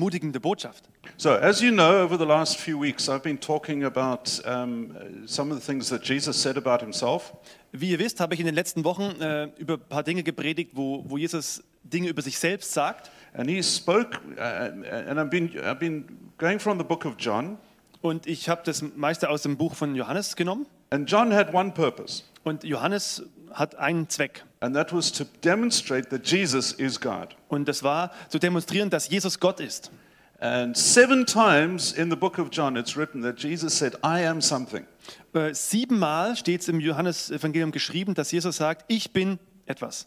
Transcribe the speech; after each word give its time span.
ermutigende 0.00 0.40
Botschaft. 0.40 0.88
So, 1.18 1.30
as 1.30 1.60
you 1.60 1.70
know, 1.70 2.02
over 2.02 2.16
the 2.16 2.24
last 2.24 2.56
few 2.58 2.78
weeks, 2.78 3.08
I've 3.08 3.22
been 3.22 3.38
talking 3.38 3.84
about 3.84 4.40
um, 4.46 4.94
some 5.26 5.52
of 5.52 5.60
the 5.60 5.64
things 5.64 5.90
that 5.90 6.02
Jesus 6.02 6.40
said 6.40 6.56
about 6.56 6.80
himself. 6.80 7.34
Wie 7.72 7.90
ihr 7.90 7.98
wisst, 7.98 8.20
habe 8.20 8.34
ich 8.34 8.40
in 8.40 8.46
den 8.46 8.54
letzten 8.54 8.84
Wochen 8.84 9.20
äh, 9.20 9.50
über 9.58 9.74
ein 9.74 9.88
paar 9.88 10.02
Dinge 10.02 10.22
gepredigt, 10.22 10.70
wo, 10.74 11.04
wo 11.06 11.18
Jesus 11.18 11.62
Dinge 11.84 12.08
über 12.08 12.22
sich 12.22 12.38
selbst 12.38 12.72
sagt. 12.72 13.10
And 13.34 13.48
he 13.48 13.62
spoke, 13.62 14.18
uh, 14.38 14.40
and 14.40 15.18
I've 15.20 15.28
been, 15.28 15.50
I've 15.62 15.78
been 15.78 16.06
going 16.38 16.58
from 16.58 16.78
the 16.78 16.84
book 16.84 17.04
of 17.04 17.14
John. 17.18 17.58
Und 18.00 18.26
ich 18.26 18.48
habe 18.48 18.62
das 18.64 18.82
meiste 18.96 19.28
aus 19.28 19.42
dem 19.42 19.58
Buch 19.58 19.74
von 19.74 19.94
Johannes 19.94 20.34
genommen. 20.34 20.66
And 20.88 21.08
John 21.08 21.32
had 21.32 21.52
one 21.52 21.72
purpose, 21.72 22.24
Und 22.42 22.64
Johannes 22.64 23.22
hat 23.52 23.76
einen 23.76 24.08
Zweck. 24.08 24.44
And 24.60 24.74
that 24.74 24.92
was 24.92 25.10
to 25.12 25.24
demonstrate 25.42 26.10
that 26.10 26.24
Jesus 26.24 26.72
is 26.72 27.00
God. 27.00 27.34
Und 27.48 27.66
das 27.66 27.82
war 27.82 28.10
zu 28.28 28.38
demonstrieren, 28.38 28.90
dass 28.90 29.08
Jesus 29.08 29.40
Gott 29.40 29.60
ist. 29.60 29.90
And 30.38 30.74
seven 30.74 31.26
times 31.26 31.92
in 31.92 32.10
the 32.10 32.16
book 32.16 32.38
of 32.38 32.48
John, 32.50 32.76
it's 32.76 32.96
written 32.96 33.22
that 33.22 33.38
Jesus 33.38 33.76
said, 33.76 33.96
I 34.02 34.26
am 34.26 34.40
something. 34.40 34.86
Äh, 35.34 35.54
siebenmal 35.54 36.34
steht 36.34 36.62
es 36.62 36.68
im 36.68 36.80
Johannesevangelium 36.80 37.72
geschrieben, 37.72 38.14
dass 38.14 38.32
Jesus 38.32 38.56
sagt, 38.56 38.84
ich 38.88 39.12
bin 39.12 39.38
etwas. 39.70 40.06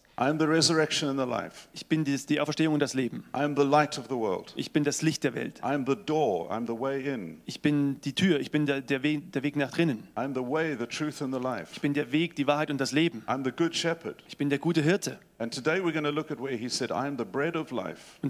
Ich 1.74 1.88
bin 1.88 2.04
die, 2.04 2.18
die 2.18 2.40
Auferstehung 2.40 2.76
und 2.76 2.80
das 2.80 2.94
Leben. 2.94 3.24
Ich 4.56 4.72
bin 4.72 4.84
das 4.84 5.02
Licht 5.02 5.24
der 5.24 5.34
Welt. 5.34 5.62
Ich 7.46 7.62
bin 7.62 8.02
die 8.02 8.14
Tür. 8.14 8.40
Ich 8.40 8.52
bin 8.52 8.66
der, 8.66 8.82
der, 8.82 9.04
Weg, 9.04 9.32
der 9.32 9.44
Weg 9.44 9.56
nach 9.56 9.72
drinnen. 9.72 10.08
Ich 11.72 11.82
bin 11.82 11.94
der 11.94 12.12
Weg, 12.12 12.36
die 12.36 12.48
Wahrheit 12.48 12.70
und 12.70 12.80
das 12.80 12.92
Leben. 12.92 13.24
Ich 14.28 14.38
bin 14.38 14.50
der 14.50 14.60
gute 14.60 14.82
Hirte. 14.82 15.20
Und 15.40 15.54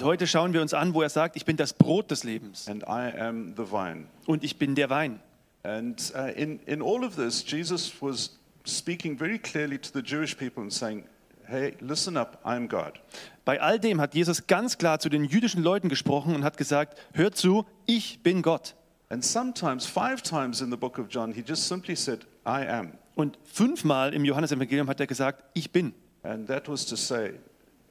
heute 0.03 0.27
schauen 0.27 0.53
wir 0.53 0.61
uns 0.61 0.73
an, 0.73 0.93
wo 0.93 1.01
er 1.01 1.09
sagt, 1.09 1.35
ich 1.35 1.45
bin 1.45 1.57
das 1.57 1.73
Brot 1.73 2.11
des 2.11 2.23
Lebens 2.23 2.69
und 4.25 4.43
ich 4.43 4.57
bin 4.57 4.75
der 4.75 4.89
Wein. 4.89 5.19
And 5.65 6.11
uh, 6.13 6.27
in, 6.35 6.59
in 6.65 6.81
all 6.81 7.05
of 7.05 7.15
this, 7.15 7.41
Jesus 7.41 7.89
was 8.01 8.31
speaking 8.65 9.17
very 9.17 9.39
clearly 9.39 9.77
to 9.77 9.93
the 9.93 10.01
Jewish 10.01 10.37
people 10.37 10.61
and 10.61 10.71
saying, 10.71 11.05
Hey, 11.53 11.75
listen 11.81 12.17
up, 12.17 12.39
I'm 12.43 12.67
God. 12.67 12.93
Bei 13.45 13.61
all 13.61 13.79
dem 13.79 14.01
hat 14.01 14.15
Jesus 14.15 14.47
ganz 14.47 14.79
klar 14.79 14.97
zu 14.97 15.07
den 15.07 15.23
jüdischen 15.23 15.61
Leuten 15.61 15.87
gesprochen 15.87 16.33
und 16.33 16.43
hat 16.43 16.57
gesagt, 16.57 16.97
hört 17.13 17.37
zu, 17.37 17.67
ich 17.85 18.23
bin 18.23 18.41
Gott. 18.41 18.73
And 19.09 19.23
sometimes, 19.23 19.85
five 19.85 20.23
times 20.23 20.61
in 20.61 20.71
the 20.71 20.77
book 20.77 20.97
of 20.97 21.09
John, 21.11 21.31
he 21.31 21.43
just 21.47 21.67
simply 21.67 21.95
said, 21.95 22.25
I 22.43 22.67
am. 22.67 22.93
Und 23.13 23.37
fünfmal 23.43 24.15
im 24.15 24.25
Johannesevangelium 24.25 24.89
hat 24.89 24.99
er 24.99 25.05
gesagt, 25.05 25.43
ich 25.53 25.71
bin. 25.71 25.93
And 26.23 26.47
that 26.47 26.67
was 26.67 26.87
to 26.87 26.95
say, 26.95 27.33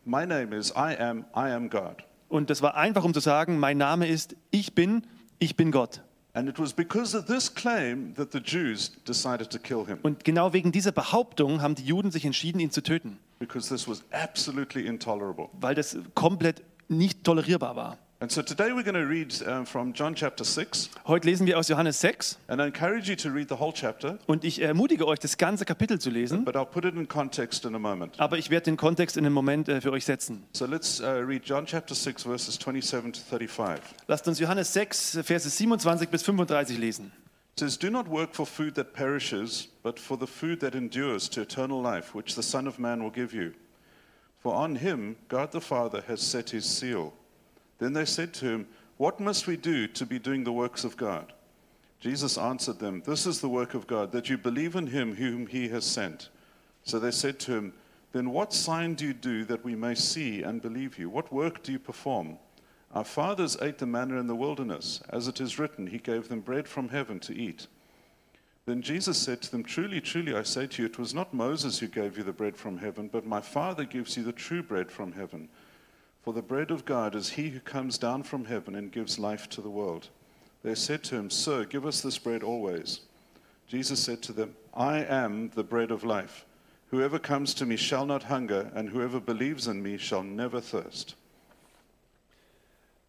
My 0.05 0.27
name 0.27 0.57
is 0.57 0.73
I 0.73 0.97
am, 0.99 1.25
I 1.33 1.53
am 1.53 1.71
God. 1.71 2.03
Und 2.29 2.51
das 2.51 2.63
war 2.63 2.75
einfach, 2.75 3.05
um 3.05 3.15
zu 3.15 3.21
sagen, 3.21 3.61
mein 3.61 3.79
Name 3.79 4.09
ist, 4.09 4.35
ich 4.51 4.75
bin, 4.75 5.07
ich 5.39 5.55
bin 5.55 5.71
Gott. 5.71 6.03
And 6.35 6.49
it 6.49 6.59
was 6.59 6.73
because 6.73 7.17
of 7.17 7.27
this 7.27 7.55
claim 7.55 8.13
that 8.17 8.33
the 8.33 8.41
Jews 8.41 8.91
decided 9.07 9.51
to 9.51 9.61
kill 9.61 9.87
him, 9.87 9.99
Und 10.03 10.25
genau 10.25 10.53
wegen 10.53 10.73
dieser 10.73 10.91
Behauptung 10.91 11.63
haben 11.63 11.77
die 11.77 11.85
Juden 11.85 12.11
sich 12.11 12.25
entschieden, 12.25 12.59
ihn 12.59 12.73
zu 12.73 12.83
töten, 12.83 13.19
because 13.43 13.69
this 13.69 13.89
was 13.89 14.03
absolutely 14.13 14.87
intolerable. 14.87 15.49
weil 15.61 15.75
das 15.75 15.97
komplett 16.15 16.63
nicht 16.89 17.25
tolerierbar 17.25 17.75
war. 17.77 17.99
And 18.21 18.31
so 18.31 18.41
today 18.41 18.71
we're 18.73 18.85
going 18.85 18.95
to 18.95 19.01
read 19.01 19.35
uh, 19.49 19.65
from 19.65 19.93
John 19.95 20.15
chapter 20.15 20.45
6, 20.45 20.91
Heute 21.09 21.27
lesen 21.27 21.45
wir 21.45 21.59
aus 21.59 21.67
Johannes 21.67 22.01
6 22.01 22.39
and 22.47 22.61
I 22.61 22.67
encourage 22.67 23.09
you 23.11 23.17
to 23.17 23.29
read 23.31 23.49
the 23.49 23.59
whole 23.59 23.73
chapter, 23.73 24.17
und 24.29 24.45
ich 24.45 24.63
ermutige 24.63 25.09
euch, 25.09 25.19
das 25.19 25.39
ganze 25.39 25.65
Kapitel 25.65 25.99
zu 26.01 26.09
lesen, 26.09 26.45
but 26.45 26.55
I'll 26.55 26.65
put 26.65 26.85
it 26.85 26.95
in 26.95 27.09
context 27.09 27.65
in 27.65 27.75
a 27.75 27.81
moment. 27.81 28.21
aber 28.21 28.39
ich 28.39 28.49
werde 28.49 28.67
den 28.67 28.77
Kontext 28.77 29.17
in 29.17 29.27
einem 29.27 29.35
Moment 29.35 29.69
äh, 29.69 29.81
für 29.81 29.91
euch 29.91 30.05
setzen. 30.05 30.45
So 30.53 30.67
let's 30.67 31.01
uh, 31.01 31.07
read 31.07 31.43
John 31.45 31.67
chapter 31.67 31.97
6, 31.97 32.23
verses 32.23 32.55
27 32.61 33.13
to 33.15 33.21
35. 33.29 33.83
Lasst 34.07 34.29
uns 34.29 34.39
Johannes 34.39 34.73
6, 34.73 35.19
Verse 35.25 35.51
27 35.51 36.09
bis 36.09 36.23
35 36.23 36.79
lesen. 36.79 37.11
It 37.55 37.61
says, 37.61 37.77
Do 37.77 37.91
not 37.91 38.09
work 38.09 38.33
for 38.33 38.47
food 38.47 38.75
that 38.77 38.95
perishes, 38.95 39.69
but 39.83 39.99
for 39.99 40.17
the 40.17 40.27
food 40.27 40.61
that 40.61 40.75
endures 40.75 41.29
to 41.31 41.43
eternal 41.43 41.83
life, 41.83 42.15
which 42.15 42.35
the 42.35 42.43
Son 42.43 42.67
of 42.67 42.79
Man 42.79 43.03
will 43.03 43.11
give 43.11 43.35
you. 43.35 43.55
For 44.39 44.55
on 44.55 44.77
him 44.77 45.17
God 45.29 45.53
the 45.53 45.61
Father 45.61 46.03
has 46.09 46.21
set 46.21 46.51
his 46.51 46.65
seal. 46.65 47.13
Then 47.79 47.93
they 47.93 48.05
said 48.05 48.33
to 48.35 48.47
him, 48.47 48.69
What 48.97 49.21
must 49.21 49.47
we 49.47 49.57
do 49.57 49.87
to 49.89 50.07
be 50.07 50.19
doing 50.19 50.45
the 50.45 50.53
works 50.53 50.83
of 50.83 50.97
God? 50.97 51.33
Jesus 52.01 52.37
answered 52.37 52.79
them, 52.79 53.03
This 53.07 53.27
is 53.27 53.41
the 53.41 53.49
work 53.49 53.75
of 53.75 53.87
God, 53.87 54.11
that 54.13 54.29
you 54.29 54.37
believe 54.39 54.75
in 54.75 54.89
him 54.89 55.15
whom 55.15 55.47
he 55.47 55.69
has 55.69 55.85
sent. 55.85 56.31
So 56.85 56.99
they 56.99 57.13
said 57.13 57.39
to 57.41 57.53
him, 57.53 57.75
Then 58.13 58.31
what 58.31 58.53
sign 58.53 58.95
do 58.95 59.07
you 59.07 59.13
do 59.13 59.45
that 59.45 59.65
we 59.65 59.77
may 59.77 59.95
see 59.95 60.43
and 60.43 60.61
believe 60.61 60.99
you? 60.99 61.09
What 61.09 61.33
work 61.33 61.63
do 61.63 61.71
you 61.71 61.79
perform? 61.79 62.39
Our 62.93 63.05
fathers 63.05 63.57
ate 63.63 63.79
the 63.79 63.87
manna 63.87 64.21
in 64.21 64.27
the 64.27 64.35
wilderness. 64.35 65.01
As 65.09 65.27
it 65.27 65.41
is 65.41 65.59
written, 65.59 65.87
He 65.87 65.99
gave 65.99 66.29
them 66.29 66.41
bread 66.41 66.69
from 66.69 66.91
heaven 66.91 67.21
to 67.21 67.35
eat. 67.35 67.67
Then 68.67 68.83
Jesus 68.83 69.19
said 69.19 69.43
to 69.43 69.51
them, 69.51 69.65
Truly, 69.65 70.01
truly, 70.01 70.35
I 70.35 70.43
say 70.43 70.67
to 70.67 70.83
you, 70.83 70.87
it 70.87 70.99
was 70.99 71.15
not 71.15 71.35
Moses 71.35 71.79
who 71.79 71.89
gave 71.89 72.17
you 72.17 72.23
the 72.23 72.33
bread 72.33 72.57
from 72.57 72.79
heaven, 72.79 73.09
but 73.11 73.27
my 73.27 73.41
Father 73.41 73.85
gives 73.85 74.17
you 74.17 74.23
the 74.23 74.33
true 74.33 74.63
bread 74.63 74.91
from 74.91 75.13
heaven. 75.13 75.49
For 76.23 76.33
the 76.33 76.43
bread 76.43 76.71
of 76.71 76.85
God 76.85 77.17
is 77.17 77.31
he 77.31 77.49
who 77.49 77.61
comes 77.61 77.99
down 77.99 78.23
from 78.23 78.45
heaven 78.45 78.77
and 78.77 78.93
gives 78.93 79.19
life 79.19 79.49
to 79.51 79.61
the 79.61 79.71
world. 79.71 80.09
They 80.63 80.77
said 80.77 81.03
to 81.05 81.17
him, 81.17 81.31
Sir, 81.31 81.65
give 81.65 81.85
us 81.85 82.01
this 82.01 82.19
bread 82.19 82.45
always. 82.45 83.01
Jesus 83.67 84.01
said 84.01 84.23
to 84.23 84.33
them, 84.33 84.55
I 84.75 84.99
am 84.99 85.51
the 85.55 85.65
bread 85.65 85.91
of 85.91 86.05
life. 86.05 86.45
Whoever 86.91 87.19
comes 87.19 87.55
to 87.55 87.67
me 87.67 87.77
shall 87.77 88.07
not 88.07 88.25
hunger, 88.25 88.71
and 88.75 88.91
whoever 88.91 89.19
believes 89.19 89.67
in 89.67 89.83
me 89.83 89.97
shall 89.97 90.23
never 90.23 90.61
thirst. 90.61 91.17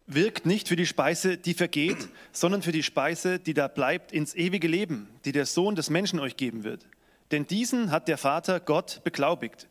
Wirkt 0.06 0.44
nicht 0.44 0.68
für 0.68 0.76
die 0.76 0.86
Speise, 0.86 1.38
die 1.38 1.54
vergeht, 1.54 2.08
sondern 2.32 2.60
für 2.60 2.72
die 2.72 2.82
Speise, 2.82 3.38
die 3.38 3.54
da 3.54 3.68
bleibt 3.68 4.12
ins 4.12 4.34
ewige 4.34 4.68
Leben, 4.68 5.08
die 5.24 5.32
der 5.32 5.46
Sohn 5.46 5.74
des 5.74 5.88
Menschen 5.88 6.20
euch 6.20 6.36
geben 6.36 6.62
wird. 6.62 6.86
Denn 7.30 7.46
diesen 7.46 7.90
hat 7.90 8.06
der 8.06 8.18
Vater 8.18 8.60
Gott 8.60 9.00
beglaubigt. 9.02 9.66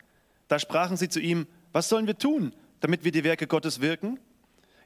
Da 0.48 0.58
sprachen 0.58 0.98
sie 0.98 1.10
zu 1.10 1.20
ihm, 1.20 1.46
was 1.72 1.88
sollen 1.88 2.08
wir 2.08 2.18
tun, 2.18 2.54
damit 2.80 3.04
wir 3.04 3.12
die 3.12 3.24
Werke 3.24 3.46
Gottes 3.46 3.80
wirken? 3.80 4.20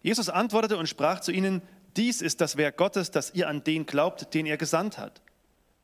Jesus 0.02 0.30
antwortete 0.30 0.78
und 0.78 0.90
sprach 0.90 1.22
zu 1.22 1.32
ihnen, 1.32 1.62
dies 1.96 2.22
ist 2.22 2.42
das 2.42 2.58
Werk 2.58 2.78
Gottes, 2.78 3.10
dass 3.12 3.34
ihr 3.34 3.48
an 3.48 3.64
den 3.64 3.86
glaubt, 3.86 4.34
den 4.34 4.46
er 4.46 4.58
gesandt 4.58 4.98
hat. 4.98 5.22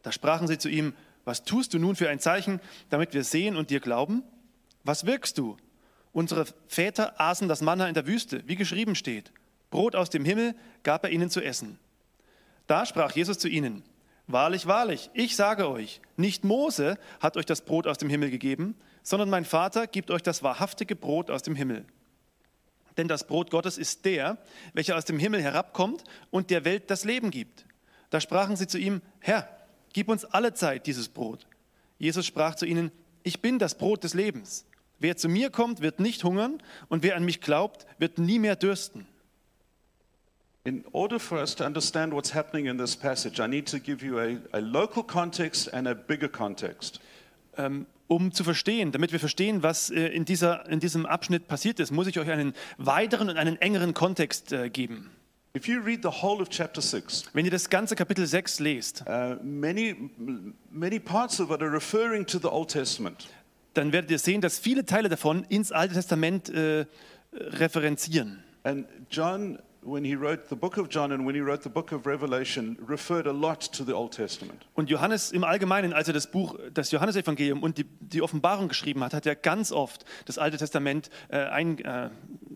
Da 0.04 0.12
sprachen 0.12 0.48
sie 0.48 0.58
zu 0.58 0.70
ihm, 0.70 0.94
was 1.24 1.46
tust 1.46 1.74
du 1.74 1.80
nun 1.80 1.96
für 1.96 2.10
ein 2.10 2.20
Zeichen, 2.20 2.60
damit 2.90 3.14
wir 3.14 3.24
sehen 3.24 3.56
und 3.56 3.70
dir 3.70 3.80
glauben? 3.80 4.24
Was 4.84 5.06
wirkst 5.06 5.38
du? 5.38 5.56
Unsere 6.12 6.46
Väter 6.68 7.20
aßen 7.20 7.48
das 7.48 7.62
Manna 7.62 7.88
in 7.88 7.94
der 7.94 8.06
Wüste, 8.06 8.44
wie 8.46 8.56
geschrieben 8.56 8.96
steht. 8.96 9.32
Brot 9.74 9.96
aus 9.96 10.12
dem 10.12 10.24
Himmel 10.24 10.54
gab 10.84 11.04
er 11.04 11.10
ihnen 11.10 11.32
zu 11.32 11.42
essen. 11.42 11.80
Da 12.68 12.86
sprach 12.86 13.12
Jesus 13.14 13.40
zu 13.40 13.50
ihnen, 13.50 13.84
Wahrlich, 14.28 14.68
wahrlich, 14.68 15.10
ich 15.16 15.36
sage 15.36 15.68
euch, 15.68 16.00
nicht 16.16 16.44
Mose 16.44 17.00
hat 17.20 17.38
euch 17.38 17.48
das 17.48 17.62
Brot 17.62 17.88
aus 17.88 17.98
dem 17.98 18.08
Himmel 18.08 18.30
gegeben, 18.30 18.76
sondern 19.02 19.32
mein 19.32 19.46
Vater 19.46 19.88
gibt 19.88 20.12
euch 20.12 20.22
das 20.22 20.44
wahrhaftige 20.44 20.96
Brot 20.96 21.32
aus 21.32 21.42
dem 21.42 21.56
Himmel. 21.56 21.86
Denn 22.98 23.08
das 23.08 23.26
Brot 23.26 23.50
Gottes 23.50 23.80
ist 23.80 24.06
der, 24.06 24.38
welcher 24.74 24.96
aus 24.96 25.06
dem 25.06 25.18
Himmel 25.18 25.42
herabkommt 25.42 26.04
und 26.30 26.52
der 26.52 26.66
Welt 26.66 26.92
das 26.92 27.04
Leben 27.04 27.32
gibt. 27.32 27.66
Da 28.12 28.22
sprachen 28.22 28.56
sie 28.56 28.68
zu 28.68 28.78
ihm, 28.78 29.02
Herr, 29.22 29.50
gib 29.92 30.08
uns 30.08 30.24
alle 30.24 30.54
Zeit 30.54 30.86
dieses 30.86 31.10
Brot. 31.10 31.48
Jesus 31.98 32.28
sprach 32.28 32.54
zu 32.54 32.68
ihnen, 32.68 32.92
ich 33.24 33.42
bin 33.42 33.58
das 33.58 33.76
Brot 33.76 34.04
des 34.04 34.14
Lebens. 34.14 34.66
Wer 35.00 35.18
zu 35.18 35.28
mir 35.28 35.50
kommt, 35.50 35.82
wird 35.82 36.00
nicht 36.00 36.24
hungern 36.24 36.62
und 36.90 37.02
wer 37.02 37.16
an 37.16 37.26
mich 37.26 37.42
glaubt, 37.42 37.88
wird 37.98 38.20
nie 38.20 38.38
mehr 38.38 38.56
dürsten. 38.56 39.08
In 40.66 40.86
order 40.94 41.20
for 41.20 41.40
us 41.40 41.56
to 41.56 41.66
understand 41.66 42.14
what's 42.14 42.34
happening 42.34 42.68
in 42.68 42.78
this 42.78 42.96
passage, 42.96 43.42
I 43.42 43.48
need 43.48 43.68
to 43.68 43.80
give 43.80 44.02
you 44.02 44.18
a, 44.20 44.38
a 44.54 44.62
local 44.62 45.04
context 45.04 45.68
and 45.74 45.88
a 45.88 45.94
bigger 45.94 46.30
context. 46.30 47.02
Ähm, 47.58 47.86
um 48.08 48.32
zu 48.32 48.46
verstehen, 48.46 48.94
damit 48.94 49.12
wir 49.12 49.20
verstehen, 49.20 49.62
was 49.62 49.90
äh, 49.90 50.08
in, 50.08 50.24
dieser, 50.24 50.70
in 50.70 50.80
diesem 50.80 51.06
Abschnitt 51.06 51.50
passiert 51.50 51.82
ist, 51.82 51.92
muss 51.92 52.08
ich 52.08 52.18
euch 52.18 52.30
einen 52.30 52.54
weiteren 52.78 53.30
und 53.30 53.38
einen 53.38 53.60
engeren 53.62 53.94
Kontext 53.94 54.54
äh, 54.54 54.70
geben. 54.70 55.10
If 55.56 55.68
you 55.68 55.82
read 55.82 56.02
the 56.02 56.10
whole 56.10 56.42
of 56.42 56.50
chapter 56.50 56.82
6, 56.82 57.26
Wenn 57.34 57.44
ihr 57.44 57.52
das 57.52 57.70
ganze 57.70 57.96
Kapitel 57.98 58.26
6 58.26 58.60
lest, 58.62 59.04
uh, 59.08 59.36
many, 59.44 60.10
many 60.72 60.98
parts 60.98 61.42
of 61.42 61.52
it 61.52 61.62
are 61.62 61.72
referring 61.72 62.26
to 62.26 62.40
the 62.40 62.48
Old 62.48 62.70
Testament. 62.70 63.28
dann 63.74 63.92
werdet 63.92 64.10
ihr 64.12 64.20
sehen, 64.20 64.40
dass 64.40 64.60
viele 64.60 64.86
Teile 64.86 65.10
davon 65.10 65.44
ins 65.50 65.74
Alte 65.74 65.96
Testament 65.96 66.50
äh, 66.50 66.86
referenzieren. 67.34 68.44
And 68.64 68.88
John, 69.12 69.60
when 69.86 70.04
he 70.06 70.16
wrote 70.16 70.50
the 70.50 70.56
book 70.56 70.78
of 70.78 70.90
John 70.90 71.12
and 71.12 71.26
when 71.26 71.36
he 71.36 71.42
wrote 71.42 71.64
the 71.64 71.70
book 71.70 71.92
of 71.92 72.06
Revelation, 72.06 72.78
referred 72.88 73.28
a 73.28 73.32
lot 73.32 73.72
to 73.74 73.84
the 73.84 73.94
Old 73.94 74.14
Testament. 74.14 74.66
Und 74.74 74.90
Johannes 74.90 75.32
im 75.32 75.44
Allgemeinen, 75.44 75.94
als 75.94 76.08
er 76.08 76.14
das 76.14 76.28
Buch, 76.28 76.56
das 76.74 76.92
Johannesevangelium 76.92 77.62
und 77.64 77.78
die, 77.78 77.86
die 78.00 78.22
Offenbarung 78.22 78.68
geschrieben 78.68 79.04
hat, 79.04 79.14
hat 79.14 79.26
er 79.26 79.36
ganz 79.36 79.72
oft 79.72 80.06
das 80.26 80.38
Alte 80.38 80.58
Testament 80.58 81.10
äh, 81.30 81.38
ein, 81.38 81.80
äh, 81.80 82.10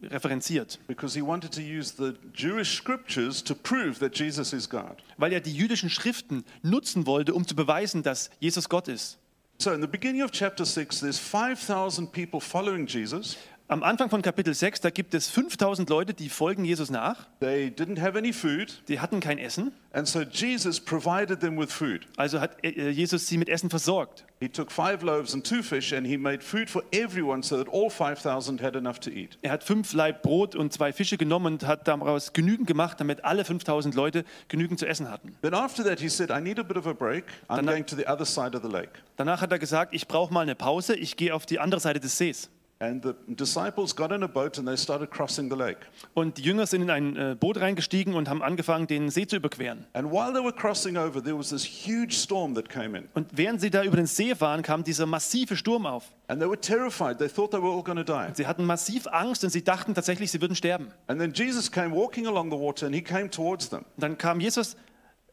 referenziert, 0.10 0.80
Because 0.88 1.18
he 1.18 1.26
wanted 1.26 1.52
to 1.54 1.62
use 1.62 1.94
the 1.98 2.14
Jewish 2.34 2.78
scriptures 2.78 3.44
to 3.44 3.56
prove 3.56 4.00
that 4.00 4.18
Jesus 4.18 4.54
is 4.54 4.70
God. 4.70 4.98
weil 5.18 5.34
er 5.34 5.42
die 5.42 5.54
jüdischen 5.54 5.90
Schriften 5.90 6.44
nutzen 6.62 7.06
wollte, 7.06 7.34
um 7.34 7.48
zu 7.48 7.56
beweisen, 7.56 8.04
dass 8.04 8.30
Jesus 8.40 8.70
Gott 8.70 8.88
ist. 8.88 9.18
So, 9.60 9.72
in 9.72 9.82
the 9.82 9.88
beginning 9.88 10.22
of 10.22 10.30
chapter 10.32 10.64
6, 10.66 11.00
there's 11.00 11.18
5,000 11.18 12.12
people 12.12 12.40
following 12.40 12.86
Jesus, 12.86 13.38
Am 13.70 13.84
Anfang 13.84 14.10
von 14.10 14.22
Kapitel 14.22 14.54
6, 14.54 14.80
da 14.80 14.90
gibt 14.92 15.14
es 15.14 15.28
5000 15.30 15.90
Leute, 15.90 16.14
die 16.14 16.30
folgen 16.30 16.64
Jesus 16.64 16.90
nach. 16.90 17.28
They 17.42 17.68
didn't 17.68 18.00
have 18.00 18.18
any 18.18 18.32
food, 18.32 18.82
Die 18.88 19.02
hatten 19.02 19.20
kein 19.20 19.38
Essen, 19.38 19.74
and 19.92 20.08
so 20.08 20.22
Jesus 20.22 20.80
provided 20.80 21.42
them 21.42 21.58
with 21.60 21.70
food. 21.74 22.08
also 22.16 22.40
hat 22.40 22.64
äh, 22.64 22.90
Jesus 22.92 23.28
sie 23.28 23.38
mit 23.38 23.50
Essen 23.50 23.70
versorgt. 23.70 24.26
He 24.40 24.48
took 24.48 24.72
five 24.72 25.04
loaves 25.04 25.34
and 25.34 25.46
two 25.46 25.62
fish, 25.62 25.92
and 25.92 26.08
he 26.08 26.18
made 26.18 26.42
food 26.46 26.70
for 26.70 26.82
everyone 26.94 27.44
so 27.44 27.58
that 27.62 27.68
all 27.74 27.90
5,000 27.90 28.62
had 28.62 28.78
enough 28.78 29.00
to 29.02 29.10
eat. 29.10 29.38
Er 29.42 29.52
hat 29.52 29.66
fünf 29.66 29.92
Laib 29.92 30.22
Brot 30.22 30.56
und 30.56 30.72
zwei 30.72 30.94
Fische 30.94 31.18
genommen 31.18 31.56
und 31.56 31.68
hat 31.68 31.90
daraus 31.90 32.32
genügend 32.32 32.68
gemacht, 32.68 33.02
damit 33.02 33.26
alle 33.26 33.44
5000 33.44 33.96
Leute 33.96 34.24
genügend 34.48 34.80
zu 34.80 34.88
essen 34.88 35.12
hatten. 35.12 35.36
Then 35.42 35.54
after 35.54 35.84
that, 35.84 36.00
he 36.00 36.08
said, 36.08 36.30
I 36.32 36.40
need 36.40 36.58
a 36.58 36.64
bit 36.64 36.78
of 36.78 36.88
a 36.88 36.94
break. 36.94 37.26
I'm 37.50 37.58
Danach- 37.60 37.66
going 37.72 37.86
to 37.88 37.98
the 37.98 38.08
other 38.08 38.26
side 38.26 38.56
of 38.56 38.64
the 38.64 38.70
lake. 38.72 38.92
Danach 39.18 39.42
hat 39.42 39.52
er 39.52 39.60
gesagt, 39.60 39.94
ich 39.94 40.08
brauche 40.08 40.34
mal 40.34 40.40
eine 40.42 40.56
Pause, 40.56 40.96
ich 40.96 41.18
gehe 41.18 41.36
auf 41.36 41.46
die 41.46 41.60
andere 41.60 41.82
Seite 41.82 42.00
des 42.00 42.18
Sees. 42.18 42.50
And 42.80 43.04
the 43.04 43.14
disciples 43.28 43.96
got 43.96 44.12
in 44.12 44.22
a 44.22 44.28
boat 44.28 44.60
and 44.60 44.68
they 44.68 44.78
started 44.78 45.10
crossing 45.10 45.50
the 45.50 45.58
lake. 45.58 45.80
Und 46.14 46.38
die 46.38 46.44
Jünger 46.44 46.68
sind 46.68 46.84
in 46.84 46.92
ein 46.92 47.16
äh, 47.16 47.36
Boot 47.40 47.60
reingestiegen 47.60 48.14
und 48.14 48.30
haben 48.30 48.44
angefangen, 48.44 48.86
den 48.86 49.10
See 49.10 49.26
zu 49.26 49.38
überqueren. 49.38 49.88
And 49.94 50.12
while 50.12 50.32
they 50.32 50.44
were 50.44 50.54
crossing 50.54 50.96
over, 50.96 51.24
there 51.24 51.36
was 51.38 51.50
this 51.50 51.66
huge 51.66 52.14
storm 52.14 52.54
that 52.54 52.70
came 52.70 52.96
in. 52.96 53.10
Und 53.16 53.30
während 53.32 53.62
sie 53.62 53.72
da 53.72 53.84
über 53.84 53.98
den 53.98 54.06
See 54.06 54.36
fahren, 54.36 54.62
kam 54.62 54.84
dieser 54.84 55.08
massive 55.08 55.56
Sturm 55.56 55.88
auf. 55.88 56.12
And 56.28 56.40
they 56.40 56.48
were 56.48 56.60
terrified. 56.60 57.18
They 57.18 57.30
thought 57.30 57.50
they 57.50 57.62
were 57.62 57.72
all 57.72 57.84
going 57.84 57.98
to 57.98 58.04
die. 58.04 58.36
Sie 58.36 58.46
hatten 58.46 58.64
massiv 58.64 59.08
Angst 59.08 59.44
und 59.44 59.50
sie 59.50 59.64
dachten 59.64 59.96
tatsächlich, 59.96 60.30
sie 60.30 60.40
würden 60.40 60.56
sterben. 60.56 60.90
And 61.08 61.20
then 61.20 61.34
Jesus 61.34 61.72
came 61.72 61.96
walking 61.96 62.28
along 62.28 62.52
the 62.52 62.58
water 62.58 62.86
and 62.86 62.94
he 62.94 63.02
came 63.02 63.32
towards 63.32 63.70
them. 63.70 63.86
Und 63.96 64.04
dann 64.04 64.18
kam 64.20 64.40
Jesus 64.40 64.76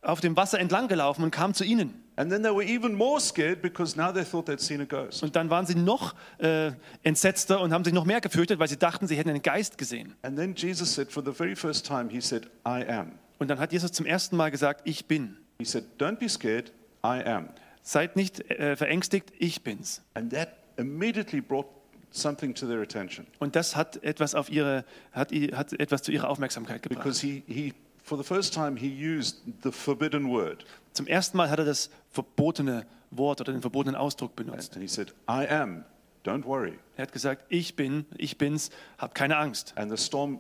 auf 0.01 0.21
dem 0.21 0.35
Wasser 0.37 0.61
entlang 0.61 0.89
gelaufen 0.89 1.23
und 1.23 1.31
kam 1.31 1.53
zu 1.53 1.65
ihnen. 1.65 2.04
And 2.17 2.31
then 2.31 2.43
they 2.43 2.53
were 2.53 2.63
even 2.65 2.95
more 2.95 3.19
scared 3.21 3.61
because 3.61 3.97
now 3.97 4.13
they 4.13 4.25
thought 4.25 4.47
they'd 4.47 4.61
seen 4.61 4.81
a 4.81 4.85
ghost. 4.85 5.23
Und 5.23 5.35
dann 5.35 5.51
waren 5.51 5.67
sie 5.67 5.75
noch 5.75 6.15
äh, 6.39 6.71
entsetzter 7.03 7.61
und 7.61 7.73
haben 7.73 7.83
sich 7.85 7.93
noch 7.93 8.05
mehr 8.05 8.21
gefürchtet, 8.21 8.59
weil 8.61 8.69
sie 8.69 8.77
dachten, 8.79 9.09
sie 9.09 9.17
hätten 9.17 9.31
einen 9.31 9.43
Geist 9.43 9.79
gesehen. 9.79 10.15
And 10.23 10.37
then 10.37 10.55
Jesus 10.55 10.95
said, 10.95 11.11
for 11.11 11.25
the 11.25 11.33
very 11.33 11.57
first 11.57 11.85
time, 11.87 12.09
he 12.09 12.21
said, 12.21 12.47
I 12.65 12.85
am. 12.89 13.13
Und 13.39 13.49
dann 13.49 13.59
hat 13.59 13.73
Jesus 13.73 13.91
zum 13.91 14.07
ersten 14.07 14.37
Mal 14.37 14.51
gesagt, 14.51 14.83
ich 14.85 15.07
bin. 15.07 15.37
He 15.59 15.65
said, 15.65 15.85
Don't 15.99 16.17
be 16.17 16.29
scared, 16.29 16.71
I 17.05 17.23
am. 17.25 17.49
Seid 17.83 18.17
nicht 18.17 18.49
äh, 18.51 18.77
verängstigt, 18.77 19.33
ich 19.39 19.63
bin's. 19.63 20.01
And 20.15 20.33
that 20.33 20.51
immediately 20.77 21.41
brought 21.41 21.67
something 22.13 22.55
to 22.55 22.67
their 22.67 22.81
attention 22.81 23.27
Und 23.41 23.57
das 23.57 23.75
hat 23.75 24.03
etwas, 24.05 24.37
auf 24.37 24.49
ihre, 24.51 24.85
hat, 25.13 25.33
hat 25.33 25.73
etwas 25.73 26.03
zu 26.03 26.13
ihrer 26.13 26.31
Aufmerksamkeit 26.31 26.83
gebracht. 26.83 27.03
because 27.03 27.21
he, 27.21 27.43
he, 27.49 27.75
for 28.05 28.17
the 28.17 28.25
first 28.25 28.55
time, 28.55 28.77
he 28.79 28.87
used 28.89 29.39
the 29.65 29.73
forbidden 29.73 30.31
word. 30.31 30.65
Zum 30.95 31.07
ersten 31.07 31.37
Mal 31.37 31.51
hat 31.51 31.59
er 31.59 31.65
das 31.65 31.91
verbotene 32.11 32.87
Wort 33.11 33.41
oder 33.41 33.53
den 33.53 33.61
verbotenen 33.61 33.97
Ausdruck 33.97 34.35
benutzt. 34.37 34.75
And 34.75 34.83
he 34.83 34.89
said, 34.89 35.13
I 35.29 35.47
am, 35.47 35.85
don't 36.25 36.45
worry. 36.45 36.79
Er 36.97 37.03
hat 37.03 37.13
gesagt, 37.13 37.45
ich 37.49 37.77
bin, 37.77 38.07
ich 38.17 38.39
bin's, 38.39 38.71
hab 38.99 39.15
keine 39.15 39.37
Angst. 39.37 39.75
And 39.77 39.91
the 39.91 40.03
storm 40.03 40.39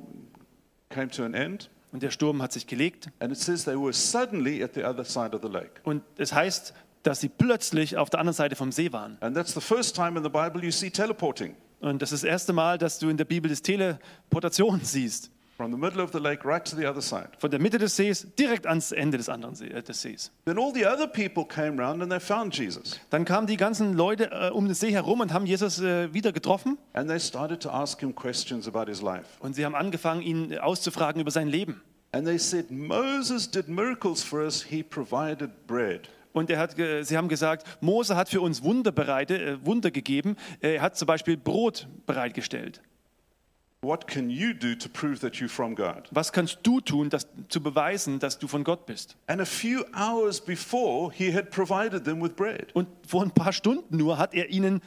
came 0.90 1.08
to 1.10 1.24
an 1.24 1.34
end. 1.34 1.70
Und 1.92 2.02
der 2.02 2.10
Sturm 2.10 2.40
hat 2.40 2.52
sich 2.52 2.66
gelegt. 2.66 3.10
And 3.18 3.32
it 3.32 3.38
says 3.38 3.64
they 3.64 3.76
were 3.76 3.92
suddenly 3.92 4.62
at 4.62 4.74
the 4.74 4.84
other 4.84 5.04
side 5.04 5.34
of 5.34 5.42
the 5.42 5.48
lake. 5.48 5.80
Und 5.82 6.02
es 6.16 6.32
heißt, 6.32 6.72
dass 7.02 7.20
sie 7.20 7.28
plötzlich 7.28 7.96
auf 7.96 8.10
der 8.10 8.20
anderen 8.20 8.34
Seite 8.34 8.56
vom 8.56 8.72
See 8.72 8.92
waren. 8.92 9.16
And 9.20 9.36
that's 9.36 9.54
the 9.54 9.60
first 9.60 9.94
time 9.94 10.16
in 10.16 10.22
the 10.22 10.30
Bible 10.30 10.64
you 10.64 10.70
see 10.70 10.90
teleporting 10.90 11.56
Und 11.80 12.00
das 12.00 12.12
ist 12.12 12.22
das 12.22 12.30
erste 12.30 12.52
Mal, 12.52 12.78
dass 12.78 12.98
du 12.98 13.08
in 13.08 13.16
der 13.16 13.24
Bibel 13.24 13.48
das 13.48 13.60
Teleportation 13.60 14.80
siehst. 14.82 15.30
From 15.56 15.70
the 15.70 15.78
middle 15.78 16.02
of 16.02 16.12
the 16.12 16.18
lake 16.18 16.44
right 16.44 16.64
to 16.64 16.76
the 16.76 16.86
other 16.86 17.00
side. 17.00 17.28
Von 17.38 17.50
der 17.50 17.60
Mitte 17.60 17.78
des 17.78 17.94
Sees 17.96 18.26
direkt 18.38 18.66
ans 18.66 18.92
Ende 18.92 19.18
des 19.18 19.28
anderen 19.28 19.54
See, 19.54 19.68
äh, 19.68 19.82
des 19.82 20.00
Sees. 20.00 20.30
Then 20.44 20.58
all 20.58 20.72
the 20.74 20.86
other 20.86 21.06
people 21.06 21.44
came 21.44 21.80
round 21.80 22.02
and 22.02 22.10
they 22.10 22.20
found 22.20 22.56
Jesus. 22.56 22.98
Dann 23.10 23.24
kamen 23.24 23.46
die 23.46 23.56
ganzen 23.56 23.94
Leute 23.94 24.30
äh, 24.30 24.50
um 24.50 24.66
den 24.66 24.74
See 24.74 24.90
herum 24.90 25.20
und 25.20 25.32
haben 25.32 25.46
Jesus 25.46 25.80
äh, 25.80 26.12
wieder 26.12 26.32
getroffen. 26.32 26.78
And 26.92 27.08
they 27.08 27.20
started 27.20 27.60
to 27.62 27.70
ask 27.70 28.00
him 28.00 28.14
questions 28.14 28.66
about 28.66 28.86
his 28.86 29.02
life. 29.02 29.26
Und 29.40 29.54
sie 29.54 29.64
haben 29.64 29.74
angefangen, 29.74 30.22
ihn 30.22 30.58
auszufragen 30.58 31.20
über 31.20 31.30
sein 31.30 31.48
Leben. 31.48 31.80
And 32.12 32.26
they 32.26 32.38
said, 32.38 32.70
Moses 32.70 33.50
did 33.50 33.68
miracles 33.68 34.22
for 34.22 34.40
us, 34.40 34.62
he 34.62 34.82
provided 34.82 35.66
bread. 35.66 36.08
Und 36.32 36.50
er 36.50 36.58
hat, 36.58 36.74
sie 36.76 37.16
haben 37.16 37.28
gesagt, 37.28 37.64
Mose 37.80 38.16
hat 38.16 38.28
für 38.28 38.40
uns 38.40 38.62
Wunder, 38.64 38.90
bereite, 38.90 39.40
äh, 39.40 39.66
Wunder 39.66 39.92
gegeben. 39.92 40.36
Er 40.60 40.82
hat 40.82 40.96
zum 40.96 41.06
Beispiel 41.06 41.36
Brot 41.36 41.86
bereitgestellt. 42.06 42.82
Was 46.10 46.32
kannst 46.32 46.58
du 46.62 46.80
tun, 46.80 47.10
das, 47.10 47.28
zu 47.48 47.62
beweisen, 47.62 48.18
dass 48.18 48.38
du 48.38 48.48
von 48.48 48.64
Gott 48.64 48.86
bist? 48.86 49.16
And 49.26 49.40
a 49.40 49.44
few 49.44 49.84
hours 49.94 50.40
before, 50.40 51.12
he 51.12 51.34
had 51.34 51.50
provided 51.50 52.04
them 52.04 52.22
with 52.22 52.32
bread. 52.34 52.74
Und 52.74 52.88
vor 53.06 53.22
ein 53.22 53.30
paar 53.30 53.52
Stunden 53.52 53.96
nur 53.96 54.18
hat 54.18 54.34
er 54.34 54.50
ihnen 54.50 54.80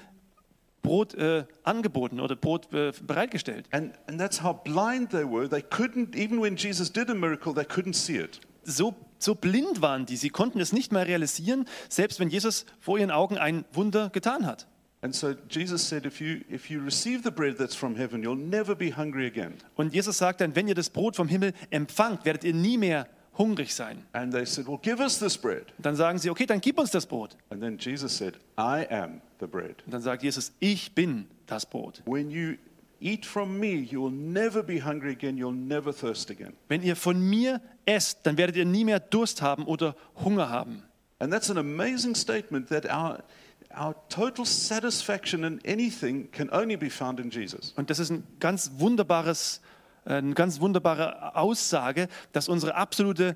Brot 0.81 1.15
äh, 1.15 1.45
angeboten 1.63 2.19
oder 2.19 2.35
Brot 2.35 2.73
äh, 2.73 2.94
bereitgestellt. 3.05 3.67
And, 3.71 3.94
and 4.07 4.19
that's 4.19 4.41
how 4.41 4.53
blind 4.53 5.11
they 5.11 5.25
were. 5.25 5.49
They 5.49 5.61
couldn't, 5.61 6.15
even 6.15 6.41
when 6.41 6.55
Jesus 6.55 6.91
did 6.91 7.09
a 7.09 7.13
miracle, 7.13 7.53
they 7.53 7.65
couldn't 7.65 7.95
see 7.95 8.17
it. 8.17 8.39
So, 8.63 8.95
so 9.19 9.35
blind 9.35 9.81
waren 9.81 10.05
die, 10.05 10.15
sie 10.17 10.29
konnten 10.29 10.59
es 10.59 10.71
nicht 10.73 10.91
mehr 10.91 11.05
realisieren, 11.05 11.65
selbst 11.89 12.19
wenn 12.19 12.29
Jesus 12.29 12.65
vor 12.79 12.97
ihren 12.97 13.11
Augen 13.11 13.38
ein 13.38 13.65
Wunder 13.73 14.09
getan 14.09 14.45
hat. 14.45 14.67
And 15.07 15.15
so 15.15 15.36
Jesus 15.48 15.81
said, 15.81 16.06
if 16.06 16.19
you, 16.19 16.44
if 16.50 16.69
you 16.69 16.81
receive 16.81 17.24
the 17.24 17.31
bread 17.31 17.57
that's 17.57 17.74
from 17.74 17.95
heaven, 17.95 18.21
you'll 18.21 18.36
never 18.36 18.75
be 18.75 18.89
hungry 18.89 19.25
again. 19.25 19.54
Und 19.77 19.94
Jesus 19.94 20.18
sagt 20.18 20.42
dann, 20.42 20.54
wenn 20.54 20.68
ihr 20.68 20.75
das 20.75 20.89
Brot 20.89 21.15
vom 21.15 21.30
Himmel 21.30 21.54
empfangt, 21.69 22.25
werdet 22.25 22.44
ihr 22.44 22.54
nie 22.54 22.77
mehr 22.77 23.07
hungrig 23.38 23.74
sein. 23.74 24.04
And 24.12 24.33
they 24.33 24.45
said, 24.45 24.68
Well, 24.68 24.80
give 24.81 25.00
us 25.00 25.18
this 25.18 25.38
bread. 25.38 25.68
Dann 25.77 25.95
sagen 25.95 26.19
sie, 26.19 26.30
okay, 26.30 26.45
dann 26.45 26.59
gib 26.59 26.77
uns 26.77 26.92
das 26.92 27.06
Brot. 27.06 27.38
And 27.50 27.62
then 27.62 27.77
Jesus 27.77 28.18
said, 28.18 28.33
I 28.57 28.86
am 28.89 29.21
the 29.39 29.48
bread. 29.48 29.81
Und 29.86 29.94
dann 29.94 30.01
sagt 30.01 30.24
Jesus, 30.24 30.51
ich 30.59 30.94
bin 30.94 31.27
das 31.45 31.65
Brot. 31.65 32.04
When 32.06 32.30
you 32.30 32.56
eat 33.00 33.25
from 33.25 33.57
me, 33.57 33.75
you 33.75 34.04
will 34.04 34.12
never 34.12 34.62
be 34.62 34.83
hungry 34.83 35.12
again, 35.12 35.38
you'll 35.38 35.56
never 35.56 35.95
thirst 35.95 36.30
again. 36.30 36.51
Wenn 36.68 36.83
ihr 36.83 36.98
von 36.98 37.18
mir 37.18 37.62
esst, 37.86 38.19
dann 38.24 38.36
werdet 38.36 38.57
ihr 38.57 38.65
nie 38.65 38.83
mehr 38.83 39.00
Durst 39.00 39.42
haben 39.42 39.63
oder 39.63 39.95
Hunger 40.21 40.50
haben. 40.50 40.83
And 41.19 41.31
that's 41.31 41.50
an 41.50 41.57
amazing 41.57 42.13
statement 42.13 42.68
that 42.68 42.86
our, 42.86 43.24
our 43.79 43.95
total 44.09 44.45
satisfaction 44.45 45.44
in 45.44 45.59
anything 45.65 46.31
can 46.31 46.50
only 46.50 46.77
be 46.77 46.89
found 46.89 47.19
in 47.19 47.29
Jesus. 47.29 47.74
Und 47.75 47.89
das 47.89 48.00
ist 48.00 48.09
ein 48.09 48.24
ganz 48.39 48.71
wunderbares, 48.77 49.62
äh, 50.06 50.13
eine 50.13 50.33
ganz 50.33 50.59
wunderbare 50.59 51.35
Aussage, 51.35 52.07
dass 52.31 52.50
unsere 52.50 52.75
absolute 52.75 53.35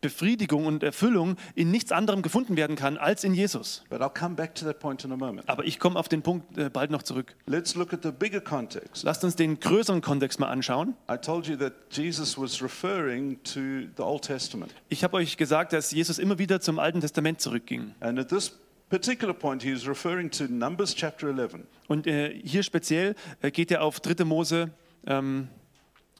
Befriedigung 0.00 0.66
und 0.66 0.82
Erfüllung 0.82 1.36
in 1.54 1.70
nichts 1.70 1.90
anderem 1.90 2.22
gefunden 2.22 2.56
werden 2.56 2.76
kann 2.76 2.96
als 2.96 3.24
in 3.24 3.34
Jesus. 3.34 3.82
But 3.88 4.02
I'll 4.02 4.10
come 4.10 4.34
back 4.34 4.54
to 4.56 4.64
that 4.66 4.78
point 4.78 5.04
in 5.04 5.12
a 5.12 5.16
moment. 5.16 5.48
Aber 5.48 5.64
ich 5.64 5.78
komme 5.78 5.98
auf 5.98 6.08
den 6.08 6.22
Punkt 6.22 6.56
äh, 6.58 6.68
bald 6.70 6.90
noch 6.90 7.02
zurück. 7.02 7.34
Let's 7.46 7.74
look 7.74 7.92
at 7.92 8.02
the 8.02 8.12
bigger 8.12 8.40
context. 8.40 9.04
Lasst 9.04 9.24
uns 9.24 9.36
den 9.36 9.58
größeren 9.58 10.02
Kontext 10.02 10.38
mal 10.38 10.48
anschauen. 10.48 10.94
I 11.10 11.16
told 11.16 11.46
you 11.46 11.56
that 11.56 11.72
Jesus 11.90 12.38
was 12.38 12.62
referring 12.62 13.42
to 13.42 13.88
the 13.96 14.02
Old 14.02 14.22
Testament. 14.22 14.74
Ich 14.88 15.02
habe 15.02 15.16
euch 15.16 15.36
gesagt, 15.36 15.72
dass 15.72 15.90
Jesus 15.90 16.18
immer 16.18 16.38
wieder 16.38 16.60
zum 16.60 16.78
Alten 16.78 17.00
Testament 17.00 17.40
zurückging. 17.40 17.94
And 18.00 18.18
at 18.18 18.28
this 18.28 18.52
particular 18.88 19.34
point, 19.34 19.62
he 19.62 19.70
is 19.70 19.86
referring 19.86 20.30
to 20.30 20.44
Numbers 20.44 20.94
chapter 20.94 21.28
11. 21.28 21.66
Und 21.88 22.06
äh, 22.06 22.34
hier 22.44 22.62
speziell 22.62 23.14
äh, 23.40 23.50
geht 23.50 23.70
er 23.70 23.82
auf 23.82 24.00
3. 24.00 24.24
Mose, 24.24 24.70
ähm, 25.06 25.48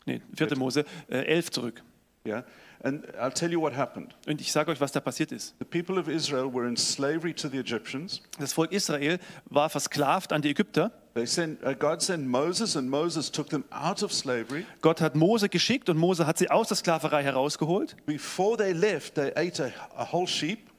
nee, 0.04 0.20
4. 0.34 0.56
Mose 0.56 0.84
äh, 1.08 1.18
11 1.18 1.50
zurück. 1.50 1.82
Yeah? 2.26 2.44
And 2.82 3.04
I'll 3.18 3.32
tell 3.32 3.50
you 3.50 3.60
what 3.60 3.74
happened. 3.74 4.14
Und 4.26 4.40
ich 4.40 4.52
sage 4.52 4.70
euch, 4.70 4.80
was 4.80 4.92
da 4.92 5.00
passiert 5.00 5.32
ist. 5.32 5.54
The 5.58 5.64
people 5.64 5.98
of 5.98 6.08
Israel 6.08 6.52
were 6.52 6.68
in 6.68 6.76
slavery 6.76 7.32
to 7.34 7.48
the 7.48 7.58
Egyptians. 7.58 8.20
Das 8.38 8.52
Volk 8.52 8.70
Israel 8.72 9.18
war 9.46 9.70
versklavt 9.70 10.32
an 10.32 10.42
die 10.42 10.50
Ägypter. 10.50 10.92
They 11.14 11.26
sent, 11.26 11.64
uh, 11.64 11.74
God 11.74 12.02
sent 12.02 12.28
Moses, 12.28 12.76
and 12.76 12.90
Moses 12.90 13.32
took 13.32 13.48
them 13.48 13.64
out 13.70 14.02
of 14.02 14.12
slavery. 14.12 14.66
Gott 14.82 15.00
hat 15.00 15.16
Mose 15.16 15.48
geschickt 15.48 15.88
und 15.88 15.96
Mose 15.96 16.26
hat 16.26 16.36
sie 16.36 16.50
aus 16.50 16.68
der 16.68 16.76
Sklaverei 16.76 17.22
herausgeholt. 17.22 17.96
Before 18.04 18.56
they 18.58 18.72
left, 18.72 19.14
they 19.14 19.32
ate 19.34 19.64
a, 19.64 19.70
a 19.96 20.12
whole 20.12 20.26
sheep. 20.26 20.70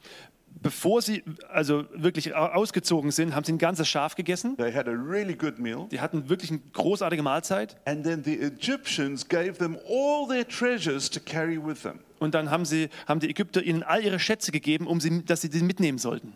Bevor 0.67 1.01
sie 1.01 1.23
also 1.47 1.85
wirklich 1.93 2.35
au- 2.35 2.47
ausgezogen 2.47 3.11
sind, 3.11 3.33
haben 3.33 3.45
sie 3.45 3.53
ein 3.53 3.57
ganzes 3.57 3.87
Schaf 3.87 4.15
gegessen. 4.15 4.57
They 4.57 4.73
had 4.73 4.85
a 4.89 4.91
really 4.91 5.33
good 5.33 5.59
meal. 5.59 5.87
Die 5.91 6.01
hatten 6.01 6.27
wirklich 6.27 6.51
eine 6.51 6.59
großartige 6.73 7.23
Mahlzeit. 7.23 7.77
And 7.85 8.03
then 8.03 8.21
the 8.25 8.37
Egyptians 8.41 9.25
gave 9.29 9.53
them 9.53 9.77
all 9.87 10.27
their 10.27 10.45
treasures 10.45 11.09
to 11.09 11.21
carry 11.21 11.57
with 11.57 11.83
them. 11.83 11.99
Und 12.19 12.33
dann 12.33 12.51
haben, 12.51 12.65
sie, 12.65 12.89
haben 13.07 13.21
die 13.21 13.29
Ägypter 13.29 13.63
ihnen 13.63 13.81
all 13.81 14.03
ihre 14.03 14.19
Schätze 14.19 14.51
gegeben, 14.51 14.87
um 14.87 14.99
sie, 14.99 15.23
dass 15.23 15.39
sie 15.39 15.47
die 15.49 15.61
mitnehmen 15.61 15.99
sollten. 15.99 16.33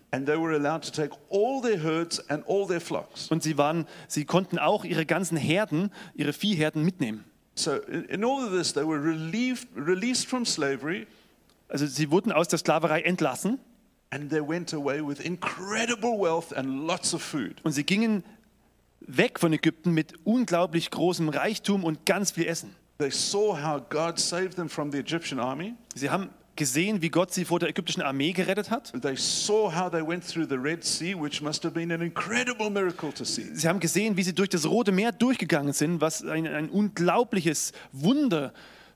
Und 3.29 3.43
sie, 3.43 3.57
waren, 3.57 3.85
sie 4.07 4.25
konnten 4.25 4.59
auch 4.59 4.85
ihre 4.85 5.05
ganzen 5.05 5.35
Herden, 5.37 5.91
ihre 6.13 6.31
Viehherden 6.31 6.83
mitnehmen. 6.85 7.25
So, 7.55 7.73
in, 7.73 8.05
in 8.05 8.23
all 8.23 8.45
of 8.45 8.51
this, 8.57 8.71
they 8.71 8.87
were 8.87 9.03
relieved, 9.03 9.67
released 9.75 10.29
from 10.29 10.45
slavery 10.45 11.05
Also 11.67 11.85
sie 11.85 12.09
wurden 12.11 12.31
aus 12.31 12.47
der 12.47 12.59
Sklaverei 12.59 13.01
entlassen 13.01 13.59
and 14.11 14.29
they 14.29 14.41
went 14.41 14.73
away 14.73 15.01
with 15.01 15.19
incredible 15.25 16.19
wealth 16.19 16.55
and 16.55 16.85
lots 16.87 17.13
of 17.13 17.21
food. 17.21 17.55
und 17.63 17.71
sie 17.71 17.83
gingen 17.83 18.23
weg 18.99 19.39
von 19.39 19.51
Ägypten 19.51 19.93
mit 19.93 20.13
unglaublich 20.23 20.91
großem 20.91 21.29
Reichtum 21.29 21.83
und 21.83 22.05
ganz 22.05 22.31
viel 22.31 22.45
Essen. 22.45 22.75
They 22.99 23.09
saw 23.09 23.57
how 23.57 23.81
God 23.89 24.19
saved 24.19 24.55
them 24.55 24.69
from 24.69 24.91
the 24.91 24.99
Egyptian 24.99 25.39
army. 25.39 25.73
Sie 25.95 26.09
haben 26.09 26.29
gesehen, 26.55 27.01
wie 27.01 27.09
Gott 27.09 27.33
sie 27.33 27.45
vor 27.45 27.59
der 27.59 27.69
ägyptischen 27.69 28.03
Armee 28.03 28.33
gerettet 28.33 28.69
hat. 28.69 28.93
They 29.01 29.15
saw 29.15 29.73
how 29.73 29.89
they 29.89 30.05
went 30.05 30.27
through 30.27 30.47
the 30.47 30.55
Red 30.55 30.83
Sea, 30.83 31.15
which 31.15 31.41
must 31.41 31.63
have 31.63 31.73
been 31.73 31.91
an 31.91 32.01
incredible 32.01 32.69
miracle 32.69 33.11
to 33.13 33.23
see. 33.23 33.47
Sie 33.55 33.67
haben 33.67 33.79
gesehen, 33.79 34.17
wie 34.17 34.23
sie 34.23 34.35
durch 34.35 34.49
das 34.49 34.65
Rote 34.67 34.91
Meer 34.91 35.11
durchgegangen 35.11 35.73
sind, 35.73 36.01
was 36.01 36.23
ein, 36.23 36.45
ein 36.45 36.69
unglaubliches 36.69 37.71
Wunder 37.91 38.53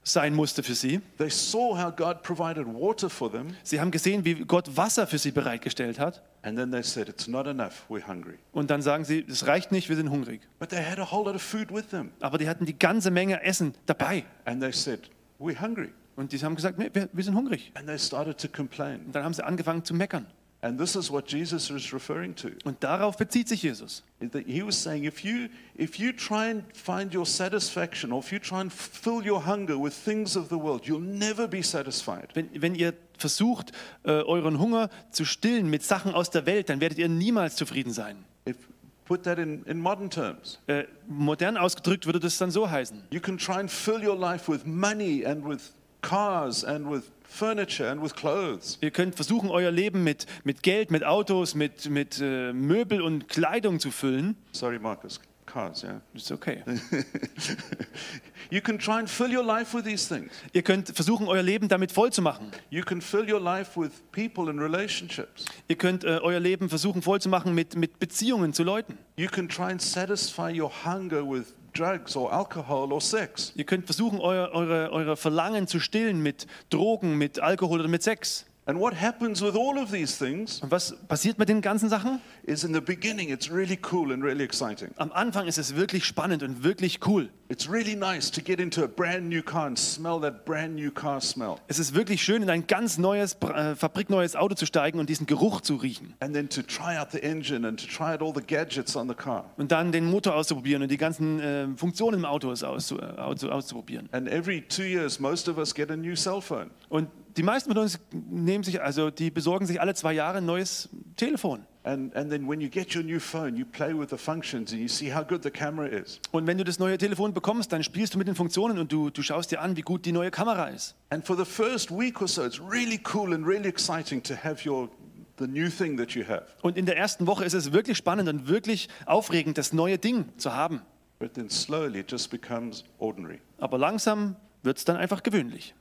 sein 0.08 0.34
musste 0.36 0.62
für 0.64 0.76
sie. 0.76 1.02
They 1.18 1.30
saw 1.30 1.76
how 1.78 1.94
God 1.94 2.22
provided 2.22 2.66
water 2.68 3.10
for 3.10 3.32
them, 3.32 3.48
Sie 3.64 3.82
haben 3.82 3.92
gesehen, 3.92 4.24
wie 4.24 4.36
Gott 4.36 4.78
Wasser 4.78 5.08
für 5.08 5.18
sie 5.18 5.32
bereitgestellt 5.32 6.00
hat. 6.00 6.22
and 6.44 6.56
then 6.58 6.72
they 6.72 6.84
said, 6.84 7.10
It's 7.10 7.28
not 7.28 7.48
enough, 7.48 7.86
we're 7.90 8.08
hungry. 8.08 8.38
Und 8.52 8.70
dann 8.70 8.82
sagen 8.84 9.04
sie, 9.04 9.26
es 9.28 9.48
reicht 9.48 9.72
nicht, 9.72 9.90
wir 9.90 9.96
sind 9.96 10.10
hungrig. 10.12 10.42
But 10.60 10.70
they 10.70 10.84
had 10.84 11.00
a 11.00 11.12
whole 11.12 11.26
lot 11.26 11.36
of 11.36 11.42
food 11.42 11.74
with 11.74 11.88
them, 11.90 12.12
Aber 12.20 12.38
die 12.38 12.48
hatten 12.48 12.66
die 12.66 12.78
ganze 12.78 13.10
Menge 13.10 13.42
Essen 13.44 13.74
dabei. 13.88 14.24
and 14.46 14.62
they 14.62 14.72
said, 14.72 15.10
We're 15.40 15.60
hungry. 15.60 15.90
Und 16.16 16.32
die 16.32 16.40
haben 16.40 16.56
gesagt, 16.56 16.78
nee, 16.78 16.90
wir, 16.94 17.10
wir 17.12 17.24
sind 17.26 17.36
hungrig. 17.36 17.72
And 17.74 17.88
they 17.88 18.00
started 18.00 18.38
to 18.40 18.48
complain. 18.48 19.02
Und 19.08 19.14
dann 19.16 19.24
haben 19.26 19.34
sie 19.34 19.44
angefangen 19.44 19.84
zu 19.84 19.94
meckern. 19.94 20.28
And 20.66 20.80
this 20.80 20.96
is 20.96 21.12
what 21.12 21.32
Jesus 21.32 21.70
is 21.70 21.94
referring 21.94 22.34
to. 22.38 22.50
Und 22.64 22.84
darauf 22.84 23.18
bezieht 23.18 23.48
sich 23.48 23.62
Jesus. 23.62 24.02
He 24.48 24.66
was 24.66 24.76
saying, 24.76 25.04
if 25.04 25.24
you, 25.24 25.48
if 25.78 26.00
you 26.00 26.12
try 26.12 26.50
and 26.50 26.64
find 26.76 27.14
your 27.14 27.28
satisfaction, 27.28 28.12
or 28.12 28.18
if 28.18 28.32
you 28.32 28.40
try 28.40 28.62
and 28.62 28.74
fill 28.74 29.24
your 29.24 29.46
hunger 29.46 29.80
with 29.80 29.94
things 29.94 30.36
of 30.36 30.50
the 30.50 30.58
world, 30.58 30.88
you'll 30.88 31.00
never 31.00 31.48
be 31.48 31.62
satisfied. 31.62 32.30
Wenn, 32.34 32.50
wenn 32.56 32.74
ihr 32.74 32.96
versucht, 33.16 33.74
äh, 34.06 34.24
euren 34.24 34.58
Hunger 34.58 34.90
zu 35.12 35.24
stillen 35.24 35.70
mit 35.70 35.84
Sachen 35.84 36.16
aus 36.16 36.32
der 36.32 36.48
Welt, 36.48 36.70
dann 36.70 36.82
werdet 36.82 36.98
ihr 36.98 37.10
niemals 37.10 37.58
zufrieden 37.58 37.94
sein. 37.94 38.26
If, 38.50 38.58
put 39.06 39.22
that 39.26 39.38
in, 39.38 39.64
in 39.66 39.80
modern 39.80 40.10
terms. 40.10 40.58
Äh, 40.66 40.86
modern 41.06 41.58
ausgedrückt 41.58 42.08
würde 42.08 42.20
das 42.20 42.40
dann 42.40 42.50
so 42.50 42.72
heißen. 42.72 43.04
You 43.12 43.20
can 43.20 43.38
try 43.38 43.60
and 43.60 43.70
fill 43.70 44.04
your 44.04 44.18
life 44.18 44.52
with 44.52 44.66
money 44.66 45.24
and 45.28 45.48
with 45.48 45.74
cars 46.02 46.64
and 46.64 46.90
with 46.90 47.04
furniture 47.36 47.90
and 47.90 48.02
with 48.02 48.16
clothes. 48.16 48.78
Ihr 48.82 48.92
könnt 48.92 49.16
versuchen, 49.16 49.50
euer 49.50 49.72
Leben 49.72 50.04
mit, 50.04 50.26
mit 50.44 50.64
Geld, 50.64 50.92
mit 50.92 51.04
Autos, 51.04 51.56
mit, 51.56 51.90
mit 51.90 52.20
äh, 52.22 52.54
Möbel 52.54 53.02
und 53.02 53.28
Kleidung 53.28 53.80
zu 53.80 53.92
füllen. 53.92 54.36
Sorry, 54.52 54.80
Marcus. 54.80 55.20
Cars, 55.46 55.84
yeah. 55.84 56.02
Ist 56.14 56.32
okay. 56.32 56.64
you 58.50 58.60
can 58.62 58.78
try 58.78 59.00
and 59.00 59.10
fill 59.10 59.32
your 59.32 59.44
life 59.44 59.74
with 59.74 59.86
these 59.86 60.08
things. 60.08 60.32
Ihr 60.54 60.64
könnt 60.64 60.90
versuchen, 60.90 61.28
euer 61.28 61.44
Leben 61.44 61.68
damit 61.70 61.92
voll 61.92 62.12
zu 62.12 62.22
machen. 62.22 62.52
You 62.70 62.84
can 62.84 63.00
fill 63.00 63.32
your 63.32 63.40
life 63.40 63.80
with 63.80 63.92
people 64.12 64.50
and 64.50 64.60
relationships. 64.60 65.46
Ihr 65.68 65.78
könnt 65.78 66.04
äh, 66.04 66.20
euer 66.22 66.40
Leben 66.40 66.68
versuchen, 66.68 67.02
voll 67.02 67.22
zu 67.22 67.30
machen 67.30 67.54
mit, 67.54 67.76
mit 67.76 68.00
Beziehungen 68.00 68.54
zu 68.54 68.64
Leuten. 68.64 68.98
You 69.18 69.30
can 69.30 69.48
try 69.48 69.72
and 69.72 69.82
satisfy 69.82 70.52
your 70.52 70.72
hunger 70.84 71.24
with 71.24 71.54
drugs 71.76 72.16
or 72.16 72.32
alcohol 72.32 72.92
or 72.92 73.02
sex. 73.02 73.52
Ihr 73.56 73.66
könnt 73.66 73.86
versuchen, 73.86 74.20
euer, 74.20 74.50
eure, 74.52 74.92
eure 74.92 75.18
Verlangen 75.18 75.68
zu 75.68 75.80
stillen 75.80 76.22
mit 76.22 76.48
Drogen, 76.70 77.18
mit 77.18 77.40
Alkohol 77.40 77.82
oder 77.82 77.90
mit 77.90 78.04
Sex. 78.04 78.46
And 78.68 78.80
what 78.80 79.00
happens 79.00 79.44
with 79.44 79.56
all 79.56 79.78
of 79.78 79.92
these 79.92 80.18
things 80.18 80.60
Und 80.64 80.72
was 80.72 80.96
passiert 81.08 81.38
mit 81.38 81.50
den 81.50 81.62
ganzen 81.62 81.88
Sachen? 81.88 82.20
is 82.44 82.64
in 82.64 82.74
the 82.74 82.82
beginning 82.82 83.30
it's 83.30 83.52
really 83.52 83.78
cool 83.92 84.12
and 84.12 84.24
really 84.24 84.44
exciting. 84.44 84.90
Am 84.98 85.12
Anfang 85.12 85.46
ist 85.46 85.60
es 85.60 85.76
wirklich 85.76 86.04
spannend 86.04 86.42
und 86.42 86.64
wirklich 86.64 87.00
cool. 87.06 87.30
It's 87.48 87.70
really 87.70 87.96
nice 87.96 88.32
to 88.32 88.42
get 88.42 88.60
into 88.60 88.84
a 88.84 88.88
brand 88.88 89.30
new 89.30 89.44
car 89.44 89.68
and 89.68 89.78
smell 89.78 90.20
that 90.22 90.46
brand 90.46 90.76
new 90.76 90.90
car 90.90 91.22
smell. 91.22 91.58
Es 91.68 91.78
ist 91.78 91.94
wirklich 91.94 92.24
schön, 92.24 92.42
in 92.42 92.50
ein 92.50 92.66
ganz 92.66 92.98
neues, 92.98 93.38
äh, 93.42 93.76
fabrikneues 93.76 94.36
Auto 94.36 94.56
zu 94.56 94.66
steigen 94.66 95.00
und 95.00 95.10
diesen 95.10 95.28
Geruch 95.28 95.62
zu 95.62 95.76
riechen. 95.76 96.16
And 96.20 96.34
then 96.34 96.50
to 96.50 96.64
try 96.64 96.98
out 96.98 97.12
the 97.12 97.22
engine 97.22 97.68
and 97.68 97.80
to 97.80 97.86
try 97.86 98.14
out 98.16 98.24
all 98.24 98.34
the 98.34 98.42
gadgets 98.42 98.96
on 98.96 99.08
the 99.08 99.14
car. 99.14 99.46
Und 99.58 99.72
dann 99.72 99.92
den 99.92 100.06
Motor 100.10 100.34
auszuprobieren 100.34 100.82
und 100.82 100.90
die 100.90 100.98
ganzen 100.98 101.40
äh, 101.40 101.68
Funktionen 101.78 102.18
im 102.22 102.26
Auto 102.26 102.50
auszu, 102.50 102.98
äh, 102.98 103.04
auszu, 103.04 103.52
auszuprobieren. 103.52 104.10
And 104.12 104.28
every 104.28 104.64
two 104.68 104.82
years, 104.82 105.20
most 105.20 105.48
of 105.48 105.60
us 105.60 105.76
get 105.76 105.92
a 105.92 105.96
new 105.96 106.16
cell 106.16 106.42
phone. 106.42 106.72
Und 106.90 107.10
die 107.38 107.44
meisten 107.44 107.72
von 107.72 107.82
uns 107.82 108.00
nehmen 108.12 108.64
sich, 108.64 108.82
also 108.82 109.10
die 109.10 109.32
besorgen 109.32 109.66
sich 109.66 109.82
alle 109.82 109.94
zwei 109.94 110.14
Jahre 110.14 110.38
ein 110.38 110.46
neues 110.46 110.90
Telefon. 111.16 111.66
And, 111.84 112.16
and 112.16 112.32
then 112.32 112.48
when 112.48 112.62
you 112.62 112.70
get 112.70 112.96
your 112.96 113.04
new 113.04 113.20
phone, 113.20 113.56
you 113.56 113.64
play 113.64 113.94
with 113.94 114.10
the 114.10 114.18
functions 114.18 114.72
and 114.72 114.82
you 114.82 114.88
see 114.88 115.14
how 115.14 115.24
good 115.24 115.44
the 115.44 115.52
camera 115.52 115.86
is. 115.86 116.20
Und 116.32 116.48
wenn 116.48 116.58
du 116.58 116.64
das 116.64 116.80
neue 116.80 116.98
Telefon 116.98 117.34
bekommst, 117.34 117.72
dann 117.72 117.84
spielst 117.84 118.16
du 118.16 118.18
mit 118.18 118.28
den 118.28 118.34
Funktionen 118.34 118.80
und 118.80 118.92
du, 118.92 119.12
du 119.12 119.22
schaust 119.22 119.52
dir 119.52 119.62
an, 119.62 119.76
wie 119.78 119.82
gut 119.82 120.06
die 120.06 120.12
neue 120.12 120.32
Kamera 120.32 120.70
ist. 120.70 120.96
And 121.10 121.26
for 121.26 121.38
the 121.38 121.46
first 121.46 121.92
week 121.92 122.22
or 122.22 122.28
so, 122.28 122.44
it's 122.44 122.60
really 122.60 123.00
cool 123.14 123.34
and 123.34 123.46
really 123.46 123.68
exciting 123.68 124.24
to 124.24 124.34
have 124.34 124.68
your 124.68 124.90
the 125.38 125.48
new 125.48 125.70
thing 125.70 125.98
that 125.98 126.12
you 126.12 126.24
have. 126.28 126.46
Und 126.64 126.78
in 126.78 126.88
der 126.88 126.98
ersten 126.98 127.28
Woche 127.28 127.46
ist 127.46 127.54
es 127.54 127.72
wirklich 127.72 127.98
spannend 127.98 128.30
und 128.30 128.48
wirklich 128.48 128.90
aufregend, 129.06 129.58
das 129.58 129.72
neue 129.72 130.00
Ding 130.00 130.26
zu 130.38 130.54
haben. 130.54 130.82
But 131.20 131.36
then 131.36 131.50
slowly 131.50 132.00
it 132.00 132.12
just 132.12 132.32
becomes 132.32 132.84
ordinary. 132.98 133.42
Aber 133.60 133.78
langsam 133.78 134.36
wird 134.64 134.78
es 134.78 134.86
dann 134.86 134.98
einfach 134.98 135.22
gewöhnlich. 135.22 135.76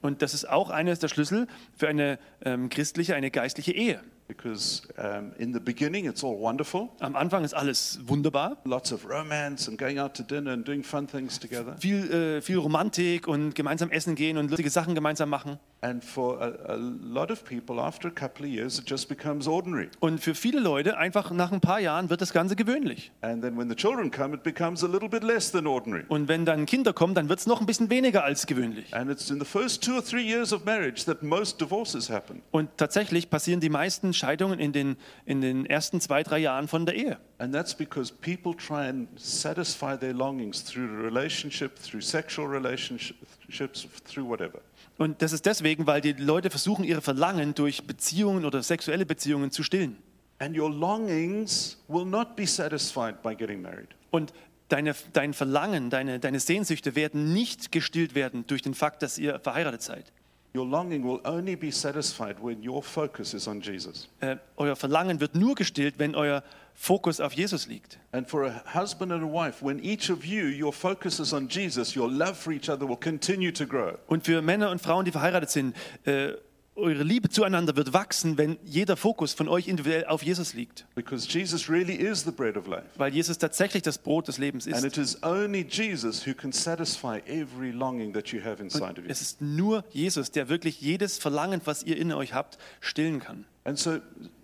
Und 0.00 0.22
das 0.22 0.32
ist 0.32 0.48
auch 0.48 0.70
eines 0.70 1.00
der 1.00 1.08
Schlüssel 1.08 1.48
für 1.76 1.88
eine 1.88 2.18
ähm, 2.44 2.68
christliche, 2.68 3.16
eine 3.16 3.30
geistliche 3.30 3.72
Ehe. 3.72 4.00
Because 4.28 4.82
um, 4.98 5.32
in 5.38 5.52
the 5.52 5.58
beginning 5.60 6.04
it's 6.06 6.22
all 6.22 6.38
wonderful, 6.38 6.90
Am 7.00 7.16
Anfang 7.16 7.44
ist 7.44 7.54
alles 7.54 7.98
wunderbar, 8.06 8.58
lots 8.64 8.92
of 8.92 9.08
romance 9.08 9.68
and 9.68 9.78
going 9.78 9.98
out 9.98 10.14
to 10.14 10.22
dinner 10.22 10.52
and 10.52 10.68
doing 10.68 10.84
fun 10.84 11.06
things 11.08 11.38
together. 11.40 11.74
viel, 11.80 12.10
äh, 12.12 12.42
viel 12.42 12.58
Romantik 12.58 13.26
und 13.26 13.54
gemeinsam 13.54 13.90
essen 13.90 14.14
gehen 14.14 14.36
und 14.36 14.50
lustige 14.50 14.70
Sachen 14.70 14.94
gemeinsam 14.94 15.30
machen. 15.30 15.58
And 15.80 16.04
for 16.04 16.40
a, 16.42 16.72
a 16.72 16.76
lot 16.76 17.30
of 17.30 17.44
people, 17.44 17.80
after 17.80 18.08
a 18.08 18.10
couple 18.10 18.44
of 18.44 18.50
years, 18.52 18.80
it 18.80 18.90
just 18.90 19.08
becomes 19.08 19.46
ordinary. 19.46 19.88
Und 20.00 20.20
für 20.20 20.34
viele 20.34 20.58
Leute, 20.58 20.98
einfach 20.98 21.30
nach 21.30 21.52
ein 21.52 21.60
paar 21.60 21.78
Jahren, 21.78 22.10
wird 22.10 22.20
das 22.20 22.32
Ganze 22.32 22.56
gewöhnlich. 22.56 23.12
And 23.20 23.42
then 23.42 23.56
when 23.56 23.68
the 23.68 23.76
children 23.76 24.10
come, 24.10 24.34
it 24.34 24.42
becomes 24.42 24.82
a 24.82 24.88
little 24.88 25.08
bit 25.08 25.22
less 25.22 25.52
than 25.52 25.68
ordinary. 25.68 26.04
Und 26.08 26.26
wenn 26.26 26.44
dann 26.44 26.66
Kinder 26.66 26.92
kommen, 26.92 27.14
dann 27.14 27.28
wird 27.28 27.38
es 27.38 27.46
noch 27.46 27.60
ein 27.60 27.66
bisschen 27.66 27.90
weniger 27.90 28.24
als 28.24 28.46
gewöhnlich. 28.46 28.92
And 28.92 29.08
it's 29.08 29.30
in 29.30 29.38
the 29.38 29.44
first 29.46 29.82
two 29.84 29.94
or 29.94 30.04
three 30.04 30.26
years 30.28 30.52
of 30.52 30.64
marriage 30.64 31.04
that 31.04 31.22
most 31.22 31.60
divorces 31.60 32.10
happen. 32.10 32.42
Und 32.50 32.70
tatsächlich 32.76 33.30
passieren 33.30 33.60
die 33.60 33.70
meisten 33.70 34.12
Scheidungen 34.18 34.58
in 34.58 34.72
den, 34.72 34.96
in 35.24 35.40
den 35.40 35.64
ersten 35.64 36.00
zwei, 36.00 36.22
drei 36.22 36.38
Jahren 36.38 36.68
von 36.68 36.84
der 36.84 36.94
Ehe. 36.94 37.18
And 37.38 37.54
that's 37.54 37.74
because 37.74 38.12
people 38.12 38.54
try 38.54 38.88
and 38.88 39.08
satisfy 39.18 39.96
their 39.96 40.12
longings 40.12 40.62
through 40.64 40.88
relationship, 41.02 41.76
through 41.76 42.02
sexual 42.02 42.48
relationships, 42.48 43.86
through 44.04 44.28
whatever. 44.28 44.60
Und 44.98 45.22
das 45.22 45.32
ist 45.32 45.46
deswegen, 45.46 45.86
weil 45.86 46.00
die 46.00 46.12
Leute 46.12 46.50
versuchen, 46.50 46.84
ihre 46.84 47.00
Verlangen 47.00 47.54
durch 47.54 47.86
Beziehungen 47.86 48.44
oder 48.44 48.62
sexuelle 48.62 49.06
Beziehungen 49.06 49.50
zu 49.50 49.62
stillen. 49.62 49.96
And 50.40 50.56
your 50.56 50.70
longings 50.70 51.78
will 51.88 52.04
not 52.04 52.36
be 52.36 52.46
satisfied 52.46 53.22
by 53.22 53.34
getting 53.34 53.62
married. 53.62 53.88
Und 54.10 54.32
deine, 54.68 54.94
dein 55.12 55.34
Verlangen, 55.34 55.90
deine, 55.90 56.20
deine 56.20 56.40
Sehnsüchte 56.40 56.94
werden 56.94 57.32
nicht 57.32 57.72
gestillt 57.72 58.14
werden 58.14 58.46
durch 58.46 58.62
den 58.62 58.74
Fakt, 58.74 59.02
dass 59.02 59.18
ihr 59.18 59.40
verheiratet 59.40 59.82
seid. 59.82 60.12
Your 60.58 60.66
longing 60.66 61.04
will 61.04 61.20
only 61.24 61.54
be 61.54 61.70
satisfied 61.70 62.40
when 62.40 62.60
your 62.64 62.82
focus 62.82 63.32
is 63.32 63.46
on 63.46 63.60
Jesus. 63.60 64.08
Äh, 64.20 64.38
euer 64.56 64.74
Verlangen 64.74 65.20
wird 65.20 65.36
nur 65.36 65.54
gestillt, 65.54 66.00
wenn 66.00 66.16
euer 66.16 66.42
Fokus 66.74 67.20
auf 67.20 67.32
Jesus 67.32 67.68
liegt. 67.68 68.00
And 68.10 68.28
for 68.28 68.44
a 68.44 68.62
husband 68.74 69.12
and 69.12 69.22
a 69.22 69.26
wife, 69.26 69.64
when 69.64 69.78
each 69.84 70.10
of 70.10 70.24
you, 70.24 70.46
your 70.46 70.72
focus 70.72 71.20
is 71.20 71.32
on 71.32 71.48
Jesus, 71.48 71.94
your 71.94 72.10
love 72.10 72.34
for 72.34 72.52
each 72.52 72.68
other 72.68 72.88
will 72.88 72.96
continue 72.96 73.52
to 73.52 73.66
grow. 73.66 73.98
Und 74.08 74.24
für 74.24 74.42
Männer 74.42 74.70
und 74.70 74.80
Frauen, 74.80 75.04
die 75.04 75.12
verheiratet 75.12 75.50
sind, 75.50 75.76
äh, 76.04 76.32
eure 76.78 77.02
Liebe 77.02 77.28
zueinander 77.28 77.76
wird 77.76 77.92
wachsen, 77.92 78.38
wenn 78.38 78.58
jeder 78.64 78.96
Fokus 78.96 79.34
von 79.34 79.48
euch 79.48 79.68
individuell 79.68 80.06
auf 80.06 80.22
Jesus 80.22 80.54
liegt. 80.54 80.86
Because 80.94 81.28
Jesus 81.28 81.68
really 81.68 81.94
is 81.94 82.24
the 82.24 82.30
bread 82.30 82.56
of 82.56 82.66
life. 82.66 82.86
Weil 82.96 83.12
Jesus 83.12 83.38
tatsächlich 83.38 83.82
das 83.82 83.98
Brot 83.98 84.28
des 84.28 84.38
Lebens 84.38 84.66
And 84.66 84.76
ist. 84.76 84.84
it 84.84 84.96
is 84.96 85.22
only 85.22 85.66
Jesus 85.68 86.26
who 86.26 86.34
can 86.34 86.52
satisfy 86.52 87.18
every 87.26 87.70
longing 87.70 88.12
that 88.14 88.28
you 88.28 88.42
have 88.42 88.62
inside 88.62 88.92
of 88.92 88.98
you. 88.98 89.04
Es 89.08 89.20
ist 89.20 89.42
nur 89.42 89.84
Jesus, 89.90 90.30
der 90.30 90.48
wirklich 90.48 90.80
jedes 90.80 91.18
Verlangen, 91.18 91.60
was 91.64 91.82
ihr 91.82 91.96
in 91.96 92.12
euch 92.12 92.32
habt, 92.32 92.58
stillen 92.80 93.20
kann. 93.20 93.44
And 93.64 93.78
so 93.78 93.98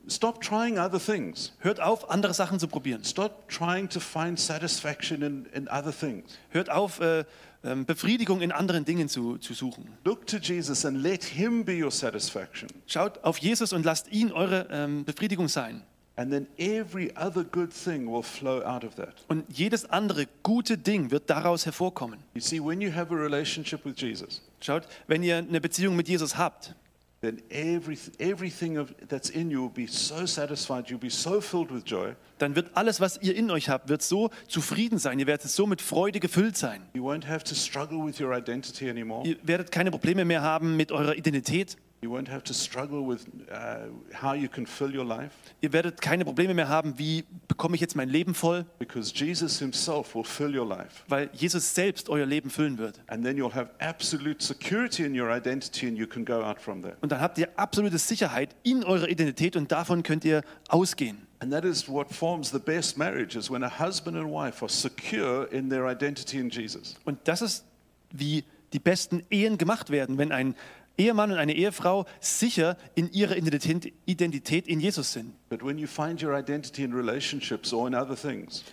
stop 0.09 0.43
trying 0.43 0.79
other 0.79 1.01
things. 1.01 1.53
Hört 1.61 1.81
auf, 1.81 2.11
andere 2.11 2.35
Sachen 2.35 2.59
zu 2.59 2.69
probieren. 2.69 3.05
Stop 3.05 3.49
trying 3.49 3.89
to 3.89 4.01
find 4.01 4.39
satisfaction 4.39 5.23
in, 5.23 5.47
in 5.55 5.69
other 5.69 5.93
things. 5.93 6.25
Hört 6.51 6.69
auf, 6.69 7.01
äh, 7.01 7.25
Befriedigung 7.87 8.41
in 8.43 8.53
anderen 8.53 8.85
Dingen 8.85 9.09
zu, 9.09 9.39
zu 9.39 9.55
suchen. 9.55 9.89
Look 10.05 10.27
to 10.27 10.37
Jesus 10.37 10.85
and 10.85 10.99
let 10.99 11.25
Him 11.25 11.65
be 11.65 11.83
your 11.83 11.91
satisfaction. 11.91 12.69
Schaut 12.87 13.23
auf 13.25 13.39
Jesus 13.39 13.73
und 13.73 13.85
lasst 13.85 14.13
ihn 14.13 14.33
eure 14.33 14.69
ähm, 14.71 15.05
Befriedigung 15.05 15.49
sein. 15.49 15.83
And 16.17 16.31
then 16.31 16.47
every 16.59 17.13
other 17.17 17.43
good 17.43 17.73
thing 17.73 18.07
will 18.07 18.23
flow 18.23 18.63
out 18.63 18.85
of 18.85 18.95
that. 18.95 19.15
Und 19.27 19.45
jedes 19.49 19.85
andere 19.87 20.27
gute 20.45 20.79
Ding 20.79 21.11
wird 21.11 21.29
daraus 21.29 21.67
hervorkommen. 21.67 22.21
You 22.35 22.41
see, 22.41 22.61
when 22.61 22.81
you 22.81 22.95
have 22.95 23.13
a 23.13 23.17
relationship 23.17 23.85
with 23.85 23.95
Jesus, 23.97 24.41
Schaut, 24.61 24.85
wenn 25.09 25.23
ihr 25.23 25.37
eine 25.37 25.61
Beziehung 25.61 25.95
mit 25.95 26.09
Jesus 26.09 26.39
habt, 26.39 26.75
then 27.25 27.43
every, 27.51 27.99
everything 28.19 28.79
of, 28.79 28.95
that's 29.09 29.31
in 29.31 29.51
you 29.51 29.63
will 29.63 29.73
be 29.73 29.87
so 29.87 30.27
satisfied, 30.27 30.91
you'll 30.91 30.99
be 30.99 31.11
so 31.11 31.41
filled 31.41 31.71
with 31.71 31.85
joy, 31.85 32.15
dann 32.39 32.55
wird 32.55 32.71
alles, 32.75 33.01
was 33.01 33.19
ihr 33.23 33.35
in 33.35 33.51
euch 33.51 33.69
habt, 33.69 33.89
wird 33.89 34.03
so 34.03 34.31
zufrieden 34.49 34.99
sein. 34.99 35.19
Ihr 35.19 35.27
werdet 35.27 35.49
so 35.49 35.67
mit 35.67 35.81
Freude 35.81 36.21
gefüllt 36.21 36.57
sein. 36.57 36.83
you 36.95 37.05
won't 37.05 37.27
have 37.27 37.45
to 37.45 37.55
struggle 37.55 38.05
with 38.05 38.21
your 38.21 38.37
identity 38.37 38.89
anymore. 38.89 39.27
Ihr 39.27 39.37
werdet 39.43 39.73
keine 39.73 39.91
Probleme 39.91 40.25
mehr 40.25 40.43
haben 40.43 40.77
mit 40.77 40.93
eurer 40.93 41.17
Identität. 41.17 41.77
You 42.05 42.11
won't 42.11 42.29
have 42.29 42.45
to 42.45 42.53
struggle 42.53 43.09
with 43.09 43.27
uh, 43.51 43.87
how 44.13 44.35
you 44.35 44.47
can 44.47 44.67
fill 44.67 44.95
your 44.95 45.07
life 45.07 45.31
Ihr 45.63 45.73
werdet 45.73 46.03
keine 46.03 46.27
Probleme 46.27 46.53
mehr 46.53 46.69
haben, 46.69 46.99
wie 46.99 47.25
bekomme 47.49 47.77
ich 47.77 47.81
jetzt 47.81 47.97
mein 47.97 48.11
Leben 48.11 48.35
voll, 48.35 48.67
because 48.79 49.11
Jesus 49.15 49.59
Himself 49.59 50.15
will 50.15 50.23
fill 50.25 50.55
your 50.55 50.69
life. 50.69 51.03
weil 51.09 51.31
Jesus 51.33 51.75
selbst 51.75 52.11
euer 52.11 52.27
Leben 52.27 52.51
füllen 52.51 52.77
wird. 52.77 53.01
And 53.07 53.25
then 53.25 53.39
you'll 53.39 53.55
have 53.55 53.71
absolute 53.79 54.45
security 54.45 55.05
in 55.05 55.19
your 55.19 55.35
identity 55.35 55.87
and 55.89 55.97
you 55.97 56.07
can 56.07 56.27
go 56.27 56.43
out 56.43 56.61
from 56.61 56.83
there. 56.83 56.99
Und 57.01 57.11
dann 57.11 57.23
habt 57.23 57.39
ihr 57.39 57.49
absolute 57.57 57.97
Sicherheit 57.97 58.55
in 58.65 58.85
eurer 58.85 59.09
Identität 59.09 59.57
und 59.57 59.73
davon 59.73 60.03
könnt 60.03 60.27
ihr 60.27 60.43
ausgehen. 60.69 61.27
And 61.39 61.51
that 61.53 61.65
is 61.65 61.89
what 61.89 62.13
forms 62.13 62.51
the 62.51 62.59
best 62.59 62.99
marriage 62.99 63.35
is 63.35 63.51
when 63.51 63.65
a 63.65 63.79
husband 63.79 64.15
and 64.19 64.31
wife 64.31 64.63
are 64.63 64.71
secure 64.71 65.47
in 65.51 65.71
their 65.71 65.91
identity 65.91 66.39
in 66.39 66.51
Jesus. 66.51 66.97
Und 67.07 67.19
das 67.25 67.41
ist, 67.41 67.65
wie 68.11 68.45
die 68.75 68.79
besten 68.79 69.23
Ehen 69.31 69.57
gemacht 69.57 69.89
werden, 69.89 70.19
wenn 70.19 70.33
ein 70.33 70.55
Ehemann 70.97 71.33
und 71.33 71.39
eine 71.39 71.55
Ehefrau 71.55 72.07
sicher 72.21 72.77
in 72.95 73.13
ihrer 73.13 73.37
Identität 73.37 74.69
in 74.69 74.81
Jesus 74.81 75.13
sind. 75.13 75.35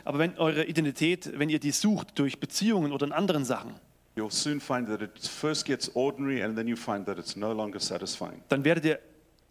Aber 0.05 0.19
wenn 0.19 0.37
eure 0.37 0.65
Identität, 0.65 1.31
wenn 1.39 1.49
ihr 1.49 1.59
die 1.59 1.71
sucht 1.71 2.19
durch 2.19 2.39
Beziehungen 2.39 2.91
oder 2.91 3.07
in 3.07 3.11
anderen 3.11 3.45
Sachen, 3.45 3.73
you'll 4.15 4.31
soon 4.31 4.59
find 4.59 4.87
that 4.87 5.01
it 5.01 5.25
first 5.25 5.65
gets 5.65 5.89
ordinary 5.95 6.43
and 6.43 6.55
then 6.55 6.67
you 6.67 6.75
find 6.75 7.05
that 7.05 7.17
it's 7.17 7.35
no 7.35 7.53
longer 7.53 7.79
satisfying. 7.79 8.41
dann 8.49 8.65
werdet 8.65 8.85
ihr 8.85 8.99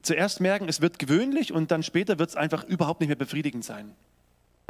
zuerst 0.03 0.41
merken, 0.41 0.69
es 0.69 0.81
wird 0.81 0.99
gewöhnlich 0.99 1.53
und 1.53 1.71
dann 1.71 1.83
später 1.83 2.19
wird 2.19 2.31
es 2.31 2.37
einfach 2.37 2.65
überhaupt 2.65 3.01
nicht 3.01 3.09
mehr 3.09 3.17
befriedigend 3.17 3.65
sein. 3.65 3.95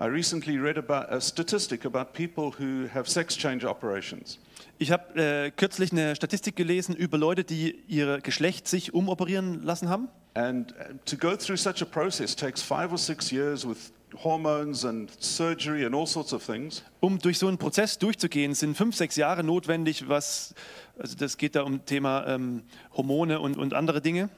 I 0.00 0.04
recently 0.04 0.56
read 0.56 0.78
about 0.78 1.12
a 1.12 1.20
statistic 1.20 1.84
about 1.84 2.12
people 2.14 2.52
who 2.58 2.88
have 2.94 3.10
sex 3.10 3.36
change 3.36 3.66
operations. 3.68 4.38
Ich 4.82 4.90
habe 4.90 5.14
äh, 5.14 5.50
kürzlich 5.50 5.92
eine 5.92 6.16
Statistik 6.16 6.56
gelesen 6.56 6.96
über 6.96 7.18
Leute, 7.18 7.44
die 7.44 7.82
ihr 7.86 8.22
Geschlecht 8.22 8.66
sich 8.66 8.94
umoperieren 8.94 9.62
lassen 9.62 9.90
haben. 9.90 10.08
And 10.32 10.72
uh, 10.72 10.94
to 11.04 11.18
go 11.18 11.36
through 11.36 11.58
such 11.58 11.82
a 11.82 11.84
process 11.84 12.34
takes 12.34 12.62
five 12.62 12.90
or 12.90 12.96
six 12.96 13.30
years 13.30 13.68
with 13.68 13.92
hormones 14.24 14.86
and 14.86 15.10
surgery 15.22 15.84
and 15.84 15.94
all 15.94 16.06
sorts 16.06 16.32
of 16.32 16.42
things. 16.42 16.82
Um 17.00 17.18
durch 17.18 17.38
so 17.38 17.48
einen 17.48 17.58
Prozess 17.58 17.98
durchzugehen, 17.98 18.54
sind 18.54 18.74
fünf, 18.74 18.96
sechs 18.96 19.16
Jahre 19.16 19.44
notwendig, 19.44 20.08
was, 20.08 20.54
also 20.98 21.14
das 21.14 21.36
geht 21.36 21.56
da 21.56 21.62
um 21.62 21.84
Thema 21.84 22.26
ähm, 22.26 22.62
Hormone 22.96 23.38
und, 23.38 23.58
und 23.58 23.74
andere 23.74 24.00
Dinge. 24.00 24.30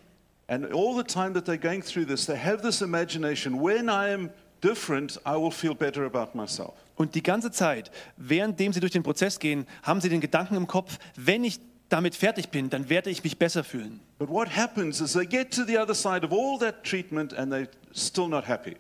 And 0.48 0.66
all 0.74 0.96
the 0.96 1.04
time 1.04 1.34
that 1.34 1.46
they're 1.46 1.56
going 1.56 1.84
through 1.84 2.06
this, 2.06 2.26
they 2.26 2.36
have 2.36 2.62
this 2.62 2.80
imagination 2.82 3.62
when 3.62 3.88
I 3.88 4.12
am 4.12 4.30
different, 4.62 5.20
I 5.26 5.36
will 5.36 5.50
feel 5.50 5.74
better 5.74 6.04
about 6.04 6.36
myself. 6.36 6.72
Und 6.96 7.14
die 7.14 7.22
ganze 7.22 7.50
Zeit, 7.50 7.90
währenddem 8.16 8.72
sie 8.72 8.80
durch 8.80 8.92
den 8.92 9.02
Prozess 9.02 9.38
gehen, 9.38 9.66
haben 9.82 10.00
sie 10.00 10.08
den 10.08 10.20
Gedanken 10.20 10.56
im 10.56 10.66
Kopf, 10.66 10.98
wenn 11.16 11.44
ich 11.44 11.60
damit 11.88 12.14
fertig 12.14 12.48
bin, 12.48 12.70
dann 12.70 12.88
werde 12.88 13.10
ich 13.10 13.22
mich 13.22 13.38
besser 13.38 13.64
fühlen. 13.64 14.00
But 14.18 14.30
what 14.30 14.56
happens 14.56 15.00
is 15.00 15.12
they 15.12 15.26
get 15.26 15.52
to 15.54 15.64
the 15.64 15.78
other 15.78 15.94
side 15.94 16.24
of 16.24 16.32
all 16.32 16.58
that 16.58 16.84
treatment 16.84 17.34
and 17.34 17.52
they're 17.52 17.68
still 17.94 18.28
not 18.28 18.48
happy. 18.48 18.76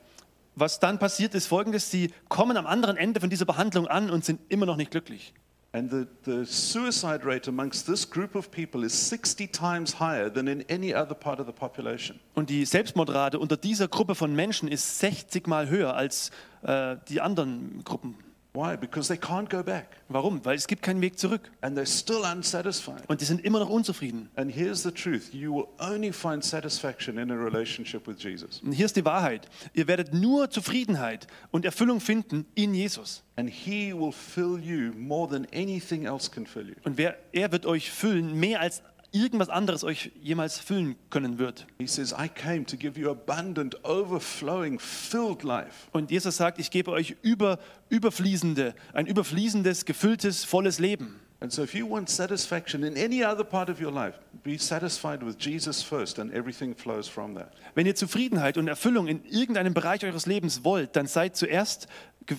Was 0.54 0.80
dann 0.80 0.98
passiert, 0.98 1.34
ist 1.34 1.46
folgendes, 1.46 1.90
sie 1.90 2.10
kommen 2.28 2.56
am 2.56 2.66
anderen 2.66 2.96
Ende 2.96 3.20
von 3.20 3.30
dieser 3.30 3.46
Behandlung 3.46 3.86
an 3.86 4.10
und 4.10 4.24
sind 4.24 4.40
immer 4.48 4.66
noch 4.66 4.76
nicht 4.76 4.90
glücklich. 4.90 5.32
And 5.74 5.90
the, 5.90 6.06
the 6.24 6.44
suicide 6.44 7.24
rate 7.24 7.48
amongst 7.48 7.86
this 7.86 8.04
group 8.08 8.34
of 8.34 8.50
people 8.50 8.84
is 8.84 8.92
60 8.92 9.46
times 9.46 9.98
higher 9.98 10.28
than 10.28 10.46
in 10.46 10.62
any 10.68 10.94
other 10.94 11.14
part 11.14 11.40
of 11.40 11.46
the 11.46 11.52
population. 11.52 12.20
Und 12.34 12.50
die 12.50 12.66
Selbstmordrate 12.66 13.38
unter 13.38 13.56
dieser 13.56 13.88
Gruppe 13.88 14.14
von 14.14 14.34
Menschen 14.34 14.68
ist 14.68 14.98
60 14.98 15.46
Mal 15.46 15.70
höher 15.70 15.94
als 15.94 16.30
äh, 16.62 16.96
die 17.08 17.22
anderen 17.22 17.82
Gruppen. 17.84 18.16
Why? 18.54 18.76
Because 18.76 19.08
they 19.08 19.16
can't 19.16 19.48
go 19.48 19.62
back 19.62 19.86
Warum? 20.10 20.44
Weil 20.44 20.56
es 20.56 20.66
gibt 20.66 20.82
keinen 20.82 21.00
Weg 21.00 21.18
zurück. 21.18 21.50
and 21.62 21.76
they're 21.78 21.86
still 21.86 22.22
unsatisfied. 22.30 23.08
Und 23.08 23.22
die 23.22 23.24
sind 23.24 23.42
immer 23.42 23.60
noch 23.60 23.70
unzufrieden. 23.70 24.28
And 24.36 24.54
here's 24.54 24.82
the 24.82 24.90
truth 24.90 25.32
you 25.32 25.54
will 25.54 25.68
only 25.78 26.12
find 26.12 26.44
satisfaction 26.44 27.16
in 27.16 27.30
a 27.30 27.34
relationship 27.34 28.06
with 28.06 28.22
Jesus. 28.22 28.60
Und 28.62 28.72
hier 28.72 28.84
ist 28.84 28.96
die 28.96 29.04
Wahrheit. 29.06 29.48
Ihr 29.72 29.88
werdet 29.88 30.12
nur 30.12 30.50
Zufriedenheit 30.50 31.26
und 31.50 31.64
Erfüllung 31.64 32.00
finden 32.00 32.44
in 32.54 32.74
Jesus. 32.74 33.22
And 33.36 33.48
He 33.48 33.94
will 33.94 34.12
fill 34.12 34.58
you 34.62 34.92
more 34.98 35.26
than 35.30 35.46
anything 35.54 36.04
else 36.04 36.30
can 36.30 36.44
fill 36.46 36.68
you. 36.68 36.74
Und 36.84 36.98
wer, 36.98 37.16
er 37.32 37.50
wird 37.52 37.64
euch 37.64 37.90
füllen, 37.90 38.38
mehr 38.38 38.60
als 38.60 38.82
irgendwas 39.12 39.48
anderes 39.48 39.84
euch 39.84 40.10
jemals 40.20 40.58
füllen 40.58 40.96
können 41.10 41.38
wird. 41.38 41.66
He 41.78 41.86
says, 41.86 42.12
I 42.12 42.28
came 42.28 42.64
to 42.66 42.76
give 42.76 42.98
you 42.98 43.10
abundant, 43.10 43.76
overflowing, 43.84 44.78
filled 44.78 45.42
life. 45.42 45.88
Und 45.92 46.10
Jesus 46.10 46.36
sagt, 46.36 46.58
ich 46.58 46.70
gebe 46.70 46.90
euch 46.90 47.16
über, 47.22 47.58
überfließende, 47.88 48.74
ein 48.92 49.06
überfließendes, 49.06 49.84
gefülltes, 49.84 50.44
volles 50.44 50.78
Leben. 50.78 51.20
And 51.40 51.52
so, 51.52 51.64
if 51.64 51.74
you 51.74 51.90
want 51.90 52.08
satisfaction 52.08 52.84
in 52.84 52.96
any 52.96 53.24
other 53.24 53.42
part 53.42 53.68
of 53.68 53.80
your 53.80 53.90
life, 53.90 54.16
be 54.44 54.56
satisfied 54.58 55.26
with 55.26 55.34
Jesus 55.40 55.82
first, 55.82 56.20
and 56.20 56.32
everything 56.32 56.72
flows 56.72 57.08
from 57.08 57.34
that. 57.34 57.52
Wenn 57.74 57.84
ihr 57.84 57.96
Zufriedenheit 57.96 58.56
und 58.58 58.68
Erfüllung 58.68 59.08
in 59.08 59.24
irgendeinem 59.24 59.74
Bereich 59.74 60.04
eures 60.04 60.26
Lebens 60.26 60.62
wollt, 60.62 60.94
dann 60.94 61.08
seid 61.08 61.36
zuerst 61.36 61.88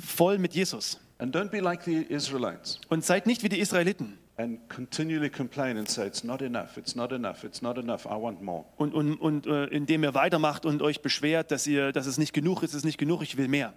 voll 0.01 0.37
mit 0.37 0.53
Jesus. 0.53 1.01
And 1.17 1.35
don't 1.35 1.49
be 1.49 1.59
like 1.59 1.83
the 1.83 2.01
Israelites 2.03 2.79
Und 2.89 3.03
seid 3.03 3.27
nicht 3.27 3.43
wie 3.43 3.49
die 3.49 3.59
Israeliten 3.59 4.17
and 4.43 4.59
continually 4.69 5.29
complain 5.29 5.77
and 5.77 5.89
say, 5.89 6.05
It's 6.05 6.23
not 6.23 6.41
enough, 6.41 6.77
it's 6.77 6.95
not 6.95 7.11
enough, 7.11 7.43
it's 7.43 7.61
not 7.61 7.77
enough, 7.77 8.05
I 8.05 8.15
want 8.15 8.41
more. 8.41 8.65
und, 8.77 8.93
und, 8.93 9.15
und 9.15 9.47
äh, 9.47 9.65
indem 9.65 10.03
ihr 10.03 10.13
weitermacht 10.13 10.65
und 10.65 10.81
euch 10.81 11.01
beschwert, 11.01 11.51
dass, 11.51 11.65
ihr, 11.65 11.91
dass 11.91 12.05
es 12.05 12.17
nicht 12.17 12.33
genug 12.33 12.63
ist, 12.63 12.71
es 12.71 12.77
ist 12.77 12.85
nicht 12.85 12.97
genug, 12.97 13.21
ich 13.21 13.37
will 13.37 13.47
mehr. 13.47 13.73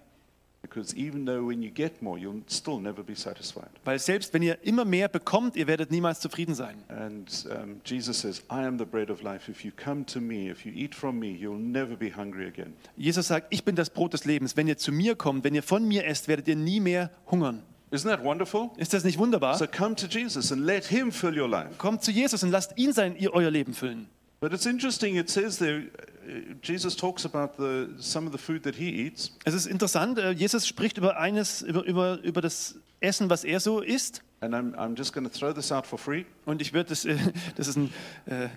Because 0.63 0.93
even 0.97 1.25
though 1.25 1.47
when 1.47 1.61
you 1.61 1.69
get 1.69 2.01
more, 2.01 2.17
you'll 2.17 2.41
still 2.49 2.79
never 2.79 3.03
be 3.03 3.15
satisfied. 3.15 3.69
Weil 3.85 3.99
selbst 3.99 4.33
wenn 4.33 4.41
ihr 4.41 4.57
immer 4.63 4.85
mehr 4.85 5.07
bekommt, 5.07 5.55
ihr 5.55 5.67
werdet 5.67 5.91
niemals 5.91 6.19
zufrieden 6.19 6.55
sein. 6.55 6.83
And 6.89 7.47
um, 7.49 7.79
Jesus 7.85 8.19
says, 8.19 8.43
I 8.51 8.65
am 8.65 8.77
the 8.77 8.85
bread 8.85 9.09
of 9.09 9.21
life. 9.21 9.49
If 9.49 9.63
you 9.63 9.71
come 9.71 10.05
to 10.07 10.19
me, 10.19 10.49
if 10.49 10.65
you 10.65 10.73
eat 10.73 10.93
from 10.93 11.19
me, 11.19 11.27
you'll 11.27 11.59
never 11.59 11.95
be 11.95 12.13
hungry 12.13 12.47
again. 12.47 12.73
Jesus 12.97 13.27
sagt, 13.27 13.47
ich 13.51 13.63
bin 13.63 13.75
das 13.75 13.89
Brot 13.91 14.13
des 14.13 14.25
Lebens. 14.25 14.57
Wenn 14.57 14.67
ihr 14.67 14.77
zu 14.77 14.91
mir 14.91 15.15
kommt, 15.15 15.43
wenn 15.43 15.55
ihr 15.55 15.63
von 15.63 15.87
mir 15.87 16.05
esst, 16.05 16.27
werdet 16.27 16.47
ihr 16.47 16.55
nie 16.55 16.79
mehr 16.79 17.11
hungern. 17.31 17.63
Isn't 17.89 18.09
that 18.09 18.23
wonderful? 18.23 18.71
Ist 18.77 18.93
das 18.93 19.03
nicht 19.03 19.17
wunderbar? 19.17 19.57
So 19.57 19.65
come 19.65 19.95
to 19.95 20.07
Jesus 20.07 20.51
and 20.51 20.65
let 20.65 20.85
him 20.85 21.11
fill 21.11 21.37
your 21.37 21.47
life. 21.47 21.77
Kommt 21.77 22.03
zu 22.03 22.11
Jesus 22.11 22.43
und 22.43 22.51
lasst 22.51 22.77
ihn 22.77 22.91
sein, 22.91 23.15
ihr 23.17 23.33
euer 23.33 23.49
Leben 23.49 23.73
füllen. 23.73 24.07
But 24.39 24.53
it's 24.53 24.65
interesting, 24.65 25.15
it 25.15 25.29
says 25.29 25.57
there, 25.57 25.83
uh, 26.27 26.53
Jesus 26.61 26.95
talks 26.95 27.25
about 27.25 27.57
the, 27.57 27.89
some 27.99 28.27
of 28.27 28.33
the 28.33 28.37
food 28.37 28.63
that 28.63 28.75
he 28.75 28.89
eats. 28.89 29.31
Es 29.45 29.53
ist 29.53 29.65
interessant, 29.65 30.19
äh, 30.19 30.31
Jesus 30.31 30.67
spricht 30.67 30.97
über 30.97 31.17
eines, 31.17 31.61
über, 31.61 31.83
über, 31.85 32.19
über 32.21 32.41
das 32.41 32.75
Essen, 32.99 33.29
was 33.29 33.43
er 33.43 33.59
so 33.59 33.81
isst. 33.81 34.21
And 34.41 34.53
I'm, 34.53 34.75
I'm 34.75 34.95
just 34.95 35.13
going 35.13 35.27
to 35.27 35.31
throw 35.31 35.53
this 35.53 35.71
out 35.71 35.87
for 35.87 35.97
free. 35.97 36.25
Und 36.45 36.61
ich 36.61 36.73
würde 36.73 36.89
das, 36.89 37.05
äh, 37.05 37.17
das 37.55 37.67
ist 37.67 37.77
ein, 37.77 37.93
äh, 38.25 38.49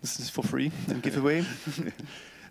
das 0.00 0.18
ist 0.18 0.30
for 0.30 0.42
free, 0.44 0.70
ein 0.88 1.02
Giveaway. 1.02 1.44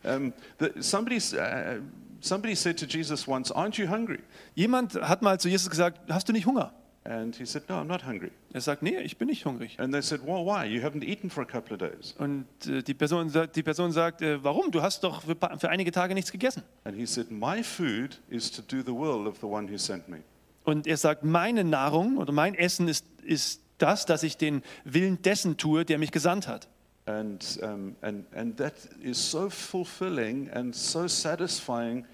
Um, 0.03 0.33
the, 0.57 0.71
somebody's, 0.79 1.31
uh, 1.31 1.79
somebody 2.21 2.55
said 2.55 2.77
to 2.79 2.85
Jesus 2.85 3.27
once, 3.27 3.51
Aren't 3.51 3.77
you 3.77 3.89
hungry? 3.89 4.19
Jemand 4.55 4.95
hat 4.95 5.21
mal 5.21 5.39
zu 5.39 5.49
Jesus 5.49 5.69
gesagt, 5.69 5.99
hast 6.09 6.29
du 6.29 6.33
nicht 6.33 6.45
Hunger? 6.45 6.73
And 7.03 7.35
he 7.35 7.45
said, 7.45 7.67
No, 7.67 7.75
I'm 7.75 7.87
not 7.87 8.05
hungry. 8.05 8.31
Er 8.53 8.61
sagt, 8.61 8.83
nee, 8.83 8.99
ich 8.99 9.17
bin 9.17 9.27
nicht 9.27 9.45
hungrig. 9.45 9.79
And 9.79 9.91
they 9.91 10.03
said, 10.03 10.21
Well, 10.21 10.45
why? 10.45 10.65
You 10.65 10.83
haven't 10.83 11.03
eaten 11.03 11.31
for 11.31 11.41
a 11.41 11.45
couple 11.45 11.73
of 11.73 11.79
days. 11.79 12.13
Und 12.19 12.45
äh, 12.67 12.83
die, 12.83 12.93
Person 12.93 13.29
sagt, 13.29 13.55
die 13.55 13.63
Person 13.63 13.91
sagt, 13.91 14.21
äh, 14.21 14.43
warum? 14.43 14.69
Du 14.69 14.83
hast 14.83 15.03
doch 15.03 15.23
für, 15.23 15.35
für 15.35 15.69
einige 15.69 15.91
Tage 15.91 16.13
nichts 16.13 16.31
gegessen. 16.31 16.61
And 16.83 16.95
he 16.95 17.07
said, 17.07 17.31
My 17.31 17.63
food 17.63 18.19
is 18.29 18.51
to 18.51 18.61
do 18.61 18.83
the 18.83 18.93
will 18.95 19.27
of 19.27 19.37
the 19.39 19.47
one 19.47 19.71
who 19.71 19.77
sent 19.77 20.09
me. 20.09 20.19
Und 20.63 20.85
er 20.85 20.97
sagt, 20.97 21.23
meine 21.23 21.63
Nahrung 21.63 22.17
oder 22.17 22.31
mein 22.31 22.53
Essen 22.53 22.87
ist, 22.87 23.05
ist 23.23 23.61
das, 23.79 24.05
dass 24.05 24.21
ich 24.21 24.37
den 24.37 24.61
Willen 24.83 25.21
dessen 25.23 25.57
tue, 25.57 25.85
der 25.85 25.97
mich 25.97 26.11
gesandt 26.11 26.47
hat. 26.47 26.67
And, 27.05 27.43
um, 27.63 27.95
and, 28.01 28.25
and 28.33 28.57
that 28.57 28.73
is 29.01 29.17
so 29.17 29.49
fulfilling 29.49 30.49
and 30.53 30.75
so 30.75 31.07
satisfying 31.07 32.05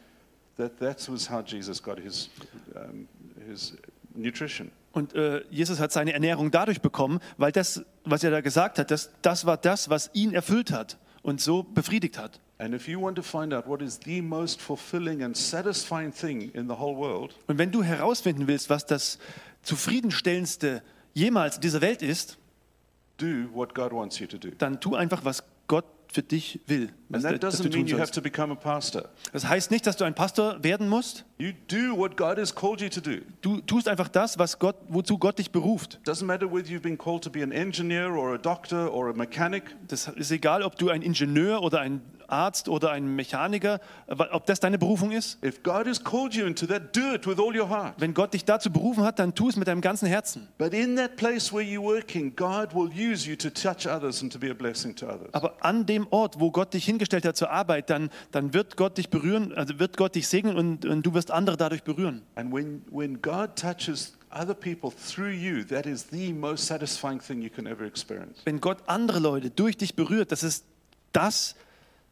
that 0.57 0.79
that 0.79 1.07
was 1.09 1.29
how 1.29 1.41
Jesus 1.41 1.81
got 1.81 1.99
his, 1.99 2.29
um, 2.75 3.07
his 3.47 3.77
nutrition. 4.15 4.71
Und 4.93 5.13
äh, 5.13 5.43
Jesus 5.51 5.79
hat 5.79 5.91
seine 5.91 6.13
Ernährung 6.13 6.49
dadurch 6.49 6.81
bekommen, 6.81 7.19
weil 7.37 7.51
das, 7.51 7.83
was 8.03 8.23
er 8.23 8.31
da 8.31 8.41
gesagt 8.41 8.79
hat, 8.79 8.89
das, 8.89 9.11
das 9.21 9.45
war 9.45 9.57
das, 9.57 9.89
was 9.89 10.09
ihn 10.13 10.33
erfüllt 10.33 10.71
hat 10.71 10.97
und 11.21 11.39
so 11.41 11.63
befriedigt 11.63 12.17
hat. 12.17 12.39
And 12.57 12.73
if 12.73 12.87
you 12.87 12.99
want 12.99 13.15
to 13.17 13.21
find 13.21 13.53
out 13.53 13.67
what 13.67 13.81
is 13.83 13.99
the 14.03 14.21
most 14.21 14.59
fulfilling 14.59 15.21
and 15.21 15.37
satisfying 15.37 16.11
thing 16.11 16.49
in 16.53 16.67
the 16.67 16.75
whole 16.75 16.97
world, 16.97 17.35
Und 17.45 17.59
wenn 17.59 17.71
du 17.71 17.83
herausfinden 17.83 18.47
willst, 18.47 18.71
was 18.71 18.87
das 18.87 19.19
zufriedenstellendste 19.61 20.81
jemals 21.13 21.57
in 21.57 21.61
dieser 21.61 21.81
Welt 21.81 22.01
ist, 22.01 22.39
do 23.17 23.49
what 23.53 23.73
God 23.75 23.91
wants 23.91 24.19
you 24.19 24.27
to 24.27 24.37
do. 24.37 24.49
dann 24.57 24.79
tu 24.79 24.95
einfach, 24.95 25.25
was 25.25 25.43
Gott 25.67 25.85
für 26.09 26.23
dich 26.23 26.61
will. 26.67 26.89
Was 27.09 27.25
And 27.25 27.33
that 27.33 27.43
dass 27.43 27.57
du 27.57 27.63
doesn't 27.63 27.71
tun 27.71 27.79
mean 27.81 27.87
you 27.87 27.95
have 27.97 28.05
sollst. 28.07 28.15
to 28.15 28.21
become 28.21 28.53
a 28.53 28.55
pastor. 28.55 29.09
Das 29.33 29.45
heißt 29.47 29.71
nicht, 29.71 29.85
dass 29.85 29.97
du 29.97 30.05
ein 30.05 30.15
Pastor 30.15 30.63
werden 30.63 30.87
musst. 30.87 31.25
You 31.37 31.51
do 31.69 31.97
what 31.97 32.15
God 32.15 32.37
has 32.37 32.55
called 32.55 32.79
you 32.79 32.87
to 32.87 33.01
do. 33.01 33.17
Du 33.41 33.59
tust 33.59 33.89
einfach 33.89 34.07
das, 34.07 34.39
was 34.39 34.57
Gott, 34.57 34.77
wozu 34.87 35.17
Gott 35.17 35.37
dich 35.37 35.51
beruft. 35.51 35.99
Doesn't 36.05 36.25
matter 36.25 36.49
whether 36.49 36.69
you've 36.69 36.79
been 36.81 36.97
called 36.97 37.23
to 37.25 37.29
be 37.29 37.43
an 37.43 37.51
engineer 37.51 38.09
or 38.13 38.35
a 38.35 38.37
doctor 38.37 38.89
or 38.93 39.09
a 39.09 39.13
mechanic. 39.13 39.75
Das 39.89 40.07
ist 40.07 40.31
egal, 40.31 40.63
ob 40.63 40.77
du 40.77 40.89
ein 40.89 41.01
Ingenieur 41.01 41.61
oder 41.61 41.81
ein 41.81 41.99
Arzt 42.27 42.69
oder 42.69 42.91
ein 42.91 43.15
Mechaniker, 43.15 43.79
ob 44.07 44.45
das 44.45 44.59
deine 44.59 44.77
Berufung 44.77 45.11
ist. 45.11 45.43
If 45.43 45.63
God 45.63 45.87
has 45.87 46.03
called 46.03 46.33
you 46.33 46.45
into 46.45 46.65
that, 46.67 46.95
do 46.95 47.13
it 47.13 47.27
with 47.27 47.39
all 47.39 47.55
your 47.55 47.69
heart. 47.69 47.95
Wenn 47.97 48.13
Gott 48.13 48.33
dich 48.33 48.45
dazu 48.45 48.71
berufen 48.71 49.03
hat, 49.03 49.19
dann 49.19 49.35
tu 49.35 49.49
es 49.49 49.55
mit 49.55 49.67
deinem 49.67 49.81
ganzen 49.81 50.07
Herzen. 50.07 50.47
But 50.57 50.73
in 50.73 50.95
that 50.97 51.15
place 51.15 51.53
where 51.53 51.63
you're 51.63 51.81
working, 51.81 52.35
God 52.35 52.73
will 52.73 52.89
use 52.89 53.27
you 53.29 53.35
to 53.35 53.49
touch 53.49 53.87
others 53.87 54.21
and 54.21 54.31
to 54.31 54.39
be 54.39 54.49
a 54.51 54.53
blessing 54.53 54.95
to 54.95 55.07
others. 55.07 55.33
Aber 55.33 55.55
an 55.61 55.85
dem 55.85 56.07
Ort, 56.09 56.39
wo 56.39 56.51
Gott 56.51 56.73
dich 56.73 56.85
hingestellt 56.85 57.25
hat 57.25 57.37
zur 57.37 57.49
Arbeit, 57.49 57.89
dann, 57.89 58.09
dann 58.31 58.53
wird 58.53 58.77
Gott 58.77 58.97
dich 58.97 59.09
berühren, 59.09 59.53
also 59.53 59.79
wird 59.79 59.97
Gott 59.97 60.15
dich 60.15 60.27
segnen 60.27 60.57
und, 60.57 60.85
und 60.85 61.03
du 61.03 61.13
wirst 61.13 61.31
andere 61.31 61.57
dadurch 61.57 61.83
berühren. 61.83 62.23
And 62.35 62.53
when, 62.53 62.83
when 62.91 63.21
God 63.21 63.55
touches 63.55 64.17
other 64.31 64.53
people 64.53 64.91
through 64.91 65.31
you, 65.33 65.63
that 65.63 65.85
is 65.85 66.07
the 66.11 66.33
most 66.33 66.65
satisfying 66.65 67.19
thing 67.19 67.41
you 67.41 67.49
can 67.49 67.67
ever 67.67 67.85
experience. 67.85 68.41
Wenn 68.45 68.59
Gott 68.61 68.77
andere 68.87 69.19
Leute 69.19 69.49
durch 69.49 69.77
dich 69.77 69.95
berührt, 69.95 70.31
das 70.31 70.43
ist 70.43 70.65
das 71.13 71.55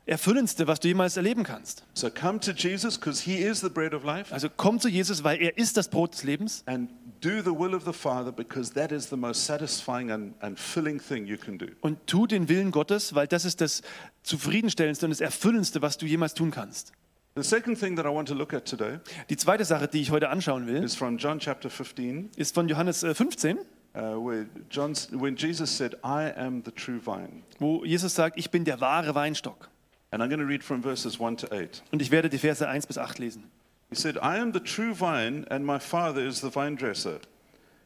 Erfüllendste, 0.08 0.68
was 0.68 0.80
du 0.80 0.88
jemals 0.88 1.18
erleben 1.18 1.44
kannst. 1.44 1.84
So 1.96 2.10
come 2.12 2.40
to 2.40 2.52
Jesus 2.52 2.98
because 3.00 3.24
he 3.24 3.38
is 3.42 3.62
the 3.62 3.70
bread 3.70 3.94
of 3.94 4.04
life 4.04 4.32
Also 4.32 4.50
komm 4.56 4.80
zu 4.80 4.88
Jesus, 4.88 5.24
weil 5.24 5.42
er 5.42 5.58
ist 5.58 5.78
das 5.78 5.88
Brot 5.90 6.14
des 6.14 6.24
Lebens 6.24 6.64
and 6.68 6.92
do 7.22 7.42
the 7.42 7.50
will 7.58 7.74
of 7.74 7.86
the 7.86 7.94
Father 7.94 8.32
because 8.32 8.74
that 8.74 8.92
is 8.92 9.10
the 9.10 9.16
most 9.16 9.46
satisfying 9.46 10.12
and, 10.12 10.36
and 10.42 10.60
filling 10.60 11.00
thing 11.00 11.26
you 11.26 11.38
can 11.38 11.58
do. 11.58 11.66
und 11.82 11.98
tu 12.06 12.28
den 12.28 12.48
Willen 12.50 12.70
Gottes, 12.72 13.16
weil 13.16 13.26
das 13.26 13.46
ist 13.46 13.62
das 13.62 13.82
zufriedenstellendste 14.22 15.06
und 15.08 15.10
das 15.10 15.22
erfüllendste, 15.22 15.82
was 15.82 15.98
du 15.98 16.06
jemals 16.06 16.34
tun 16.36 16.52
kannst. 16.52 16.92
The 17.36 17.44
second 17.44 17.80
thing 17.80 17.96
that 17.98 18.06
I 18.06 18.10
want 18.10 18.28
to 18.30 18.36
look 18.36 18.54
at 18.54 18.66
today 18.66 19.00
Die 19.30 19.38
zweite 19.38 19.66
Sache, 19.66 19.88
die 19.88 20.02
ich 20.02 20.12
heute 20.12 20.30
anschauen 20.30 20.68
will, 20.68 20.84
is 20.84 20.96
from 20.96 21.18
John 21.18 21.40
chapter 21.40 21.70
15, 21.70 22.30
ist 22.38 22.54
von 22.54 22.68
Johannes 22.70 23.04
äh, 23.04 23.14
15, 23.16 23.58
uh, 23.58 24.02
where 24.24 24.46
John's, 24.70 25.10
when 25.12 25.36
Jesus 25.36 25.76
said, 25.76 25.96
I 26.04 26.32
am 26.38 26.62
the 26.64 26.72
true 26.72 27.00
vine. 27.04 27.42
wo 27.60 27.84
Jesus 27.84 28.14
sagt, 28.16 28.38
ich 28.38 28.52
bin 28.52 28.64
der 28.66 28.80
wahre 28.80 29.16
Weinstock. 29.16 29.70
And 30.16 30.24
I'm 30.24 30.30
going 30.30 30.40
to 30.40 30.46
read 30.46 30.64
from 30.64 30.82
verses 30.82 31.20
1 31.20 31.36
to 31.36 31.54
8. 31.54 31.82
Und 31.92 32.02
ich 32.02 32.10
werde 32.10 32.30
die 32.30 32.38
Verse 32.38 32.66
1 32.66 32.86
bis 32.86 32.98
8 32.98 33.20
lesen. 33.20 33.52
He 33.90 33.96
said, 33.96 34.18
I 34.22 34.38
am 34.38 34.54
the 34.54 34.62
true 34.62 34.94
vine, 34.94 35.46
and 35.52 35.66
my 35.66 35.78
Father 35.78 36.26
is 36.26 36.40
the 36.40 36.50
vine 36.50 36.76
dresser. 36.76 37.20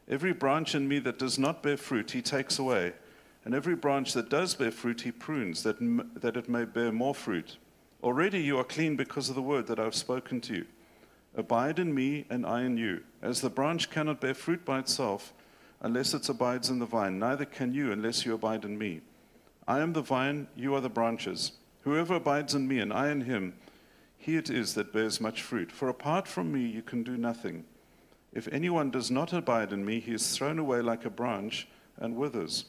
Every 0.08 0.32
branch 0.32 0.76
in 0.76 0.86
me 0.86 1.00
that 1.00 1.18
does 1.18 1.40
not 1.40 1.60
bear 1.60 1.76
fruit, 1.76 2.12
he 2.12 2.22
takes 2.22 2.56
away. 2.56 2.92
And 3.44 3.52
every 3.52 3.74
branch 3.74 4.12
that 4.12 4.30
does 4.30 4.54
bear 4.54 4.70
fruit, 4.70 5.00
he 5.00 5.10
prunes, 5.10 5.64
that, 5.64 5.78
that 6.20 6.36
it 6.36 6.48
may 6.48 6.64
bear 6.64 6.92
more 6.92 7.16
fruit. 7.16 7.56
Already 8.00 8.38
you 8.38 8.58
are 8.58 8.64
clean 8.64 8.94
because 8.94 9.28
of 9.28 9.34
the 9.34 9.42
word 9.42 9.66
that 9.66 9.80
I 9.80 9.84
have 9.84 9.96
spoken 9.96 10.40
to 10.42 10.54
you. 10.54 10.66
Abide 11.36 11.80
in 11.80 11.92
me, 11.92 12.26
and 12.30 12.46
I 12.46 12.62
in 12.62 12.76
you. 12.76 13.02
As 13.22 13.40
the 13.40 13.50
branch 13.50 13.90
cannot 13.90 14.20
bear 14.20 14.34
fruit 14.34 14.64
by 14.64 14.78
itself 14.78 15.34
unless 15.80 16.14
it 16.14 16.28
abides 16.28 16.70
in 16.70 16.78
the 16.78 16.86
vine, 16.86 17.18
neither 17.18 17.44
can 17.44 17.74
you 17.74 17.90
unless 17.90 18.24
you 18.24 18.34
abide 18.34 18.64
in 18.64 18.78
me. 18.78 19.00
I 19.66 19.80
am 19.80 19.94
the 19.94 20.00
vine, 20.00 20.46
you 20.54 20.76
are 20.76 20.80
the 20.80 20.88
branches. 20.88 21.54
Whoever 21.82 22.14
abides 22.14 22.54
in 22.54 22.68
me, 22.68 22.78
and 22.78 22.92
I 22.92 23.10
in 23.10 23.22
him, 23.22 23.54
he 24.18 24.36
it 24.36 24.50
is 24.50 24.74
that 24.74 24.92
bears 24.92 25.20
much 25.20 25.42
fruit. 25.42 25.72
For 25.72 25.88
apart 25.88 26.28
from 26.28 26.52
me, 26.52 26.66
you 26.66 26.82
can 26.82 27.02
do 27.02 27.16
nothing. 27.16 27.64
If 28.32 28.48
anyone 28.52 28.90
does 28.90 29.10
not 29.10 29.32
abide 29.32 29.72
in 29.72 29.84
me, 29.84 29.98
he 29.98 30.12
is 30.12 30.36
thrown 30.36 30.58
away 30.58 30.82
like 30.82 31.04
a 31.04 31.10
branch 31.10 31.66
and 31.96 32.16
withers. 32.16 32.66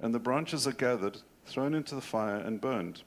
And 0.00 0.12
the 0.12 0.18
branches 0.18 0.66
are 0.66 0.72
gathered, 0.72 1.18
thrown 1.46 1.74
into 1.74 1.94
the 1.94 2.00
fire, 2.00 2.36
and 2.36 2.60
burned. 2.60 3.02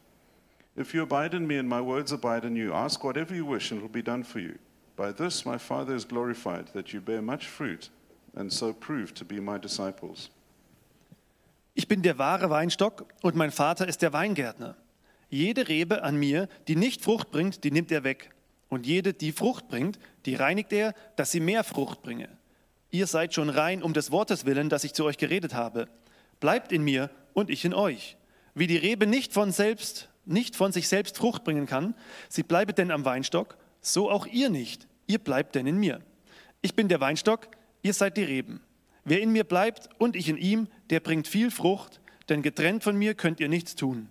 If 0.77 0.93
you 0.93 1.01
abide 1.01 1.33
in 1.33 1.47
me 1.47 1.57
and 1.57 1.69
my 1.69 1.81
words 1.81 2.11
abide 2.11 2.45
in 2.45 2.55
you, 2.55 2.73
ask 2.73 3.03
whatever 3.03 3.35
you 3.35 3.45
wish, 3.45 3.71
and 3.71 3.79
it 3.79 3.83
will 3.83 3.89
be 3.89 4.01
done 4.01 4.23
for 4.23 4.39
you. 4.39 4.57
By 4.95 5.11
this 5.11 5.45
my 5.45 5.57
Father 5.57 5.93
is 5.93 6.05
glorified, 6.05 6.67
that 6.73 6.93
you 6.93 7.01
bear 7.01 7.21
much 7.21 7.47
fruit, 7.47 7.89
and 8.35 8.51
so 8.51 8.73
prove 8.73 9.13
to 9.15 9.25
be 9.25 9.39
my 9.39 9.57
disciples. 9.57 10.29
Ich 11.75 11.89
bin 11.89 12.01
der 12.01 12.17
wahre 12.17 12.49
Weinstock 12.49 13.05
und 13.21 13.35
mein 13.35 13.51
Vater 13.51 13.85
ist 13.87 14.01
der 14.01 14.13
Weingärtner. 14.13 14.75
Jede 15.29 15.67
Rebe 15.67 16.03
an 16.03 16.15
mir, 16.15 16.47
die 16.67 16.75
nicht 16.75 17.03
Frucht 17.03 17.31
bringt, 17.31 17.63
die 17.63 17.71
nimmt 17.71 17.91
er 17.91 18.03
weg. 18.03 18.31
Und 18.69 18.85
jede, 18.85 19.13
die 19.13 19.31
Frucht 19.31 19.67
bringt, 19.67 19.99
die 20.25 20.35
reinigt 20.35 20.73
er, 20.73 20.93
dass 21.15 21.31
sie 21.31 21.39
mehr 21.39 21.63
Frucht 21.63 22.01
bringe. 22.01 22.29
Ihr 22.91 23.07
seid 23.07 23.33
schon 23.33 23.49
rein 23.49 23.83
um 23.83 23.93
des 23.93 24.11
Wortes 24.11 24.45
willen, 24.45 24.69
das 24.69 24.83
ich 24.83 24.93
zu 24.93 25.05
euch 25.05 25.17
geredet 25.17 25.53
habe. 25.53 25.87
Bleibt 26.39 26.71
in 26.71 26.83
mir 26.83 27.09
und 27.33 27.49
ich 27.49 27.65
in 27.65 27.73
euch. 27.73 28.17
Wie 28.53 28.67
die 28.67 28.77
Rebe 28.77 29.05
nicht 29.05 29.33
von 29.33 29.51
selbst, 29.51 30.09
nicht 30.25 30.55
von 30.55 30.71
sich 30.71 30.87
selbst 30.87 31.17
Frucht 31.17 31.43
bringen 31.43 31.65
kann, 31.65 31.95
sie 32.29 32.43
bleibe 32.43 32.73
denn 32.73 32.91
am 32.91 33.05
Weinstock, 33.05 33.57
so 33.81 34.09
auch 34.09 34.25
ihr 34.25 34.49
nicht. 34.49 34.87
Ihr 35.07 35.19
bleibt 35.19 35.55
denn 35.55 35.67
in 35.67 35.77
mir. 35.77 36.01
Ich 36.61 36.73
bin 36.73 36.87
der 36.87 37.01
Weinstock, 37.01 37.49
ihr 37.81 37.93
seid 37.93 38.17
die 38.17 38.23
Reben. 38.23 38.61
Wer 39.03 39.21
in 39.21 39.31
mir 39.31 39.43
bleibt 39.43 39.89
und 39.99 40.15
ich 40.15 40.29
in 40.29 40.37
ihm, 40.37 40.67
der 40.89 40.99
bringt 40.99 41.27
viel 41.27 41.51
Frucht, 41.51 42.01
denn 42.29 42.41
getrennt 42.41 42.83
von 42.83 42.97
mir 42.97 43.13
könnt 43.13 43.39
ihr 43.39 43.49
nichts 43.49 43.75
tun. 43.75 44.09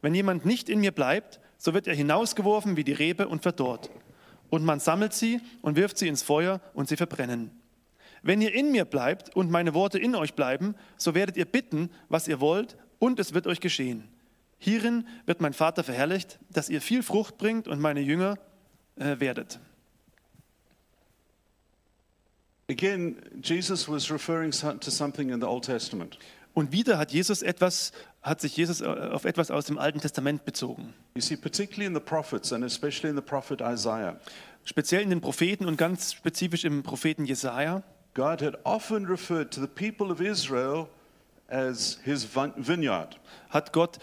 Wenn 0.00 0.14
jemand 0.14 0.44
nicht 0.44 0.68
in 0.68 0.80
mir 0.80 0.92
bleibt, 0.92 1.40
so 1.56 1.74
wird 1.74 1.86
er 1.86 1.94
hinausgeworfen 1.94 2.76
wie 2.76 2.84
die 2.84 2.92
Rebe 2.92 3.28
und 3.28 3.42
verdorrt. 3.42 3.90
Und 4.50 4.64
man 4.64 4.80
sammelt 4.80 5.12
sie 5.12 5.40
und 5.60 5.76
wirft 5.76 5.98
sie 5.98 6.08
ins 6.08 6.22
Feuer 6.22 6.60
und 6.72 6.88
sie 6.88 6.96
verbrennen. 6.96 7.50
Wenn 8.22 8.40
ihr 8.40 8.54
in 8.54 8.72
mir 8.72 8.84
bleibt 8.84 9.34
und 9.36 9.50
meine 9.50 9.74
Worte 9.74 9.98
in 9.98 10.14
euch 10.14 10.34
bleiben, 10.34 10.74
so 10.96 11.14
werdet 11.14 11.36
ihr 11.36 11.44
bitten, 11.44 11.90
was 12.08 12.28
ihr 12.28 12.40
wollt, 12.40 12.76
und 12.98 13.20
es 13.20 13.32
wird 13.32 13.46
euch 13.46 13.60
geschehen. 13.60 14.08
Hierin 14.58 15.06
wird 15.24 15.40
mein 15.40 15.52
Vater 15.52 15.84
verherrlicht, 15.84 16.38
dass 16.50 16.68
ihr 16.68 16.80
viel 16.80 17.04
Frucht 17.04 17.38
bringt 17.38 17.68
und 17.68 17.80
meine 17.80 18.00
Jünger 18.00 18.38
äh, 18.96 19.20
werdet. 19.20 19.60
Again, 22.70 23.16
Jesus 23.42 23.88
was 23.88 24.10
referring 24.10 24.50
to 24.50 24.90
something 24.90 25.30
in 25.30 25.40
the 25.40 25.46
Old 25.46 25.64
Testament. 25.64 26.18
Und 26.54 26.72
wieder 26.72 26.98
hat 26.98 27.12
Jesus 27.12 27.40
etwas, 27.40 27.92
hat 28.22 28.40
sich 28.40 28.56
Jesus 28.56 28.80
äh, 28.80 28.86
auf 28.86 29.24
etwas 29.24 29.50
aus 29.50 29.66
dem 29.66 29.78
Alten 29.78 30.00
Testament 30.00 30.44
bezogen. 30.44 30.92
You 31.14 31.22
see, 31.22 31.36
particularly 31.36 31.86
in 31.86 31.94
the 31.94 32.00
prophets, 32.00 32.52
and 32.52 32.64
especially 32.64 33.10
in 33.10 33.16
the 33.16 33.22
prophet 33.22 33.60
Isaiah, 33.60 34.18
Speziell 34.64 35.00
in 35.02 35.08
den 35.10 35.20
Propheten 35.22 35.64
und 35.66 35.78
ganz 35.78 36.12
spezifisch 36.12 36.64
im 36.64 36.82
Propheten 36.82 37.24
Jesaja 37.24 37.82
God 38.14 38.42
had 38.42 38.58
often 38.64 39.06
referred 39.06 39.50
to 39.52 39.60
the 39.60 39.66
people 39.66 40.10
of 40.12 40.20
Israel 40.20 40.88
as 41.48 41.98
his 42.04 42.24
vine- 42.24 42.52
vineyard. 42.56 43.18
hat 43.48 43.72
Gott 43.72 43.98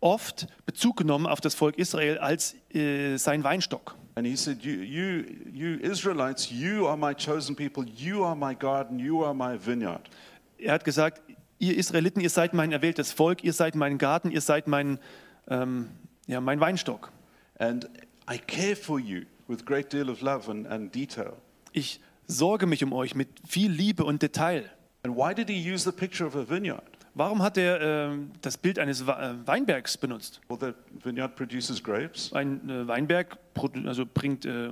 oft 0.00 0.46
Bezug 0.66 0.96
genommen 0.96 1.26
auf 1.26 1.40
das 1.40 1.54
Volk 1.54 1.76
Israel 1.78 2.18
als 2.18 2.54
äh, 2.74 3.16
sein 3.16 3.44
Weinstock. 3.44 3.94
And 4.16 4.26
he 4.26 4.34
said, 4.34 4.64
you, 4.64 4.72
you, 4.82 5.24
you 5.52 5.76
Israelites, 5.78 6.50
you 6.50 6.88
are 6.88 6.96
my 6.96 7.14
chosen 7.14 7.54
people, 7.54 7.84
you 7.84 8.24
are 8.24 8.34
my 8.34 8.54
garden, 8.54 8.98
you 8.98 9.24
are 9.24 9.34
my 9.34 9.56
vineyard. 9.64 10.00
Er 10.58 10.72
hat 10.72 10.84
gesagt, 10.84 11.22
ihr 11.58 11.76
Israeliten, 11.76 12.20
ihr 12.20 12.30
seid 12.30 12.54
mein 12.54 12.72
erwähltes 12.72 13.12
Volk, 13.12 13.44
ihr 13.44 13.52
seid 13.52 13.74
mein 13.74 13.98
Garten, 13.98 14.30
ihr 14.30 14.40
seid 14.40 14.68
mein, 14.68 14.98
ähm, 15.48 15.88
ja, 16.26 16.40
mein 16.40 16.60
Weinstock. 16.60 17.10
And 17.58 17.88
I 18.30 18.38
care 18.38 18.76
for 18.76 18.98
you 18.98 19.22
with 19.48 19.64
great 19.64 19.92
deal 19.92 20.08
of 20.10 20.20
love 20.20 20.50
and, 20.50 20.66
and 20.66 20.94
detail. 20.94 21.32
Ich 21.72 22.00
sorge 22.26 22.66
mich 22.66 22.84
um 22.84 22.92
euch 22.92 23.14
mit 23.14 23.28
viel 23.46 23.70
Liebe 23.70 24.04
und 24.04 24.22
Detail. 24.22 24.64
And 25.02 25.16
why 25.16 25.34
did 25.34 25.48
he 25.48 25.72
use 25.72 25.84
the 25.84 25.92
picture 25.92 26.26
of 26.26 26.36
a 26.36 26.48
vineyard? 26.48 26.82
Warum 27.14 27.42
hat 27.42 27.56
er 27.56 27.80
ähm, 27.80 28.30
das 28.42 28.56
Bild 28.56 28.78
eines 28.78 29.00
äh, 29.00 29.06
Weinbergs 29.44 29.96
benutzt? 29.96 30.40
Well, 30.48 30.58
the 30.60 30.72
vineyard 31.04 31.34
produces 31.34 31.82
grapes, 31.82 32.32
Ein 32.32 32.68
äh, 32.70 32.86
Weinberg 32.86 33.38
also 33.86 34.06
bringt 34.06 34.44
äh, 34.44 34.68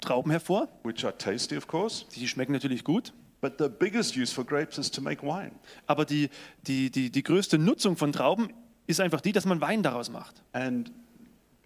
Trauben 0.00 0.30
hervor, 0.30 0.68
which 0.84 1.04
are 1.04 1.16
tasty, 1.16 1.56
of 1.56 1.66
course. 1.66 2.04
die 2.14 2.28
schmecken 2.28 2.52
natürlich 2.52 2.84
gut. 2.84 3.12
But 3.44 3.58
the 3.58 3.68
biggest 3.68 4.16
use 4.16 4.32
for 4.32 4.42
grapes 4.42 4.78
is 4.78 4.90
to 4.92 5.02
make 5.02 5.22
wine. 5.22 5.50
Aber 5.86 6.06
die, 6.06 6.30
die, 6.66 6.88
die, 6.88 7.10
die 7.10 7.22
größte 7.22 7.58
Nutzung 7.58 7.98
von 7.98 8.10
Trauben 8.10 8.48
ist 8.86 9.00
einfach 9.00 9.20
die, 9.20 9.32
dass 9.32 9.44
man 9.44 9.60
Wein 9.60 9.82
daraus 9.82 10.08
macht. 10.08 10.42
And 10.52 10.90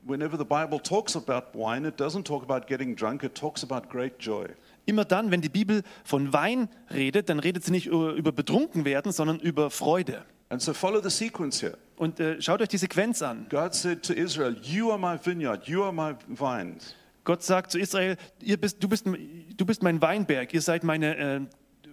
whenever 0.05 0.37
the 0.37 0.45
Bible 0.45 0.83
talks 0.83 1.15
about 1.15 1.57
wine, 1.57 1.87
it 1.87 1.95
doesn't 2.01 2.25
talk 2.25 2.43
about 2.43 2.67
getting 2.67 2.97
drunk, 2.97 3.23
it 3.23 3.37
talks 3.37 3.63
about 3.63 3.89
great 3.89 4.15
joy. 4.19 4.49
Immer 4.87 5.05
dann, 5.05 5.31
wenn 5.31 5.41
die 5.41 5.49
Bibel 5.49 5.85
von 6.03 6.33
Wein 6.33 6.69
redet, 6.91 7.29
dann 7.29 7.39
redet 7.39 7.63
sie 7.65 7.71
nicht 7.71 7.87
über 7.87 8.33
betrunken 8.33 8.85
werden, 8.85 9.13
sondern 9.13 9.39
über 9.39 9.71
Freude. 9.71 10.25
And 10.49 10.61
so 10.61 10.75
follow 10.75 11.01
the 11.01 11.11
sequence 11.11 11.63
here. 11.63 11.79
Und 11.95 12.19
äh, 12.19 12.43
schaut 12.43 12.61
euch 12.61 12.71
die 12.71 12.79
Sequenz 12.79 13.23
an. 13.23 13.47
God 13.51 13.73
said 13.73 14.03
to 14.03 14.13
Israel, 14.13 14.57
You 14.63 14.91
are 14.91 14.99
my 14.99 15.17
vineyard, 15.17 15.69
you 15.69 15.85
are 15.85 15.93
my 15.93 16.17
vines. 16.27 16.97
Gott 17.23 17.45
sagt 17.45 17.71
zu 17.71 17.79
Israel, 17.79 18.17
ihr 18.41 18.57
bist, 18.57 18.83
du, 18.83 18.89
bist, 18.89 19.07
du 19.07 19.67
bist 19.67 19.83
mein 19.83 20.01
Weinberg, 20.01 20.55
ihr 20.55 20.63
seid 20.63 20.83
meine, 20.83 21.17
äh, 21.17 21.41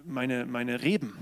meine, 0.06 0.46
meine 0.46 0.82
Reben. 0.82 1.16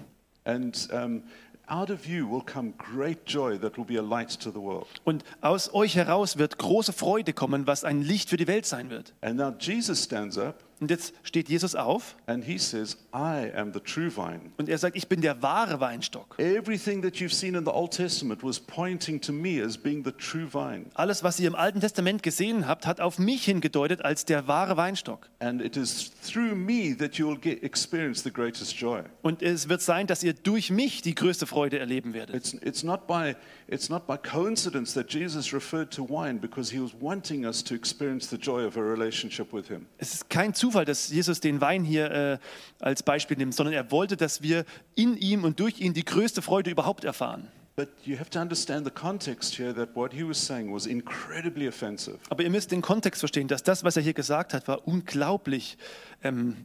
And 0.45 0.89
um, 0.93 1.23
out 1.67 1.91
of 1.91 2.07
you 2.07 2.31
will 2.31 2.43
come 2.43 2.75
great 2.77 3.25
joy 3.27 3.59
that 3.59 3.77
will 3.77 3.85
be 3.85 3.97
a 3.97 4.03
light 4.03 4.39
to 4.41 4.51
the 4.51 4.61
world. 4.61 4.87
Und 5.05 5.25
aus 5.41 5.73
euch 5.73 5.97
heraus 5.97 6.37
wird 6.37 6.59
große 6.59 6.93
Freude 6.93 7.33
kommen, 7.33 7.67
was 7.67 7.85
ein 7.85 8.03
Licht 8.03 8.31
für 8.31 8.37
die 8.37 8.47
Welt 8.47 8.67
sein 8.67 8.91
wird. 8.91 9.15
And 9.23 9.37
now 9.37 9.53
Jesus 9.59 10.05
stands 10.05 10.37
up 10.37 10.63
Und 10.85 10.91
jetzt 10.91 11.15
steht 11.23 11.49
Jesus 11.49 11.75
auf 11.75 12.15
and 12.27 12.45
he 12.45 12.59
says, 12.59 12.99
I 13.15 13.51
am 13.57 13.73
the 13.73 13.81
true 13.81 14.11
vine. 14.11 14.53
und 14.59 14.69
er 14.69 14.77
sagt, 14.77 14.97
ich 14.97 15.09
bin 15.09 15.23
der 15.23 15.41
wahre 15.41 15.81
Weinstock. 15.81 16.39
Everything 16.39 17.01
that 17.01 17.15
you've 17.15 17.33
seen 17.33 17.55
in 17.55 17.65
the 17.65 17.71
Old 17.71 17.93
Testament 17.93 18.45
was 18.45 18.61
pointing 18.61 19.19
to 19.23 19.33
me 19.33 19.65
as 19.65 19.79
being 19.79 20.05
the 20.05 20.13
true 20.13 20.47
vine. 20.47 20.85
Alles, 20.93 21.25
was 21.25 21.41
ihr 21.41 21.49
im 21.49 21.55
Alten 21.55 21.81
Testament 21.81 22.23
gesehen 22.23 22.69
habt, 22.69 22.87
hat 22.87 23.01
auf 23.01 23.19
mich 23.19 23.47
hingedeutet 23.47 24.05
als 24.05 24.27
der 24.27 24.47
wahre 24.47 24.77
Weinstock. 24.77 25.31
And 25.39 25.63
it 25.63 25.79
is 25.79 26.11
through 26.23 26.55
me 26.55 26.95
that 26.99 27.15
you 27.15 27.29
will 27.29 27.39
get, 27.39 27.63
experience 27.63 28.23
the 28.23 28.31
greatest 28.31 28.79
joy. 28.79 29.05
Und 29.23 29.41
es 29.41 29.71
wird 29.71 29.81
sein, 29.81 30.07
dass 30.07 30.23
ihr 30.23 30.35
durch 30.35 30.71
mich 30.71 31.01
die 31.01 31.15
größte 31.15 31.47
Freude 31.47 31.79
erleben 31.79 32.13
werdet. 32.13 32.37
It's, 32.37 32.53
it's, 32.61 32.83
not 32.83 33.07
by, 33.07 33.37
it's 33.69 33.89
not 33.89 34.07
by 34.07 34.19
coincidence 34.19 34.93
that 34.93 35.11
Jesus 35.11 35.55
referred 35.55 35.91
to 35.93 36.07
wine 36.07 36.39
because 36.39 36.71
he 36.71 36.79
was 36.79 36.93
wanting 37.01 37.47
us 37.47 37.65
to 37.65 37.75
experience 37.75 38.29
the 38.29 38.37
joy 38.37 38.67
of 38.67 38.77
a 38.77 38.83
relationship 38.83 39.51
with 39.51 39.69
him. 39.69 39.87
Es 39.97 40.13
ist 40.13 40.29
kein 40.29 40.53
Zufall, 40.53 40.74
dass 40.83 41.09
Jesus 41.09 41.41
den 41.41 41.61
Wein 41.61 41.85
hier 41.85 42.11
äh, 42.11 42.39
als 42.81 43.03
Beispiel 43.03 43.37
nimmt, 43.37 43.55
sondern 43.55 43.75
er 43.75 43.91
wollte, 43.91 44.17
dass 44.17 44.43
wir 44.43 44.65
in 44.95 45.17
ihm 45.17 45.45
und 45.45 45.61
durch 45.61 45.81
ihn 45.81 45.95
die 45.95 46.05
größte 46.05 46.43
Freude 46.43 46.71
überhaupt 46.71 47.05
erfahren. 47.05 47.49
But 47.77 47.89
you 48.05 48.19
have 48.19 48.31
to 48.31 48.41
understand 48.41 48.85
the 48.87 48.93
context 48.93 49.59
here 49.59 49.75
that 49.75 49.97
what 49.97 50.13
he 50.13 50.23
was 50.23 50.39
saying 50.39 50.73
was 50.73 50.87
incredibly 50.87 51.67
offensive. 51.67 52.19
Aber 52.31 52.45
ihr 52.45 52.51
müsst 52.51 52.71
den 52.71 52.83
Kontext 52.83 53.21
verstehen, 53.21 53.49
dass 53.49 53.65
das, 53.65 53.83
was 53.83 53.97
er 53.97 54.03
hier 54.03 54.15
gesagt 54.15 54.55
hat, 54.55 54.69
war 54.69 54.87
unglaublich 54.87 55.77
ähm, 56.23 56.57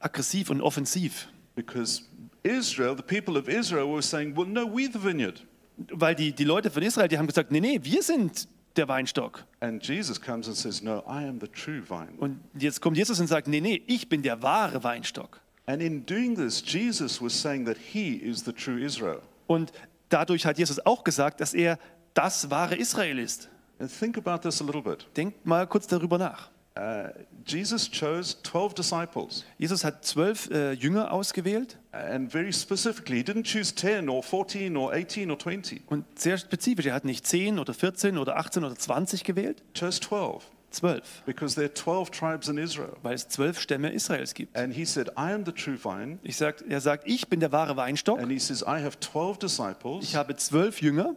aggressiv 0.00 0.50
und 0.50 0.60
offensiv. 0.60 1.28
Because 1.54 2.02
Israel, 2.42 2.96
the 2.96 3.02
people 3.02 3.38
of 3.38 3.48
Israel, 3.48 3.86
were 3.86 4.02
saying, 4.02 4.36
Well, 4.36 4.46
no, 4.46 4.66
we 4.66 4.90
the 4.92 5.02
vineyard. 5.02 5.46
Weil 5.76 6.14
die, 6.14 6.32
die 6.32 6.44
Leute 6.44 6.70
von 6.70 6.82
Israel, 6.82 7.06
die 7.06 7.18
haben 7.18 7.26
gesagt, 7.26 7.52
nee, 7.52 7.60
nee, 7.60 7.78
wir 7.82 8.02
sind 8.02 8.48
der 8.76 8.88
Weinstock. 8.88 9.44
And 9.60 9.82
Jesus 9.86 10.20
comes 10.20 10.46
and 10.46 10.56
says, 10.56 10.82
No, 10.82 11.02
I 11.06 11.26
am 11.26 11.40
the 11.40 11.48
true 11.48 11.82
vine. 11.82 12.14
Und 12.18 12.40
jetzt 12.58 12.80
kommt 12.80 12.96
Jesus 12.96 13.20
und 13.20 13.26
sagt, 13.26 13.48
nee, 13.48 13.60
nee, 13.60 13.82
ich 13.86 14.08
bin 14.08 14.22
der 14.22 14.42
wahre 14.42 14.82
Weinstock. 14.82 15.40
And 15.66 15.82
in 15.82 16.06
doing 16.06 16.36
this, 16.36 16.62
Jesus 16.64 17.20
was 17.20 17.32
saying 17.32 17.66
that 17.66 17.76
he 17.76 18.14
is 18.14 18.44
the 18.44 18.52
true 18.52 18.80
Israel. 18.80 19.20
Und 19.46 19.72
dadurch 20.08 20.46
hat 20.46 20.58
Jesus 20.58 20.84
auch 20.84 21.04
gesagt, 21.04 21.40
dass 21.40 21.54
er 21.54 21.78
das 22.14 22.50
wahre 22.50 22.76
Israel 22.76 23.18
ist. 23.18 23.48
And 23.78 23.90
think 23.90 24.16
about 24.16 24.48
this 24.48 24.60
a 24.62 24.64
little 24.64 24.82
bit. 24.82 25.06
Denkt 25.16 25.44
mal 25.44 25.66
kurz 25.66 25.86
darüber 25.86 26.18
nach. 26.18 26.50
Uh, 26.76 27.08
Jesus 27.46 27.90
chose 27.90 28.36
12 28.42 28.74
disciples. 28.74 29.44
Jesus 29.58 29.82
hat 29.82 30.04
zwölf 30.04 30.50
äh, 30.50 30.72
Jünger 30.72 31.10
ausgewählt 31.10 31.78
And 31.92 32.30
very 32.30 32.52
specifically, 32.52 33.18
he 33.18 33.22
didn't 33.24 33.44
choose 33.44 33.74
10 33.74 34.10
or 34.10 34.22
14 34.22 34.76
or 34.76 34.92
18 34.92 35.30
or 35.30 35.38
20. 35.38 35.82
und 35.86 36.04
sehr 36.18 36.36
spezifisch. 36.36 36.86
Er 36.86 36.94
hat 36.94 37.06
nicht 37.06 37.26
10 37.26 37.58
oder 37.58 37.72
14 37.72 38.18
oder 38.18 38.36
18 38.36 38.64
oder 38.64 38.76
20 38.76 39.24
gewählt, 39.24 39.62
chose 39.74 40.00
12 40.00 40.44
zwölf, 40.70 41.22
because 41.24 41.54
there 41.54 41.68
are 41.68 41.74
12 41.74 42.10
tribes 42.10 42.48
in 42.48 42.58
Israel. 42.58 42.96
weil 43.02 43.14
es 43.14 43.28
zwölf 43.28 43.60
Stämme 43.60 43.92
Israels 43.92 44.34
gibt. 44.34 44.56
And 44.56 44.74
he 44.74 44.84
said, 44.84 45.08
I 45.16 45.32
am 45.32 45.44
the 45.44 45.52
true 45.52 45.78
vine. 45.82 46.18
Ich 46.22 46.36
sag, 46.36 46.62
er 46.68 46.80
sagt, 46.80 47.04
ich 47.06 47.28
bin 47.28 47.40
der 47.40 47.52
wahre 47.52 47.76
Weinstock. 47.76 48.20
And 48.20 48.30
he 48.30 48.38
says, 48.38 48.62
I 48.62 48.82
have 48.82 48.98
12 49.00 49.38
disciples. 49.38 50.04
Ich 50.04 50.16
habe 50.16 50.36
zwölf 50.36 50.80
Jünger. 50.80 51.14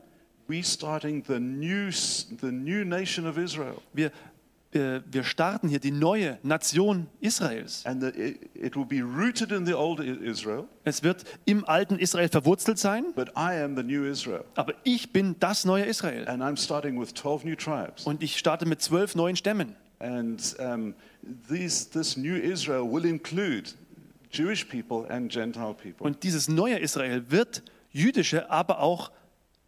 We 0.48 0.64
starting 0.64 1.24
the 1.28 1.40
new, 1.40 1.92
the 1.92 2.52
new 2.52 2.84
nation 2.84 3.28
of 3.28 3.38
Israel. 3.38 3.76
Wir, 3.94 4.12
wir 4.72 5.24
starten 5.24 5.68
hier 5.68 5.80
die 5.80 5.90
neue 5.92 6.38
Nation 6.44 7.08
Israels. 7.22 7.84
And 7.86 8.02
the, 8.04 8.08
it, 8.10 8.50
it 8.54 8.76
will 8.76 8.86
be 8.86 9.02
rooted 9.02 9.52
in 9.52 9.66
the 9.66 9.74
old 9.74 10.00
I- 10.00 10.10
Israel, 10.24 10.66
Es 10.84 11.02
wird 11.02 11.24
im 11.46 11.66
alten 11.66 11.98
Israel 11.98 12.30
verwurzelt 12.30 12.78
sein, 12.78 13.06
but 13.16 13.30
I 13.30 13.54
am 13.64 13.76
the 13.76 13.82
new 13.84 14.04
Israel. 14.06 14.44
aber 14.56 14.74
ich 14.84 15.12
bin 15.12 15.36
das 15.40 15.66
neue 15.66 15.86
Israel. 15.86 16.28
And 16.28 16.44
I'm 16.44 16.56
starting 16.58 17.00
with 17.02 17.14
12 17.16 17.46
new 17.46 17.56
tribes. 17.56 18.06
Und 18.06 18.22
ich 18.22 18.38
starte 18.38 18.66
mit 18.68 18.82
zwölf 18.82 19.16
neuen 19.16 19.36
Stämmen. 19.36 19.76
And 19.98 20.56
um, 20.60 20.94
these, 21.50 21.90
this 21.90 22.16
new 22.16 22.36
Israel 22.36 22.84
will 22.90 23.06
include 23.06 23.72
Jewish 24.32 24.64
people 24.66 25.10
and 25.10 25.32
Gentile 25.32 25.74
people. 25.74 26.06
Und 26.06 26.22
dieses 26.24 26.48
neue 26.48 26.78
Israel 26.78 27.24
wird 27.32 27.64
jüdische, 27.92 28.52
aber 28.52 28.80
auch 28.82 29.10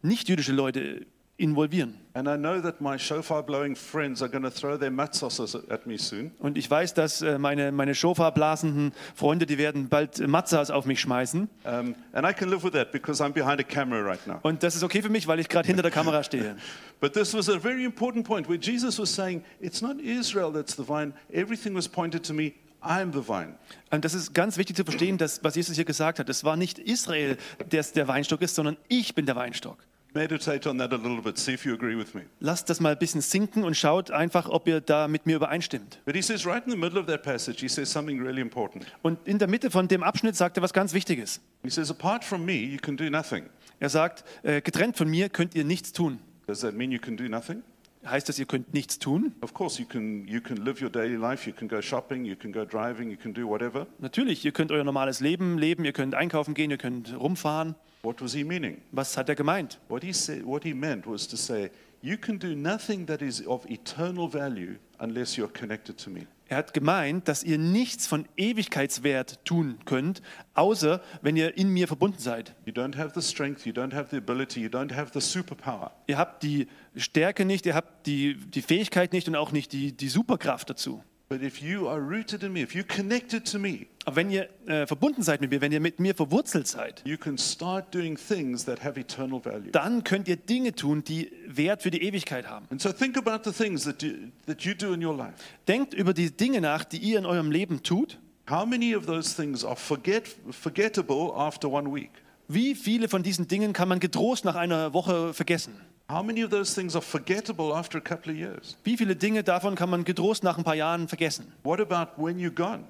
nicht-jüdische 0.02 0.52
Leute 0.52 1.06
involvieren. 1.42 1.98
And 2.14 2.28
I 2.28 2.36
know 2.36 2.60
that 2.60 2.80
my 2.80 2.98
shofar 2.98 3.42
blowing 3.42 3.74
friends 3.74 4.22
are 4.22 4.30
going 4.30 4.44
to 4.44 4.50
throw 4.50 4.78
their 4.78 4.90
matzos 4.90 5.54
at 5.70 5.86
me 5.86 5.98
soon. 5.98 6.30
Und 6.38 6.58
ich 6.58 6.70
weiß, 6.70 6.94
dass 6.94 7.22
äh, 7.22 7.38
meine, 7.38 7.72
meine 7.72 7.94
Shofar-blasenden 7.94 8.92
Freunde, 9.14 9.46
die 9.46 9.58
werden 9.58 9.88
bald 9.88 10.26
Matzahs 10.26 10.70
auf 10.70 10.84
mich 10.84 11.00
schmeißen. 11.00 11.48
Um, 11.64 11.94
and 12.12 12.26
I 12.26 12.32
can 12.32 12.50
live 12.50 12.62
with 12.64 12.72
that 12.72 12.92
because 12.92 13.22
I'm 13.22 13.32
behind 13.32 13.60
a 13.60 13.64
camera 13.64 14.02
right 14.02 14.24
now. 14.26 14.38
Und 14.42 14.62
das 14.62 14.76
ist 14.76 14.84
okay 14.84 15.02
für 15.02 15.08
mich, 15.08 15.26
weil 15.26 15.40
ich 15.40 15.48
gerade 15.48 15.66
hinter 15.66 15.82
der 15.82 15.90
Kamera 15.90 16.22
stehe. 16.22 16.56
But 17.00 17.14
this 17.14 17.34
was 17.34 17.48
a 17.48 17.58
very 17.58 17.82
important 17.82 18.26
point 18.26 18.48
where 18.48 18.58
Jesus 18.60 18.98
was 18.98 19.12
saying, 19.12 19.42
It's 19.60 19.80
not 19.80 19.98
Israel 19.98 20.52
that's 20.52 20.76
the 20.76 20.84
vine, 20.86 21.14
everything 21.32 21.74
was 21.74 21.88
pointed 21.88 22.24
to 22.26 22.34
me. 22.34 22.52
I'm 22.82 23.12
the 23.12 23.26
vine. 23.26 23.54
Und 23.90 24.04
das 24.04 24.12
ist 24.12 24.34
ganz 24.34 24.58
wichtig 24.58 24.76
zu 24.76 24.84
verstehen, 24.84 25.16
dass, 25.16 25.42
was 25.42 25.54
Jesus 25.54 25.76
hier 25.76 25.84
gesagt 25.84 26.18
hat. 26.18 26.28
Es 26.28 26.44
war 26.44 26.56
nicht 26.56 26.78
Israel, 26.78 27.38
der 27.70 27.82
der 27.82 28.08
Weinstock 28.08 28.42
ist, 28.42 28.54
sondern 28.54 28.76
ich 28.88 29.14
bin 29.14 29.24
der 29.24 29.36
Weinstock. 29.36 29.78
Meditate 30.14 30.68
on 30.68 30.78
that 30.78 30.92
a 30.92 30.96
little 30.96 31.22
bit, 31.22 31.38
see 31.38 31.54
if 31.54 31.64
you 31.64 31.74
agree 31.74 31.96
with 31.96 32.14
me. 32.14 32.22
Lasst 32.40 32.68
das 32.68 32.80
mal 32.80 32.92
ein 32.92 32.98
bisschen 32.98 33.22
sinken 33.22 33.64
und 33.64 33.76
schaut 33.76 34.10
einfach, 34.10 34.48
ob 34.48 34.68
ihr 34.68 34.80
da 34.80 35.08
mit 35.08 35.26
mir 35.26 35.36
übereinstimmt. 35.36 36.00
But 36.04 36.14
he 36.14 36.22
says, 36.22 36.46
right 36.46 36.64
in 36.64 36.70
the 36.70 36.76
middle 36.76 37.00
of 37.00 37.06
that 37.06 37.22
passage, 37.22 37.60
he 37.60 37.68
says 37.68 37.90
something 37.90 38.20
really 38.22 38.40
important. 38.40 38.86
Und 39.02 39.18
in 39.26 39.38
der 39.38 39.48
Mitte 39.48 39.70
von 39.70 39.88
dem 39.88 40.02
Abschnitt 40.02 40.36
sagt 40.36 40.58
er 40.58 40.62
was 40.62 40.72
ganz 40.72 40.92
Wichtiges. 40.92 41.40
He 41.62 41.70
says, 41.70 41.90
Apart 41.90 42.24
from 42.24 42.44
me, 42.44 42.54
you 42.54 42.78
can 42.78 42.96
do 42.96 43.08
nothing. 43.08 43.46
Er 43.80 43.88
sagt, 43.88 44.24
äh, 44.42 44.60
getrennt 44.60 44.96
von 44.96 45.08
mir 45.08 45.28
könnt 45.28 45.54
ihr 45.54 45.64
nichts 45.64 45.92
tun. 45.92 46.20
Does 46.46 46.60
that 46.60 46.74
mean 46.74 46.92
you 46.92 46.98
can 46.98 47.16
do 47.16 47.24
nothing? 47.24 47.62
Heißt 48.04 48.28
das, 48.28 48.38
ihr 48.38 48.46
könnt 48.46 48.74
nichts 48.74 48.98
tun? 48.98 49.32
Of 49.40 49.54
course, 49.54 49.80
you 49.80 49.86
can, 49.86 50.26
you 50.26 50.40
can 50.40 50.56
live 50.56 50.82
your 50.82 50.90
daily 50.90 51.14
life, 51.14 51.48
you 51.48 51.54
can 51.54 51.68
go 51.68 51.80
shopping, 51.80 52.24
you 52.24 52.34
can 52.34 52.52
go 52.52 52.64
driving, 52.64 53.10
you 53.10 53.16
can 53.16 53.32
do 53.32 53.48
whatever. 53.48 53.86
Natürlich, 54.00 54.44
ihr 54.44 54.50
könnt 54.50 54.72
euer 54.72 54.82
normales 54.82 55.20
Leben 55.20 55.56
leben, 55.56 55.84
ihr 55.84 55.92
könnt 55.92 56.14
einkaufen 56.14 56.54
gehen, 56.54 56.70
ihr 56.70 56.78
könnt 56.78 57.16
rumfahren. 57.18 57.76
What 58.04 58.20
was 58.20 58.32
he 58.32 58.42
meaning? 58.42 58.82
Was 58.90 59.16
hat 59.16 59.28
er 59.28 59.36
gemeint? 59.36 59.78
What 59.88 60.02
he, 60.02 60.12
said, 60.12 60.44
what 60.44 60.64
he 60.64 60.74
meant 60.74 61.06
was 61.06 61.28
to 61.28 61.36
say, 61.36 61.70
You 62.04 62.16
can 62.16 62.36
do 62.36 62.56
nothing 62.56 63.06
that 63.06 63.22
is 63.22 63.46
of 63.46 63.64
eternal 63.70 64.26
value 64.26 64.78
unless 64.98 65.36
you're 65.36 65.52
connected 65.52 65.98
to 65.98 66.10
me. 66.10 66.26
Er 66.48 66.56
hat 66.56 66.74
gemeint, 66.74 67.28
dass 67.28 67.44
ihr 67.44 67.58
nichts 67.58 68.08
von 68.08 68.26
Ewigkeitswert 68.36 69.44
tun 69.44 69.78
könnt, 69.84 70.20
außer 70.54 71.00
wenn 71.22 71.36
ihr 71.36 71.56
in 71.56 71.68
mir 71.68 71.86
verbunden 71.86 72.18
seid. 72.18 72.56
You 72.66 72.72
don't 72.72 72.96
have 72.96 73.12
the 73.14 73.22
strength, 73.26 73.64
you 73.64 73.72
don't 73.72 73.94
have 73.94 74.08
the 74.10 74.16
ability, 74.16 74.60
you 74.60 74.68
don't 74.68 74.92
have 74.92 75.12
the 75.14 75.20
superpower. 75.20 75.92
Ihr 76.08 76.18
habt 76.18 76.42
die 76.42 76.66
Stärke 76.96 77.44
nicht, 77.44 77.66
ihr 77.66 77.74
habt 77.76 78.06
die, 78.08 78.34
die 78.34 78.62
Fähigkeit 78.62 79.12
nicht 79.12 79.28
und 79.28 79.36
auch 79.36 79.52
nicht 79.52 79.72
die, 79.72 79.96
die 79.96 80.08
Superkraft 80.08 80.68
dazu. 80.68 81.04
But 81.32 81.40
if 81.40 81.62
you 81.62 81.88
are 81.88 81.98
rooted 81.98 82.42
in 82.42 82.52
me, 82.52 82.60
if 82.60 82.74
you're 82.74 82.84
connected 82.84 83.50
to 83.52 83.58
me, 83.58 83.86
Aber 84.04 84.16
wenn 84.16 84.30
ihr 84.30 84.50
äh, 84.66 84.86
verbunden 84.86 85.22
seid 85.22 85.40
mit 85.40 85.50
mir, 85.50 85.62
wenn 85.62 85.72
ihr 85.72 85.80
mit 85.80 85.98
mir 85.98 86.14
verwurzelt 86.14 86.66
seid, 86.66 87.00
you 87.06 87.16
can 87.16 87.38
start 87.38 87.94
doing 87.94 88.18
things 88.18 88.66
that 88.66 88.84
have 88.84 89.00
eternal 89.00 89.42
value. 89.42 89.70
dann 89.72 90.04
könnt 90.04 90.28
ihr 90.28 90.36
Dinge 90.36 90.74
tun, 90.74 91.02
die 91.04 91.32
Wert 91.46 91.80
für 91.80 91.90
die 91.90 92.02
Ewigkeit 92.02 92.50
haben. 92.50 92.66
So 92.78 92.92
think 92.92 93.16
about 93.16 93.50
the 93.50 93.50
things 93.50 93.84
that 93.84 94.02
you, 94.02 94.30
that 94.44 94.60
you 94.60 94.74
do 94.74 94.92
in 94.92 95.02
your 95.02 95.16
life. 95.16 95.32
Denkt 95.66 95.94
über 95.94 96.12
die 96.12 96.30
Dinge 96.30 96.60
nach, 96.60 96.84
die 96.84 96.98
ihr 96.98 97.18
in 97.18 97.24
eurem 97.24 97.50
Leben 97.50 97.82
tut. 97.82 98.18
How 98.50 98.66
many 98.66 98.94
of 98.94 99.06
those 99.06 99.34
things 99.34 99.64
are 99.64 99.76
forget, 99.76 100.36
forgettable 100.50 101.32
after 101.34 101.72
one 101.72 101.94
week? 101.94 102.10
Wie 102.46 102.74
viele 102.74 103.08
von 103.08 103.22
diesen 103.22 103.48
Dingen 103.48 103.72
kann 103.72 103.88
man 103.88 104.00
getrost 104.00 104.44
nach 104.44 104.56
einer 104.56 104.92
Woche 104.92 105.32
vergessen? 105.32 105.80
How 106.12 106.22
many 106.22 106.42
of 106.42 106.50
those 106.50 106.74
things 106.74 106.94
are 106.94 107.00
forgettable 107.00 107.74
after 107.74 107.96
a 107.96 108.00
couple 108.02 108.32
of 108.32 108.36
years? 108.36 108.76
Wie 108.84 108.98
viele 108.98 109.16
Dinge 109.16 109.42
davon 109.42 109.74
kann 109.74 109.88
man 109.88 110.04
getrost 110.04 110.44
nach 110.44 110.58
ein 110.58 110.62
paar 110.62 110.74
Jahren 110.74 111.08
vergessen? 111.08 111.50
What 111.62 111.80
about 111.80 112.20
when 112.22 112.38
you're 112.38 112.50
gone? 112.54 112.84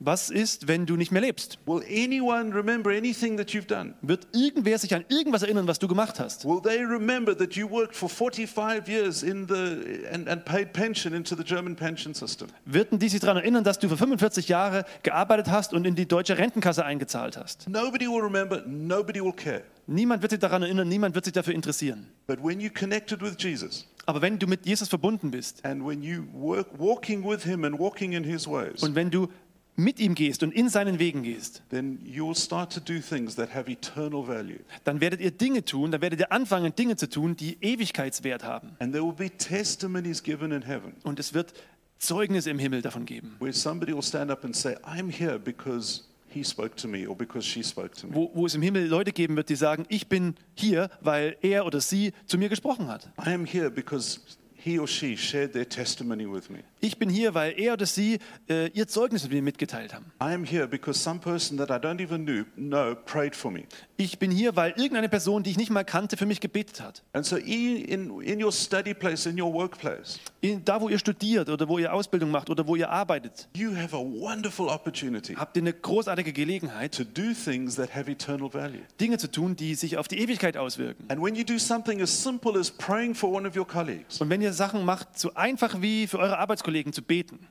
Was 0.00 0.28
ist, 0.28 0.66
wenn 0.68 0.86
du 0.86 0.96
nicht 0.96 1.12
mehr 1.12 1.22
lebst? 1.22 1.58
Will 1.66 1.82
anyone 1.88 2.54
remember 2.54 2.90
anything 2.90 3.36
that 3.36 3.50
you've 3.50 3.66
done? 3.66 3.94
Wird 4.02 4.26
irgendwer 4.32 4.76
sich 4.78 4.94
an 4.94 5.04
irgendwas 5.08 5.42
erinnern, 5.42 5.66
was 5.68 5.78
du 5.78 5.88
gemacht 5.88 6.18
hast? 6.18 6.44
Will 6.44 6.60
they 6.60 6.82
remember 6.84 7.36
that 7.36 7.54
you 7.54 7.70
worked 7.70 7.94
for 7.94 8.08
45 8.08 8.88
years 8.88 9.22
in 9.22 9.46
the, 9.46 10.06
and, 10.12 10.28
and 10.28 10.44
paid 10.44 10.72
pension 10.72 11.14
into 11.14 11.36
the 11.36 11.44
German 11.44 11.76
pension 11.76 12.12
system? 12.12 12.48
Würden 12.64 12.98
die 12.98 13.08
sich 13.08 13.20
daran 13.20 13.36
erinnern, 13.38 13.64
dass 13.64 13.78
du 13.78 13.88
für 13.88 13.96
45 13.96 14.48
Jahre 14.48 14.84
gearbeitet 15.02 15.48
hast 15.48 15.72
und 15.72 15.86
in 15.86 15.94
die 15.94 16.06
deutsche 16.06 16.36
Rentenkasse 16.36 16.84
eingezahlt 16.84 17.36
hast? 17.36 17.68
Nobody 17.68 18.06
will 18.06 18.20
remember, 18.20 18.62
nobody 18.66 19.22
will 19.22 19.32
care. 19.32 19.62
Niemand 19.86 20.22
wird 20.22 20.30
sich 20.30 20.40
daran 20.40 20.62
erinnern, 20.62 20.88
niemand 20.88 21.14
wird 21.14 21.24
sich 21.24 21.34
dafür 21.34 21.54
interessieren. 21.54 22.08
But 22.26 22.42
when 22.42 22.58
you 22.58 22.70
connected 22.70 23.20
with 23.22 23.36
Jesus 23.38 23.86
Aber 24.06 24.20
wenn 24.20 24.38
du 24.38 24.46
mit 24.46 24.66
Jesus 24.66 24.88
verbunden 24.88 25.30
bist 25.30 25.64
and 25.64 25.84
when 25.86 26.02
you 26.02 26.24
work 26.32 26.66
walking 26.78 27.24
with 27.24 27.44
him 27.44 27.64
and 27.64 27.78
walking 27.78 28.12
in 28.12 28.24
his 28.24 28.46
ways, 28.46 28.82
und 28.82 28.94
wenn 28.94 29.10
du 29.10 29.28
mit 29.76 29.98
ihm 29.98 30.14
gehst 30.14 30.42
und 30.42 30.52
in 30.52 30.68
seinen 30.68 30.98
Wegen 30.98 31.22
gehst, 31.22 31.62
then 31.70 31.98
you'll 32.04 32.36
start 32.36 32.72
to 32.72 32.80
do 32.80 33.00
things 33.00 33.34
that 33.36 33.54
have 33.54 33.70
eternal 33.70 34.26
value. 34.26 34.60
dann 34.84 35.00
werdet 35.00 35.20
ihr 35.20 35.30
Dinge 35.30 35.64
tun, 35.64 35.90
dann 35.90 36.00
werdet 36.00 36.20
ihr 36.20 36.30
anfangen, 36.32 36.74
Dinge 36.74 36.96
zu 36.96 37.08
tun, 37.08 37.36
die 37.36 37.56
Ewigkeitswert 37.60 38.44
haben. 38.44 38.72
And 38.78 38.92
there 38.92 39.04
will 39.04 39.12
be 39.12 39.30
testimonies 39.30 40.22
given 40.22 40.52
in 40.52 40.62
heaven 40.62 40.94
Und 41.02 41.18
es 41.18 41.34
wird 41.34 41.52
Zeugnis 41.98 42.46
im 42.46 42.58
Himmel 42.58 42.82
davon 42.82 43.06
geben, 43.06 43.36
where 43.40 43.52
somebody 43.52 43.92
will 43.94 44.02
stand 44.02 44.30
up 44.30 44.44
and 44.44 44.54
say, 44.54 44.76
I'm 44.84 45.10
here 45.10 45.38
because 45.38 46.04
he 46.28 46.42
spoke 46.44 46.76
to 46.76 46.88
me 46.88 47.06
or 47.06 47.16
because 47.16 47.46
she 47.46 47.62
spoke 47.62 47.94
to 48.00 48.06
me. 48.06 48.14
wo, 48.14 48.30
wo 48.34 48.46
es 48.46 48.54
im 48.54 48.62
Himmel 48.62 48.86
Leute 48.86 49.12
geben 49.12 49.36
wird, 49.36 49.48
die 49.48 49.56
sagen, 49.56 49.86
ich 49.88 50.08
bin 50.08 50.34
hier, 50.54 50.90
weil 51.00 51.36
er 51.42 51.64
oder 51.66 51.80
sie 51.80 52.12
zu 52.26 52.36
mir 52.38 52.48
gesprochen 52.48 52.88
hat. 52.88 53.10
I 53.24 53.30
am 53.30 53.44
here 53.44 53.70
because 53.70 54.20
he 54.64 54.78
or 54.78 54.88
she 54.88 55.16
shared 55.16 55.52
their 55.52 55.68
testimony 55.68 56.24
with 56.24 56.48
me. 56.48 56.60
Ich 56.80 56.98
bin 56.98 57.10
hier, 57.10 57.34
weil 57.34 57.58
er 57.58 57.74
oder 57.74 57.86
sie 57.86 58.18
äh, 58.48 58.68
ihr 58.68 58.88
Zeugnis 58.88 59.22
mit 59.24 59.32
mir 59.32 59.42
mitgeteilt 59.42 59.92
haben. 59.92 60.06
I 60.20 60.32
am 60.32 60.44
here 60.44 60.66
because 60.66 60.98
some 60.98 61.20
person 61.20 61.58
that 61.58 61.70
I 61.70 61.74
don't 61.74 62.00
even 62.00 62.24
knew, 62.24 62.44
know 62.56 62.94
prayed 62.94 63.36
for 63.36 63.50
me. 63.50 63.64
Ich 63.96 64.18
bin 64.18 64.30
hier, 64.30 64.56
weil 64.56 64.72
irgendeine 64.72 65.08
Person, 65.08 65.42
die 65.42 65.50
ich 65.50 65.56
nicht 65.56 65.70
mal 65.70 65.84
kannte, 65.84 66.16
für 66.16 66.26
mich 66.26 66.40
gebetet 66.40 66.80
hat. 66.80 67.02
And 67.12 67.24
so 67.26 67.36
in, 67.36 67.84
in, 67.84 68.20
in 68.22 68.42
your 68.42 68.52
study 68.52 68.94
place, 68.94 69.26
in 69.26 69.40
your 69.40 69.52
workplace, 69.52 70.18
In, 70.40 70.64
da, 70.64 70.80
wo 70.80 70.88
ihr 70.88 70.98
studiert 70.98 71.48
oder 71.48 71.68
wo 71.68 71.78
ihr 71.78 71.92
Ausbildung 71.92 72.30
macht 72.30 72.48
oder 72.48 72.66
wo 72.66 72.74
ihr 72.76 72.90
arbeitet, 72.90 73.48
you 73.54 73.74
have 73.76 73.94
a 73.94 74.00
wonderful 74.00 74.68
opportunity 74.68 75.34
habt 75.34 75.56
ihr 75.56 75.62
eine 75.62 75.72
großartige 75.74 76.32
Gelegenheit, 76.32 76.94
to 76.94 77.04
do 77.04 77.32
things 77.32 77.76
that 77.76 77.94
have 77.94 78.10
eternal 78.10 78.52
value. 78.52 78.80
Dinge 79.00 79.18
zu 79.18 79.30
tun, 79.30 79.56
die 79.56 79.74
sich 79.74 79.98
auf 79.98 80.08
die 80.08 80.18
Ewigkeit 80.18 80.56
auswirken. 80.56 81.04
And 81.08 81.22
when 81.22 81.34
you 81.34 81.44
do 81.44 81.58
something 81.58 82.00
as 82.00 82.10
simple 82.10 82.58
as 82.58 82.70
praying 82.70 83.14
for 83.14 83.30
one 83.30 83.46
of 83.46 83.54
your 83.56 83.66
colleagues, 83.66 84.20
Und 84.20 84.30
wenn 84.30 84.40
ihr 84.40 84.53
Sachen 84.54 84.84
macht, 84.84 85.18
so 85.18 85.34
einfach 85.34 85.82
wie 85.82 86.06
für 86.06 86.18
eure 86.18 86.38
Arbeitskollegen 86.38 86.92
zu 86.92 87.02
beten, 87.02 87.46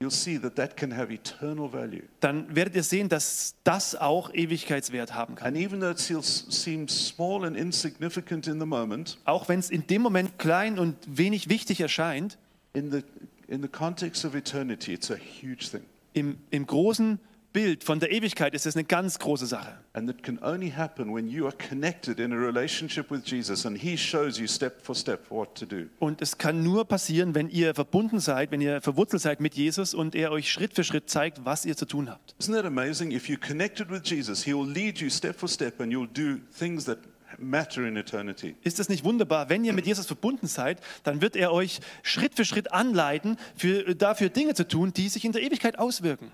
you'll 0.00 0.10
see 0.10 0.38
that 0.38 0.56
that 0.56 0.76
can 0.76 0.96
have 0.96 1.12
eternal 1.12 1.72
value. 1.72 2.02
dann 2.20 2.54
werdet 2.54 2.74
ihr 2.74 2.82
sehen, 2.82 3.08
dass 3.08 3.54
das 3.64 3.94
auch 3.94 4.34
Ewigkeitswert 4.34 5.14
haben 5.14 5.36
kann. 5.36 5.48
And 5.48 5.56
even 5.56 5.80
though 5.80 5.90
it 5.92 5.98
seems 5.98 6.46
seems 6.50 7.08
small 7.08 7.44
and 7.44 7.56
insignificant 7.56 8.46
in 8.48 8.58
the 8.58 8.66
moment, 8.66 9.18
Auch 9.24 9.48
wenn 9.48 9.60
es 9.60 9.70
in 9.70 9.86
dem 9.86 10.02
Moment 10.02 10.38
klein 10.38 10.78
und 10.78 10.96
wenig 11.06 11.48
wichtig 11.48 11.80
erscheint, 11.80 12.36
in 12.72 12.90
the, 12.90 13.02
in 13.48 13.62
the 13.62 13.68
context 13.68 14.24
of 14.24 14.34
eternity, 14.34 14.92
it's 14.94 15.10
a 15.10 15.16
huge 15.16 15.70
thing. 15.70 15.82
im, 16.14 16.38
im 16.50 16.66
großen 16.66 17.20
Bild 17.52 17.84
von 17.84 18.00
der 18.00 18.10
Ewigkeit 18.10 18.54
ist 18.54 18.64
es 18.64 18.76
eine 18.76 18.84
ganz 18.84 19.18
große 19.18 19.46
Sache. 19.46 19.76
And 19.92 20.08
it 20.08 20.22
can 20.22 20.38
only 20.42 20.70
happen 20.70 21.14
when 21.14 21.28
you 21.28 21.44
are 21.46 21.54
connected 21.68 22.18
in 22.18 22.32
a 22.32 22.36
relationship 22.36 23.10
with 23.10 23.22
Jesus 23.24 23.66
and 23.66 23.76
He 23.76 23.96
shows 23.96 24.38
you 24.38 24.46
step 24.46 24.80
for 24.82 24.94
step 24.94 25.30
what 25.30 25.54
to 25.56 25.66
do. 25.66 25.84
Und 25.98 26.22
es 26.22 26.38
kann 26.38 26.62
nur 26.62 26.86
passieren, 26.86 27.34
wenn 27.34 27.50
ihr 27.50 27.74
verbunden 27.74 28.20
seid, 28.20 28.50
wenn 28.50 28.60
ihr 28.60 28.80
verwurzelt 28.80 29.20
seid 29.20 29.40
mit 29.40 29.54
Jesus 29.54 29.92
und 29.92 30.14
er 30.14 30.32
euch 30.32 30.50
Schritt 30.50 30.74
für 30.74 30.84
Schritt 30.84 31.10
zeigt, 31.10 31.44
was 31.44 31.66
ihr 31.66 31.76
zu 31.76 31.84
tun 31.84 32.08
habt. 32.08 32.34
Isn't 32.40 32.54
that 32.54 32.64
amazing? 32.64 33.10
If 33.10 33.28
you're 33.28 33.36
connected 33.36 33.90
with 33.90 34.02
Jesus, 34.04 34.44
He 34.44 34.54
will 34.54 34.68
lead 34.68 34.98
you 34.98 35.10
step 35.10 35.36
for 35.36 35.48
step 35.48 35.80
and 35.80 35.92
you'll 35.92 36.08
do 36.12 36.40
things 36.58 36.86
that 36.86 36.98
matter 37.38 37.86
in 37.86 37.96
eternity. 37.96 38.56
Ist 38.62 38.80
es 38.80 38.88
nicht 38.88 39.04
wunderbar? 39.04 39.48
Wenn 39.50 39.64
ihr 39.64 39.72
mit 39.72 39.86
Jesus 39.86 40.06
verbunden 40.06 40.46
seid, 40.46 40.80
dann 41.04 41.20
wird 41.20 41.36
er 41.36 41.52
euch 41.52 41.80
Schritt 42.02 42.34
für 42.34 42.44
Schritt 42.44 42.72
anleiten, 42.72 43.36
für, 43.56 43.94
dafür 43.94 44.30
Dinge 44.30 44.54
zu 44.54 44.66
tun, 44.66 44.92
die 44.92 45.08
sich 45.08 45.24
in 45.24 45.32
der 45.32 45.42
Ewigkeit 45.42 45.78
auswirken. 45.78 46.32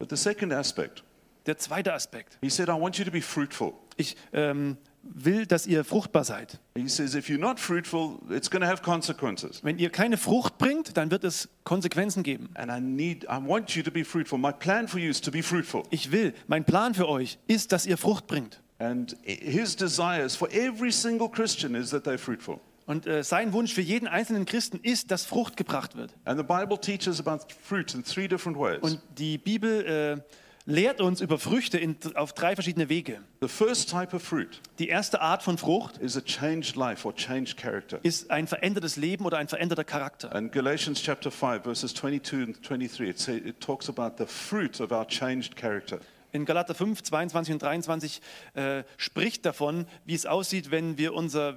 But 0.00 0.10
the 0.10 0.16
second 0.16 0.52
aspect, 0.52 1.04
Der 1.46 1.56
zweite 1.56 1.92
Aspekt. 1.92 2.38
He 2.42 2.50
said, 2.50 2.68
I 2.68 2.72
want 2.72 2.98
you 2.98 3.04
to 3.04 3.10
be 3.10 3.22
fruitful. 3.22 3.72
Ich 3.96 4.16
ähm, 4.32 4.76
will, 5.02 5.46
dass 5.46 5.66
ihr 5.66 5.84
fruchtbar 5.84 6.24
seid. 6.24 6.58
He 6.76 6.88
says, 6.88 7.14
if 7.14 7.28
you're 7.28 7.38
not 7.38 7.58
fruitful, 7.58 8.18
it's 8.30 8.50
going 8.50 8.62
to 8.62 8.68
have 8.68 8.82
consequences. 8.82 9.62
Wenn 9.64 9.78
ihr 9.78 9.90
keine 9.90 10.16
Frucht 10.18 10.58
bringt, 10.58 10.96
dann 10.96 11.10
wird 11.10 11.24
es 11.24 11.48
Konsequenzen 11.64 12.22
geben. 12.22 12.50
And 12.54 12.70
I 12.70 12.80
need, 12.80 13.24
I 13.24 13.38
want 13.42 13.74
you 13.74 13.82
to 13.82 13.90
be 13.90 14.04
fruitful. 14.04 14.38
My 14.38 14.52
plan 14.52 14.86
for 14.86 14.98
you 14.98 15.10
is 15.10 15.20
to 15.22 15.30
be 15.30 15.42
fruitful. 15.42 15.84
Ich 15.90 16.12
will, 16.12 16.34
mein 16.46 16.64
Plan 16.64 16.94
für 16.94 17.08
euch 17.08 17.38
ist, 17.46 17.72
dass 17.72 17.86
ihr 17.86 17.96
Frucht 17.96 18.26
bringt. 18.26 18.60
And 18.78 19.16
His 19.24 19.76
desires 19.76 20.36
for 20.36 20.48
every 20.52 20.92
single 20.92 21.28
Christian 21.28 21.74
is 21.74 21.90
that 21.90 22.06
they're 22.06 22.18
fruitful. 22.18 22.60
Und 22.90 23.06
äh, 23.06 23.22
sein 23.22 23.52
Wunsch 23.52 23.72
für 23.72 23.82
jeden 23.82 24.08
einzelnen 24.08 24.46
Christen 24.46 24.80
ist, 24.82 25.12
dass 25.12 25.24
Frucht 25.24 25.56
gebracht 25.56 25.96
wird. 25.96 26.12
And 26.24 26.36
the 26.36 26.42
Bible 26.42 26.76
teaches 26.76 27.24
about 27.24 27.44
fruit 27.62 27.94
in 27.94 28.02
three 28.02 28.26
different 28.26 28.58
ways. 28.58 28.80
Und 28.80 29.00
die 29.16 29.38
Bibel 29.38 29.86
äh, 29.86 30.20
lehrt 30.68 31.00
uns 31.00 31.20
über 31.20 31.38
Früchte 31.38 31.78
in, 31.78 31.96
auf 32.16 32.32
drei 32.32 32.56
verschiedene 32.56 32.88
Wege. 32.88 33.20
The 33.42 33.46
first 33.46 33.90
type 33.90 34.16
of 34.16 34.24
fruit 34.24 34.60
Die 34.80 34.88
erste 34.88 35.20
Art 35.20 35.44
von 35.44 35.56
Frucht 35.56 35.98
is 35.98 36.16
a 36.16 36.20
changed 36.20 36.74
life 36.74 37.06
or 37.06 37.14
changed 37.14 37.56
character. 37.56 38.00
ist 38.02 38.28
ein 38.32 38.48
verändertes 38.48 38.96
Leben 38.96 39.24
oder 39.24 39.38
ein 39.38 39.46
veränderter 39.46 39.84
Charakter. 39.84 40.34
And 40.34 40.50
Galatians 40.50 41.00
chapter 41.00 41.30
5, 41.30 41.62
verses 41.62 41.94
22 41.94 42.42
and 42.42 42.68
23, 42.68 43.08
it, 43.08 43.20
say, 43.20 43.36
it 43.36 43.60
talks 43.60 43.88
about 43.88 44.16
the 44.18 44.26
fruit 44.26 44.80
of 44.80 44.90
our 44.90 45.06
changed 45.06 45.54
character. 45.54 46.00
In 46.32 46.44
Galater 46.44 46.74
5, 46.74 47.02
22 47.02 47.54
und 47.54 47.62
23 47.62 48.20
äh, 48.54 48.82
spricht 48.96 49.46
davon, 49.46 49.86
wie 50.04 50.14
es 50.14 50.26
aussieht, 50.26 50.70
wenn 50.72 50.96
wir 50.96 51.14
unser, 51.14 51.56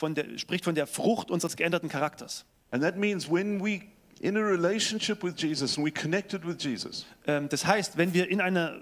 von 0.00 0.14
der, 0.14 0.38
spricht 0.38 0.64
von 0.64 0.74
der 0.74 0.86
Frucht 0.86 1.30
unseres 1.30 1.56
geänderten 1.56 1.90
Charakters. 1.90 2.46
And 2.70 2.82
that 2.82 2.96
means 2.96 3.30
when 3.30 3.62
we 3.62 3.82
in 4.20 4.36
a 4.36 4.40
relationship 4.40 5.22
with 5.22 5.34
Jesus 5.36 5.76
and 5.76 5.86
we 5.86 5.90
connected 5.92 6.44
with 6.46 6.56
Jesus, 6.62 7.06
Ähm, 7.26 7.48
das 7.48 7.66
heißt, 7.66 7.96
wenn 7.98 8.14
wir 8.14 8.28
in 8.28 8.40
einer, 8.40 8.80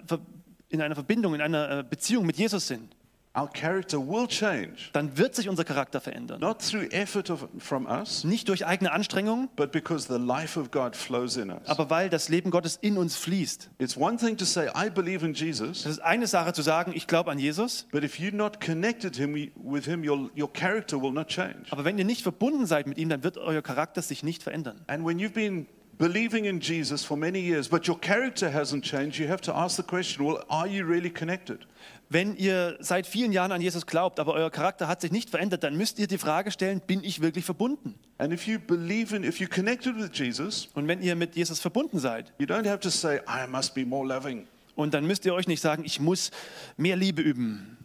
in 0.69 0.81
einer 0.81 0.95
Verbindung, 0.95 1.35
in 1.35 1.41
einer 1.41 1.81
äh, 1.81 1.85
Beziehung 1.89 2.25
mit 2.25 2.37
Jesus 2.37 2.69
sind, 2.69 2.95
our 3.39 3.49
character 3.53 3.99
will 3.99 4.27
change, 4.27 4.91
dann 4.93 5.17
wird 5.17 5.35
sich 5.35 5.49
unser 5.49 5.65
Charakter 5.65 6.01
verändern. 6.01 6.41
not 6.41 6.59
through 6.61 6.85
effort 6.93 7.31
of, 7.31 7.47
from 7.59 7.87
us, 7.87 8.25
Nicht 8.25 8.49
durch 8.49 8.67
eigene 8.67 8.91
Anstrengung, 8.93 9.49
but 9.57 9.71
because 9.73 10.09
the 10.09 10.19
life 10.19 10.59
of 10.59 10.71
God 10.71 10.97
flows 10.97 11.37
in 11.37 11.51
us. 11.51 11.67
aber 11.67 11.91
weil 11.91 12.09
das 12.09 12.29
Leben 12.29 12.51
Gottes 12.51 12.79
in 12.81 12.97
uns 12.97 13.17
fließt. 13.17 13.71
It's 13.79 13.97
one 13.97 14.17
thing 14.17 14.37
to 14.37 14.45
say, 14.45 14.69
I 14.75 14.91
believe 14.91 15.25
in 15.25 15.35
Jesus, 15.35 15.83
Das 15.85 15.93
ist 15.93 16.01
eine 16.01 16.27
Sache 16.27 16.53
zu 16.53 16.63
sagen, 16.63 16.93
ich 16.95 17.07
glaube 17.07 17.31
an 17.31 17.39
Jesus, 17.39 17.87
but 17.93 18.03
if 18.05 18.17
you're 18.19 18.35
not 18.35 18.61
connected 18.61 19.17
him, 19.17 19.35
with 19.57 19.85
him, 19.85 20.03
your, 20.09 20.31
your 20.37 20.53
character 20.53 21.01
will 21.01 21.13
not 21.13 21.29
change. 21.29 21.67
aber 21.71 21.85
wenn 21.85 21.99
ihr 21.99 22.05
nicht 22.05 22.23
verbunden 22.23 22.67
seid 22.67 22.87
mit 22.87 22.99
ihm, 22.99 23.09
dann 23.09 23.23
wird 23.23 23.39
euer 23.39 23.63
Charakter 23.63 24.03
sich 24.03 24.23
nicht 24.23 24.43
verändern. 24.43 24.81
And 24.87 25.07
when 25.07 25.19
you've 25.19 25.33
been 25.35 25.67
believing 25.99 26.45
in 26.45 26.61
Jesus 26.61 27.05
for 27.05 27.17
many 27.17 27.41
years, 27.41 27.69
but 27.69 27.89
your 27.89 28.01
character 28.01 28.49
hasn't 28.53 28.83
changed, 28.83 29.19
you 29.19 29.29
have 29.29 29.41
to 29.43 29.53
ask 29.53 29.77
the 29.77 29.83
question 29.83 30.25
well, 30.25 30.45
are 30.49 30.67
you 30.69 30.85
really 30.87 31.11
connected? 31.11 31.67
Wenn 32.11 32.37
ihr 32.37 32.79
seit 32.81 33.07
vielen 33.07 33.33
Jahren 33.33 33.53
an 33.53 33.61
Jesus 33.61 33.85
glaubt, 33.85 34.19
aber 34.19 34.33
euer 34.33 34.51
Charakter 34.51 34.89
hat 34.89 35.03
sich 35.03 35.13
nicht 35.13 35.29
verändert, 35.29 35.63
dann 35.63 35.77
müsst 35.77 35.99
ihr 35.99 36.07
die 36.07 36.17
Frage 36.17 36.51
stellen, 36.51 36.81
bin 36.81 37.05
ich 37.05 37.21
wirklich 37.21 37.45
verbunden? 37.45 37.97
And 38.17 38.33
if 38.33 38.47
you 38.47 38.59
believe 38.59 39.15
in, 39.15 39.25
if 39.25 39.39
you're 39.41 39.55
connected 39.55 39.95
with 39.97 40.11
Jesus, 40.15 40.69
Und 40.75 40.89
wenn 40.89 41.03
ihr 41.03 41.15
mit 41.17 41.37
Jesus 41.37 41.61
verbunden 41.61 41.99
seid, 41.99 42.33
you 42.39 42.47
don't 42.47 42.67
have 42.67 42.81
to 42.81 42.89
say, 42.89 43.21
I 43.29 43.47
must 43.47 43.75
be 43.75 43.85
more 43.85 44.07
loving. 44.07 44.47
und 44.75 44.95
dann 44.95 45.07
müsst 45.07 45.27
ihr 45.27 45.35
euch 45.35 45.47
nicht 45.49 45.61
sagen, 45.61 45.85
ich 45.85 46.01
muss 46.01 46.31
mehr 46.79 46.97
Liebe 46.97 47.21
üben. 47.21 47.77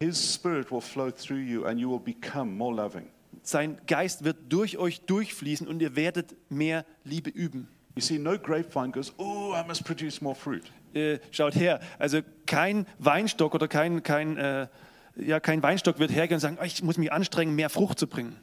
His 0.00 0.34
spirit 0.34 0.70
will 0.70 0.80
flow 0.80 1.10
through 1.10 1.38
you 1.38 1.64
and 1.64 1.80
you 1.80 1.90
will 1.90 2.00
become 2.00 2.50
more 2.50 2.74
loving. 2.74 3.06
Sein 3.42 3.78
Geist 3.86 4.24
wird 4.24 4.36
durch 4.50 4.76
euch 4.76 5.00
durchfließen 5.02 5.66
und 5.66 5.80
ihr 5.80 5.96
werdet 5.96 6.34
mehr 6.50 6.84
Liebe 7.04 7.30
üben. 7.30 7.68
You 7.94 8.02
see, 8.02 8.18
no 8.18 8.38
grapevine 8.38 8.90
goes, 8.90 9.12
oh, 9.18 9.54
I 9.54 9.66
must 9.66 9.84
produce 9.84 10.20
more 10.20 10.34
fruit. 10.34 10.64
Äh, 10.94 11.18
schaut 11.30 11.54
her, 11.54 11.80
also 11.98 12.20
kein 12.46 12.86
Weinstock 12.98 13.54
oder 13.54 13.68
kein, 13.68 14.02
kein, 14.02 14.36
äh, 14.36 14.68
ja, 15.16 15.40
kein 15.40 15.62
Weinstock 15.62 15.98
wird 15.98 16.10
hergehen 16.12 16.36
und 16.36 16.40
sagen, 16.40 16.58
"Oh, 16.60 16.64
ich 16.64 16.82
muss 16.82 16.98
mich 16.98 17.12
anstrengen, 17.12 17.54
mehr 17.54 17.70
Frucht 17.70 17.98
zu 17.98 18.06
bringen. 18.06 18.36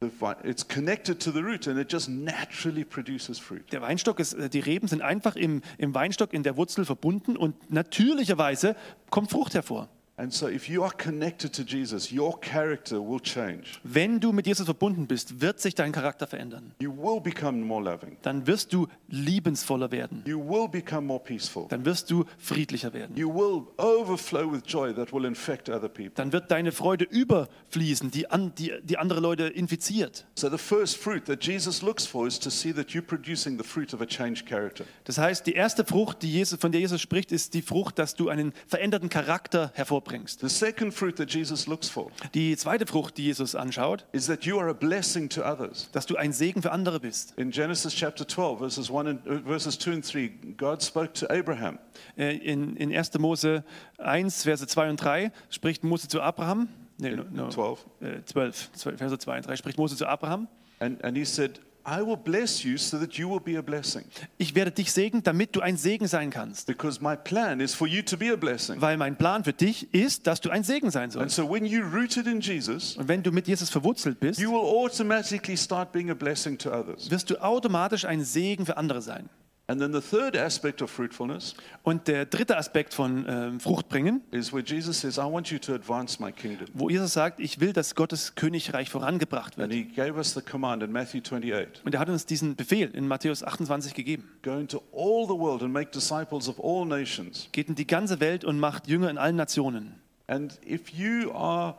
The 0.00 0.06
vi- 0.20 0.48
It's 0.48 0.68
connected 0.68 1.20
to 1.22 1.32
the 1.32 1.40
root 1.40 1.66
and 1.66 1.76
it 1.78 1.92
just 1.92 2.08
naturally 2.08 2.84
produces 2.84 3.38
fruit. 3.40 3.72
Der 3.72 3.82
Weinstock 3.82 4.20
ist, 4.20 4.32
äh, 4.34 4.48
die 4.48 4.60
Reben 4.60 4.86
sind 4.86 5.02
einfach 5.02 5.34
im, 5.34 5.60
im 5.76 5.92
Weinstock 5.94 6.32
in 6.32 6.42
der 6.44 6.56
Wurzel 6.56 6.84
verbunden 6.84 7.36
und 7.36 7.70
natürlicherweise 7.70 8.76
kommt 9.10 9.30
Frucht 9.30 9.54
hervor. 9.54 9.88
And 10.20 10.34
so, 10.34 10.48
if 10.48 10.68
you 10.68 10.82
are 10.82 10.90
connected 10.90 11.52
to 11.52 11.62
Jesus, 11.62 12.10
your 12.12 12.40
character 12.40 12.96
will 12.96 13.20
change. 13.20 13.78
Wenn 13.84 14.18
du 14.18 14.32
mit 14.32 14.48
Jesus 14.48 14.64
verbunden 14.64 15.06
bist, 15.06 15.40
wird 15.40 15.60
sich 15.60 15.76
dein 15.76 15.92
Charakter 15.92 16.26
verändern. 16.26 16.72
You 16.80 16.90
will 16.92 17.20
become 17.20 17.58
more 17.58 17.80
loving. 17.80 18.16
Dann 18.22 18.44
wirst 18.48 18.72
du 18.72 18.88
liebensvoller 19.06 19.92
werden. 19.92 20.24
You 20.26 20.40
will 20.40 20.66
become 20.66 21.06
more 21.06 21.20
peaceful. 21.22 21.66
Dann 21.68 21.84
wirst 21.84 22.10
du 22.10 22.24
friedlicher 22.36 22.92
werden. 22.92 23.16
You 23.16 23.32
will 23.32 23.68
overflow 23.76 24.50
with 24.50 24.62
joy 24.66 24.92
that 24.92 25.12
will 25.12 25.24
infect 25.24 25.68
other 25.68 25.88
people. 25.88 26.10
Dann 26.16 26.32
wird 26.32 26.50
deine 26.50 26.72
Freude 26.72 27.04
überfließen, 27.04 28.10
die, 28.10 28.28
an, 28.28 28.52
die, 28.58 28.72
die 28.82 28.98
andere 28.98 29.20
Leute 29.20 29.44
infiziert. 29.44 30.26
So, 30.34 30.50
the 30.50 30.58
first 30.58 30.96
fruit 30.96 31.26
that 31.26 31.44
Jesus 31.44 31.80
looks 31.80 32.04
for 32.04 32.26
is 32.26 32.40
to 32.40 32.50
see 32.50 32.72
that 32.72 32.88
you're 32.88 33.02
producing 33.02 33.56
the 33.56 33.64
fruit 33.64 33.94
of 33.94 34.00
a 34.00 34.06
changed 34.06 34.46
character. 34.48 34.84
Das 35.04 35.16
heißt, 35.16 35.46
die 35.46 35.52
erste 35.52 35.84
Frucht, 35.84 36.22
die 36.22 36.32
Jesus, 36.32 36.58
von 36.58 36.72
der 36.72 36.80
Jesus 36.80 37.00
spricht, 37.00 37.30
ist 37.30 37.54
die 37.54 37.62
Frucht, 37.62 38.00
dass 38.00 38.16
du 38.16 38.30
einen 38.30 38.52
veränderten 38.66 39.08
Charakter 39.08 39.70
hervorbringst. 39.74 40.07
The 40.40 40.48
second 40.48 40.92
fruit 40.92 41.16
that 41.16 41.28
Jesus 41.30 41.66
looks 41.66 41.88
for 41.88 42.10
Die 42.34 42.56
zweite 42.56 42.86
Frucht, 42.86 43.16
die 43.18 43.24
Jesus 43.24 43.54
anschaut, 43.54 44.06
is 44.12 44.26
that 44.26 44.44
you 44.44 44.58
are 44.58 44.68
a 44.70 44.72
blessing 44.72 45.28
to 45.30 45.42
others. 45.42 45.88
dass 45.92 46.06
du 46.06 46.16
ein 46.16 46.32
Segen 46.32 46.62
für 46.62 46.72
andere 46.72 47.00
bist. 47.00 47.34
In 47.36 47.50
Genesis 47.50 47.94
chapter 47.94 48.26
12, 48.26 48.58
verses, 48.58 48.90
1 48.90 49.06
and, 49.08 49.26
uh, 49.26 49.40
verses 49.46 49.78
2 49.78 49.92
and 49.92 50.04
3, 50.12 50.28
God 50.56 50.82
spoke 50.82 51.12
to 51.14 51.26
Abraham. 51.30 51.78
Äh, 52.16 52.36
In, 52.38 52.76
in 52.76 52.94
1. 52.94 53.18
Mose 53.18 53.64
1, 53.98 54.42
Verse 54.44 54.66
2 54.66 54.90
und 54.90 54.96
3 54.96 55.30
spricht 55.50 55.84
Mose 55.84 56.08
zu 56.08 56.20
Abraham. 56.20 56.68
Nee, 56.98 57.12
no, 57.14 57.24
no, 57.30 57.48
12. 57.48 57.78
äh, 58.00 58.24
12, 58.24 58.72
12, 58.72 58.98
Verse 58.98 59.18
2 59.18 59.36
und 59.36 59.46
3 59.46 59.56
spricht 59.56 59.78
Mose 59.78 59.96
zu 59.96 60.06
Abraham. 60.06 60.48
And, 60.80 61.02
and 61.04 61.16
he 61.16 61.24
said, 61.24 61.60
I 61.86 62.02
will 62.02 62.16
bless 62.16 62.64
you 62.64 62.76
so 62.76 62.98
that 62.98 63.14
you 63.14 63.30
will 63.30 63.40
be 63.40 63.58
a 63.58 63.62
blessing. 63.62 64.04
Ich 64.36 64.54
werde 64.54 64.70
dich 64.72 64.92
segnen, 64.92 65.22
damit 65.22 65.56
du 65.56 65.60
ein 65.60 65.76
Segen 65.78 66.06
sein 66.06 66.28
kannst. 66.30 66.66
Because 66.66 67.02
my 67.02 67.16
plan 67.16 67.60
is 67.60 67.74
for 67.74 67.86
you 67.88 68.02
to 68.02 68.16
be 68.16 68.30
a 68.32 68.36
blessing. 68.36 68.80
Weil 68.80 68.96
mein 68.98 69.16
Plan 69.16 69.42
für 69.44 69.54
dich 69.54 69.92
ist, 69.94 70.26
dass 70.26 70.40
du 70.42 70.50
ein 70.50 70.64
Segen 70.64 70.90
sein 70.90 71.04
And 71.04 71.12
sollst. 71.12 71.36
so 71.36 71.48
when 71.50 71.64
you're 71.64 71.90
rooted 71.90 72.26
in 72.26 72.40
Jesus, 72.40 72.96
Und 72.96 73.08
wenn 73.08 73.22
du 73.22 73.32
mit 73.32 73.48
Jesus 73.48 73.70
verwurzelt 73.70 74.20
bist, 74.20 74.38
you 74.38 74.50
will 74.50 74.58
automatically 74.60 75.56
start 75.56 75.92
being 75.92 76.10
a 76.10 76.14
blessing 76.14 76.58
to 76.58 76.70
others. 76.70 77.10
wirst 77.10 77.30
du 77.30 77.36
automatisch 77.42 78.04
ein 78.04 78.22
Segen 78.22 78.66
für 78.66 78.76
andere 78.76 79.00
sein. 79.00 79.30
And 79.70 79.78
then 79.82 79.92
the 79.92 80.00
third 80.00 80.34
aspect 80.34 80.80
of 80.80 80.90
fruitfulness 80.90 81.54
Und 81.82 82.08
der 82.08 82.24
dritte 82.24 82.56
Aspekt 82.56 82.94
von 82.94 83.26
ähm, 83.28 83.60
Fruchtbringen, 83.60 84.22
is 84.30 84.50
where 84.50 84.64
Jesus 84.64 84.98
says, 85.00 85.18
I 85.18 85.24
want 85.30 85.50
you 85.50 85.58
to 85.58 85.74
advance 85.74 86.22
my 86.22 86.32
kingdom. 86.32 86.66
wo 86.72 86.88
Jesus 86.88 87.12
sagt, 87.12 87.38
ich 87.38 87.60
will, 87.60 87.74
dass 87.74 87.94
Gottes 87.94 88.34
Königreich 88.34 88.88
vorangebracht 88.88 89.58
And 89.58 89.70
wird. 89.70 89.72
he 89.72 89.84
gave 89.94 90.16
us 90.16 90.32
the 90.32 90.40
command 90.40 90.82
in 90.82 90.90
Matthew 90.90 91.20
28 91.20 91.84
Und 91.84 91.92
er 91.94 92.00
hat 92.00 92.08
uns 92.08 92.24
diesen 92.24 92.56
Befehl 92.56 92.90
in 92.94 93.06
Matthäus 93.06 93.42
28 93.42 93.92
gegeben. 93.92 94.24
go 94.42 94.58
into 94.58 94.82
all 94.92 95.26
the 95.26 95.38
world 95.38 95.62
and 95.62 95.70
make 95.70 95.90
disciples 95.90 96.48
of 96.48 96.58
all 96.64 96.86
nations. 96.86 97.48
Geht 97.52 97.68
in 97.68 97.74
die 97.74 97.86
ganze 97.86 98.20
Welt 98.20 98.46
und 98.46 98.58
macht 98.58 98.88
Jünger 98.88 99.10
in 99.10 99.18
allen 99.18 99.36
Nationen. 99.36 99.96
And 100.28 100.58
if 100.66 100.88
you 100.94 101.30
are 101.32 101.74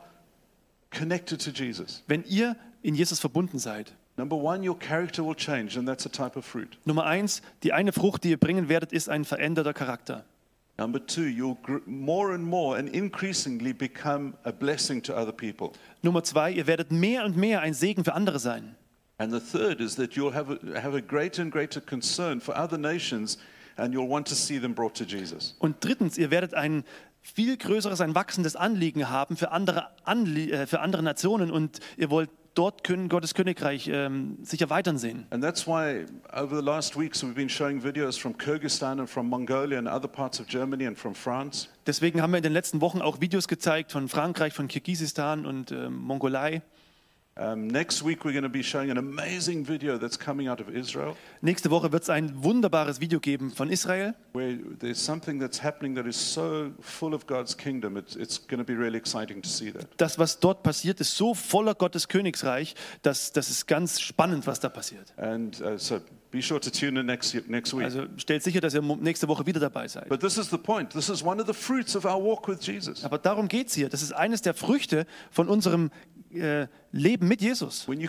connected 0.90 1.42
to 1.44 1.50
Jesus, 1.50 2.04
Wenn 2.06 2.22
ihr 2.24 2.54
in 2.82 2.94
Jesus 2.94 3.18
verbunden 3.18 3.58
seid, 3.58 3.92
number 4.20 4.36
one, 4.36 4.62
your 4.62 4.78
character 4.78 5.24
will 5.24 5.34
change, 5.34 5.78
and 5.78 5.88
that's 5.88 6.04
a 6.04 6.10
type 6.10 6.36
of 6.36 6.44
fruit. 6.44 6.78
Nummer 6.84 7.04
eins, 7.04 7.40
die 7.62 7.72
eine 7.72 7.92
Frucht, 7.92 8.22
die 8.22 8.30
ihr 8.30 8.36
bringen 8.36 8.68
werdet, 8.68 8.92
ist 8.92 9.08
ein 9.08 9.24
veränderter 9.24 9.72
Charakter. 9.72 10.24
Number 10.78 11.04
two, 11.04 11.22
you'll 11.22 11.56
more 11.86 12.32
and 12.34 12.44
more 12.44 12.78
and 12.78 12.88
increasingly 12.90 13.72
become 13.72 14.34
a 14.44 14.52
blessing 14.52 15.02
to 15.02 15.14
other 15.14 15.32
people. 15.32 15.72
Nummer 16.02 16.22
zwei, 16.22 16.52
ihr 16.52 16.66
werdet 16.66 16.90
mehr 16.90 17.24
und 17.24 17.36
mehr 17.36 17.60
ein 17.60 17.74
Segen 17.74 18.04
für 18.04 18.14
andere 18.14 18.38
sein. 18.38 18.76
And 19.18 19.32
the 19.32 19.40
third 19.40 19.80
is 19.80 19.96
that 19.96 20.14
you'll 20.14 20.32
have 20.32 20.50
a, 20.50 20.80
have 20.80 20.96
a 20.96 21.00
greater 21.00 21.42
and 21.42 21.52
greater 21.52 21.80
concern 21.80 22.40
for 22.40 22.56
other 22.56 22.78
nations 22.78 23.38
and 23.76 23.92
you'll 23.92 24.08
want 24.08 24.26
to 24.28 24.34
see 24.34 24.58
them 24.58 24.74
brought 24.74 24.94
to 24.96 25.04
Jesus. 25.04 25.54
Und 25.58 25.84
drittens, 25.84 26.16
ihr 26.16 26.30
werdet 26.30 26.54
ein 26.54 26.84
viel 27.20 27.56
größeres, 27.56 28.00
ein 28.00 28.14
wachsendes 28.14 28.56
Anliegen 28.56 29.10
haben 29.10 29.36
für 29.36 29.50
andere, 29.52 29.88
Anlie 30.04 30.50
äh, 30.50 30.66
für 30.66 30.80
andere 30.80 31.02
Nationen 31.02 31.50
und 31.50 31.80
ihr 31.98 32.10
wollt 32.10 32.30
dort 32.54 32.84
können 32.84 33.08
Gottes 33.08 33.34
Königreich 33.34 33.88
ähm, 33.92 34.38
sich 34.42 34.60
erweitern 34.60 34.98
sehen. 34.98 35.26
And 35.30 35.42
that's 35.42 35.66
why 35.66 36.06
over 36.32 36.56
the 36.56 36.64
last 36.64 36.96
weeks 36.96 37.22
we've 37.22 37.34
been 37.34 37.48
showing 37.48 37.82
videos 37.82 38.18
from 38.18 38.36
Kyrgyzstan 38.36 39.00
and 39.00 39.08
from 39.08 39.28
Mongolia 39.28 39.78
and 39.78 39.88
other 39.88 40.08
parts 40.08 40.40
of 40.40 40.46
Germany 40.48 40.86
and 40.86 40.98
from 40.98 41.14
France. 41.14 41.68
Deswegen 41.86 42.22
haben 42.22 42.32
wir 42.32 42.38
in 42.38 42.42
den 42.42 42.52
letzten 42.52 42.80
Wochen 42.80 43.00
auch 43.00 43.20
Videos 43.20 43.48
gezeigt 43.48 43.92
von 43.92 44.08
Frankreich, 44.08 44.52
von 44.52 44.68
Kirgisistan 44.68 45.46
und 45.46 45.72
ähm, 45.72 45.96
Mongolei. 45.96 46.62
Um, 47.36 47.68
next 47.68 48.02
week 48.02 48.24
we're 48.24 48.32
going 48.32 48.42
to 48.42 48.48
be 48.50 48.62
showing 48.62 48.90
an 48.90 48.98
amazing 48.98 49.64
video 49.64 49.96
that's 49.96 50.18
coming 50.18 50.48
out 50.48 50.60
of 50.60 50.68
Israel 50.68 51.16
Nächste 51.42 51.70
Woche 51.70 51.92
wird 51.92 52.02
es 52.02 52.10
ein 52.10 52.42
wunderbares 52.42 53.00
Video 53.00 53.20
geben 53.20 53.50
von 53.52 53.70
Israel. 53.70 54.14
where 54.32 54.58
there's 54.80 55.02
something 55.02 55.38
that's 55.38 55.62
happening 55.62 55.94
that 55.94 56.06
is 56.06 56.16
so 56.16 56.72
full 56.80 57.14
of 57.14 57.26
God's 57.26 57.56
kingdom. 57.56 57.96
It's, 57.96 58.16
it's 58.16 58.36
going 58.46 58.58
to 58.58 58.64
be 58.64 58.76
really 58.76 58.98
exciting 58.98 59.42
to 59.42 59.48
see 59.48 59.70
that. 59.70 59.86
Das, 59.96 60.18
was 60.18 60.40
dort 60.40 60.64
passiert, 60.64 61.00
ist 61.00 61.16
so 61.16 61.32
voller 61.34 61.74
Gottes 61.74 62.08
Königsreich, 62.08 62.74
dass 63.02 63.32
das 63.32 63.48
ist 63.48 63.66
ganz 63.66 64.00
spannend, 64.00 64.46
was 64.46 64.58
da 64.60 64.68
passiert. 64.68 65.14
And 65.16 65.60
uh, 65.62 65.78
so 65.78 66.00
be 66.32 66.42
sure 66.42 66.60
to 66.60 66.70
tune 66.70 66.98
in 66.98 67.06
next, 67.06 67.34
next 67.48 67.72
week. 67.72 67.84
Also 67.84 68.06
stellt 68.16 68.42
sicher, 68.42 68.60
dass 68.60 68.74
ihr 68.74 68.82
nächste 68.82 69.28
Woche 69.28 69.46
wieder 69.46 69.60
dabei 69.60 69.86
seid. 69.88 70.08
But 70.08 70.20
this 70.20 70.36
is 70.36 70.50
the 70.50 70.58
point. 70.58 70.90
This 70.90 71.08
is 71.08 71.24
one 71.24 71.40
of 71.40 71.46
the 71.46 71.54
fruits 71.54 71.94
of 71.96 72.04
our 72.04 72.20
walk 72.22 72.48
with 72.48 72.58
Jesus. 72.60 73.04
Aber 73.04 73.18
darum 73.18 73.48
geht 73.48 73.68
es 73.68 73.74
hier. 73.74 73.88
Das 73.88 74.02
ist 74.02 74.12
eines 74.12 74.42
der 74.42 74.54
Früchte 74.54 75.06
von 75.30 75.48
unserem 75.48 75.90
äh, 76.34 76.66
Leben 76.92 77.28
mit 77.28 77.40
Jesus. 77.40 77.86
Wenn 77.88 78.00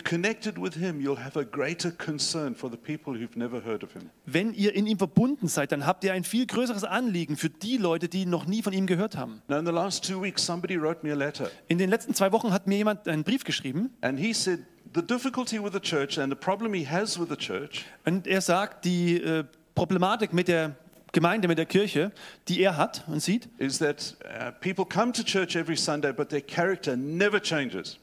ihr 4.53 4.75
in 4.75 4.87
ihm 4.87 4.97
verbunden 4.97 5.47
seid, 5.47 5.71
dann 5.71 5.85
habt 5.85 6.03
ihr 6.03 6.13
ein 6.13 6.23
viel 6.23 6.45
größeres 6.45 6.83
Anliegen 6.83 7.37
für 7.37 7.49
die 7.49 7.77
Leute, 7.77 8.09
die 8.09 8.25
noch 8.25 8.45
nie 8.45 8.61
von 8.61 8.73
ihm 8.73 8.87
gehört 8.87 9.17
haben. 9.17 9.41
Now, 9.47 9.57
in 9.59 9.65
the 9.65 9.71
last 9.71 10.05
two 10.07 10.21
weeks, 10.21 10.45
somebody 10.45 10.79
wrote 10.79 11.05
me 11.05 11.11
a 11.11 11.15
letter, 11.15 11.49
In 11.67 11.77
den 11.77 11.89
letzten 11.89 12.13
zwei 12.13 12.31
Wochen 12.31 12.51
hat 12.51 12.67
mir 12.67 12.77
jemand 12.77 13.07
einen 13.07 13.23
Brief 13.23 13.43
geschrieben 13.43 13.91
and 14.01 14.19
he 14.19 14.33
said 14.33 14.59
the 14.93 15.01
difficulty 15.01 15.61
with 15.63 15.73
the 15.73 15.79
church 15.79 16.17
and 16.17 16.31
the 16.31 16.37
problem 16.37 16.73
he 16.73 16.87
has 16.87 17.19
with 17.19 17.29
the 17.29 17.35
church 17.35 17.85
und 18.05 18.27
er 18.27 18.41
sagt, 18.41 18.85
die 18.85 19.21
äh, 19.21 19.43
Problematik 19.75 20.33
mit 20.33 20.47
der 20.47 20.75
Gemeinde, 21.11 21.47
mit 21.47 21.57
der 21.57 21.65
Kirche, 21.65 22.11
die 22.47 22.61
er 22.61 22.77
hat 22.77 23.03
und 23.07 23.21
sieht, 23.21 23.49
is 23.57 23.79
that 23.79 24.15
uh, 24.23 24.51
people 24.61 24.85
come 24.85 25.11
to 25.11 25.23
church 25.23 25.55
every 25.55 25.75
Sunday, 25.75 26.13
but 26.13 26.29
their 26.29 26.41
character 26.41 26.95
never 26.95 27.41
changes. 27.41 27.99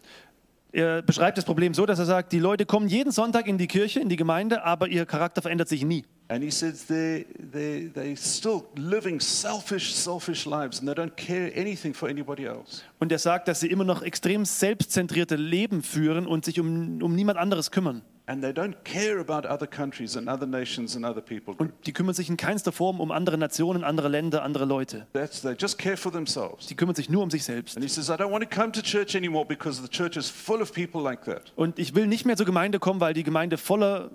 er 0.73 1.03
beschreibt 1.03 1.39
das 1.39 1.45
Problem 1.45 1.75
so, 1.75 1.87
dass 1.87 1.99
er 1.99 2.05
sagt, 2.05 2.33
die 2.33 2.39
Leute 2.39 2.67
kommen 2.67 2.89
jeden 2.89 3.11
Sonntag 3.11 3.47
in 3.47 3.59
die 3.59 3.67
Kirche, 3.67 4.01
in 4.01 4.09
die 4.09 4.17
Gemeinde, 4.17 4.65
aber 4.65 4.89
ihr 4.89 5.07
Charakter 5.07 5.43
verändert 5.43 5.69
sich 5.69 5.85
nie. 5.85 6.05
And 6.31 6.45
he 6.45 6.51
says 6.51 6.87
they 6.87 7.25
they 7.53 7.91
they're 7.95 8.17
still 8.17 8.65
living 8.77 9.19
selfish, 9.19 9.95
selfish 9.95 10.45
lives, 10.45 10.79
and 10.79 10.87
they 10.87 10.95
don't 10.95 11.17
care 11.17 11.51
anything 11.57 11.95
for 11.95 12.09
anybody 12.11 12.45
else. 12.45 12.83
Und 12.99 13.11
er 13.11 13.19
sagt, 13.19 13.49
dass 13.49 13.61
sie 13.61 13.69
immer 13.69 13.85
noch 13.85 14.03
extrem 14.03 14.45
selbstzentrierte 14.45 15.37
Leben 15.37 15.83
führen 15.83 16.27
und 16.27 16.45
sich 16.45 16.61
um, 16.61 17.03
um 17.03 17.15
niemand 17.15 17.39
anderes 17.39 17.71
kümmern. 17.71 18.03
And 18.31 18.43
they 18.43 18.53
don't 18.53 18.75
care 18.85 19.19
about 19.21 19.49
other 19.49 19.67
countries 19.67 20.15
and 20.15 20.29
other 20.29 20.47
nations 20.47 20.95
and 20.95 21.07
other 21.07 21.23
people. 21.23 21.55
Und 21.57 21.73
die 21.87 21.95
kümmern 21.95 22.13
sich 22.15 22.29
in 22.29 22.37
keinster 22.37 22.73
Form 22.73 23.01
um 23.01 23.11
andere 23.11 23.39
Nationen, 23.39 23.85
andere 23.85 24.09
Länder, 24.09 24.43
andere 24.43 24.67
Leute. 24.67 25.07
That's 25.15 25.41
they 25.41 25.55
just 25.59 25.79
care 25.79 25.97
for 25.97 26.13
themselves. 26.13 26.67
Die 26.67 26.75
kümmern 26.77 26.95
sich 26.95 27.09
nur 27.09 27.23
um 27.23 27.31
sich 27.31 27.43
selbst. 27.45 27.77
And 27.79 27.83
he 27.83 27.89
says, 27.89 28.11
I 28.11 28.13
don't 28.23 28.31
want 28.31 28.45
to 28.45 28.55
come 28.55 28.71
to 28.73 28.83
church 28.83 29.17
anymore 29.17 29.47
because 29.47 29.81
the 29.81 29.89
church 29.89 30.19
is 30.19 30.29
full 30.29 30.61
of 30.61 30.75
people 30.75 31.01
like 31.03 31.25
that. 31.25 31.53
Und 31.57 31.79
ich 31.79 31.95
will 31.95 32.07
nicht 32.07 32.27
mehr 32.27 32.37
zur 32.37 32.45
Gemeinde 32.45 32.79
kommen, 32.79 33.01
weil 33.01 33.15
die 33.15 33.23
Gemeinde 33.23 33.57
voller, 33.57 34.11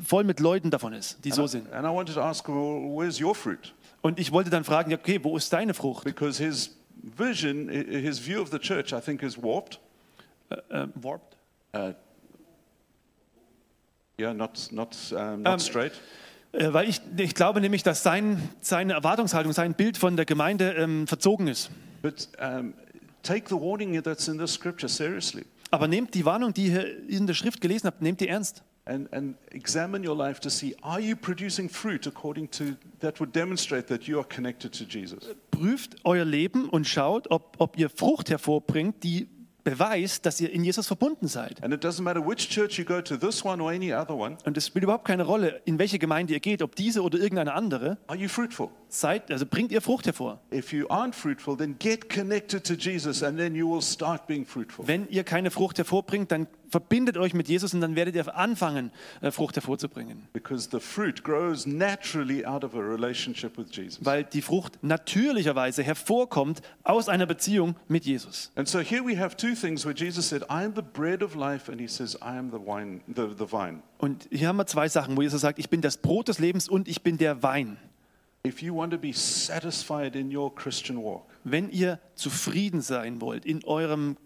voll 0.00 0.22
mit 0.22 0.38
Leuten 0.38 0.70
davon 0.70 0.92
ist, 0.92 1.18
die 1.24 1.32
so 1.32 1.48
sind. 1.48 1.72
And 1.72 1.84
I 1.84 1.90
wanted 1.90 2.14
to 2.14 2.20
ask, 2.20 2.48
well, 2.48 2.88
where's 2.94 3.20
your 3.20 3.34
fruit? 3.34 3.74
Und 4.02 4.20
ich 4.20 4.30
wollte 4.30 4.50
dann 4.50 4.62
fragen, 4.62 4.94
okay, 4.94 5.18
wo 5.20 5.36
ist 5.36 5.52
deine 5.52 5.74
Frucht? 5.74 6.04
Because 6.04 6.40
his 6.40 6.76
vision, 7.02 7.68
i- 7.68 8.00
his 8.00 8.20
view 8.24 8.40
of 8.40 8.50
the 8.52 8.58
church, 8.60 8.92
I 8.92 9.00
think, 9.00 9.24
is 9.24 9.36
warped. 9.42 9.80
Äh, 10.70 10.86
warped? 10.94 11.36
Uh, 11.74 11.92
yeah, 14.18 14.32
not 14.34 14.68
not 14.72 14.96
um, 15.12 15.42
not 15.42 15.54
Um, 15.54 15.58
straight. 15.60 15.92
Äh, 16.52 16.72
weil 16.72 16.88
ich, 16.88 17.00
ich 17.16 17.34
glaube 17.34 17.60
nämlich, 17.60 17.82
dass 17.82 18.02
sein, 18.02 18.40
seine 18.60 18.94
Erwartungshaltung, 18.94 19.52
sein 19.52 19.74
Bild 19.74 19.98
von 19.98 20.16
der 20.16 20.24
Gemeinde 20.24 20.72
ähm, 20.72 21.06
verzogen 21.06 21.46
ist. 21.46 21.70
But 22.02 22.28
um, 22.40 22.72
take 23.22 23.48
the 23.48 23.54
warning 23.56 24.02
that's 24.02 24.28
in 24.28 24.38
this 24.38 24.54
scripture 24.54 24.88
seriously, 24.88 25.44
Aber 25.70 25.88
nehmt 25.88 26.14
die 26.14 26.24
Warnung, 26.24 26.54
die 26.54 26.68
ihr 26.68 27.08
in 27.08 27.26
der 27.26 27.34
Schrift 27.34 27.60
gelesen 27.60 27.86
habt, 27.86 28.00
nehmt 28.02 28.20
die 28.20 28.28
ernst. 28.28 28.62
and 28.86 29.12
and 29.12 29.36
examine 29.50 30.02
your 30.08 30.16
life 30.16 30.40
to 30.40 30.48
see 30.48 30.74
are 30.80 30.98
you 30.98 31.14
producing 31.14 31.68
fruit 31.68 32.06
according 32.06 32.50
to 32.50 32.64
that 33.00 33.20
would 33.20 33.36
demonstrate 33.36 33.86
that 33.88 34.04
you 34.04 34.18
are 34.18 34.26
connected 34.26 34.72
to 34.72 34.84
Jesus. 34.84 35.28
Prüft 35.50 35.96
euer 36.04 36.24
Leben 36.24 36.70
und 36.70 36.86
schaut, 36.88 37.30
ob, 37.30 37.56
ob 37.58 37.78
ihr 37.78 37.90
Frucht 37.90 38.30
hervorbringt, 38.30 39.04
die 39.04 39.28
beweist, 39.68 40.24
dass 40.24 40.40
ihr 40.40 40.50
in 40.50 40.64
Jesus 40.64 40.86
verbunden 40.86 41.28
seid. 41.28 41.62
And 41.62 41.74
it 41.74 41.84
doesn't 41.84 42.02
matter 42.02 42.26
which 42.26 42.48
church 42.48 42.78
you 42.78 42.84
go 42.84 43.00
to, 43.00 43.16
this 43.16 43.44
one 43.44 43.62
or 43.62 43.70
any 43.70 43.92
other 43.92 44.16
one. 44.16 44.38
Und 44.44 44.56
es 44.56 44.66
spielt 44.66 44.84
überhaupt 44.84 45.04
keine 45.04 45.24
Rolle, 45.24 45.60
in 45.64 45.78
welche 45.78 45.98
Gemeinde 45.98 46.32
ihr 46.32 46.40
geht, 46.40 46.62
ob 46.62 46.74
diese 46.74 47.02
oder 47.02 47.18
irgendeine 47.18 47.52
andere. 47.52 47.98
Are 48.06 48.18
you 48.18 48.28
fruitful? 48.28 48.70
Seid, 48.88 49.30
also 49.30 49.44
bringt 49.44 49.70
ihr 49.70 49.82
Frucht 49.82 50.06
hervor. 50.06 50.40
If 50.50 50.72
you 50.72 50.86
aren't 50.86 51.14
fruitful, 51.14 51.56
then 51.56 51.76
get 51.78 52.08
connected 52.08 52.64
to 52.66 52.74
Jesus 52.74 53.22
and 53.22 53.36
then 53.36 53.54
you 53.54 53.70
will 53.70 53.82
start 53.82 54.26
being 54.26 54.46
fruitful. 54.46 54.86
Wenn 54.86 55.08
ihr 55.10 55.24
keine 55.24 55.50
Frucht 55.50 55.78
hervorbringt, 55.78 56.32
dann 56.32 56.46
verbindet 56.68 57.16
euch 57.16 57.34
mit 57.34 57.48
Jesus 57.48 57.74
und 57.74 57.80
dann 57.80 57.96
werdet 57.96 58.14
ihr 58.14 58.36
anfangen, 58.36 58.90
äh, 59.20 59.30
Frucht 59.30 59.56
hervorzubringen. 59.56 60.28
Because 60.32 60.68
the 60.70 60.80
fruit 60.80 61.22
grows 61.24 61.66
naturally 61.66 62.44
out 62.44 62.64
of 62.64 62.74
a 62.74 62.80
relationship 62.80 63.56
with 63.56 63.66
Jesus. 63.70 64.04
Weil 64.04 64.24
die 64.24 64.42
Frucht 64.42 64.82
natürlicherweise 64.82 65.82
hervorkommt 65.82 66.62
aus 66.84 67.08
einer 67.08 67.26
Beziehung 67.26 67.76
mit 67.88 68.04
Jesus. 68.04 68.52
And 68.54 68.68
so 68.68 68.80
here 68.80 69.04
we 69.04 69.18
have 69.18 69.36
two 69.36 69.54
things 69.54 69.84
where 69.84 69.94
Jesus 69.94 70.28
said, 70.28 70.42
I 70.44 70.64
am 70.64 70.74
the 70.74 70.82
bread 70.82 71.22
of 71.22 71.34
life, 71.34 71.70
and 71.70 71.80
he 71.80 71.88
says, 71.88 72.16
I 72.16 72.36
am 72.36 72.50
the 72.50 72.58
wine, 72.58 73.00
the, 73.06 73.28
the 73.38 73.50
vine. 73.50 73.82
Und 73.98 74.28
hier 74.30 74.48
haben 74.48 74.56
wir 74.56 74.66
zwei 74.66 74.88
Sachen, 74.88 75.16
wo 75.16 75.22
Jesus 75.22 75.40
sagt, 75.40 75.58
ich 75.58 75.70
bin 75.70 75.80
das 75.80 75.96
Brot 75.96 76.28
des 76.28 76.38
Lebens 76.38 76.68
und 76.68 76.88
ich 76.88 77.02
bin 77.02 77.18
der 77.18 77.42
Wein. 77.42 77.78
If 78.46 78.62
you 78.62 78.74
want 78.74 78.92
to 78.92 78.98
be 78.98 79.12
satisfied 79.12 80.14
in 80.14 80.34
your 80.34 80.54
Christian 80.54 81.02
walk, 81.02 81.24
Wenn 81.44 81.70
ihr 81.70 81.98
zufrieden 82.14 82.80
sein 82.80 83.20
wollt 83.20 83.44
in 83.44 83.64
eurem 83.64 84.16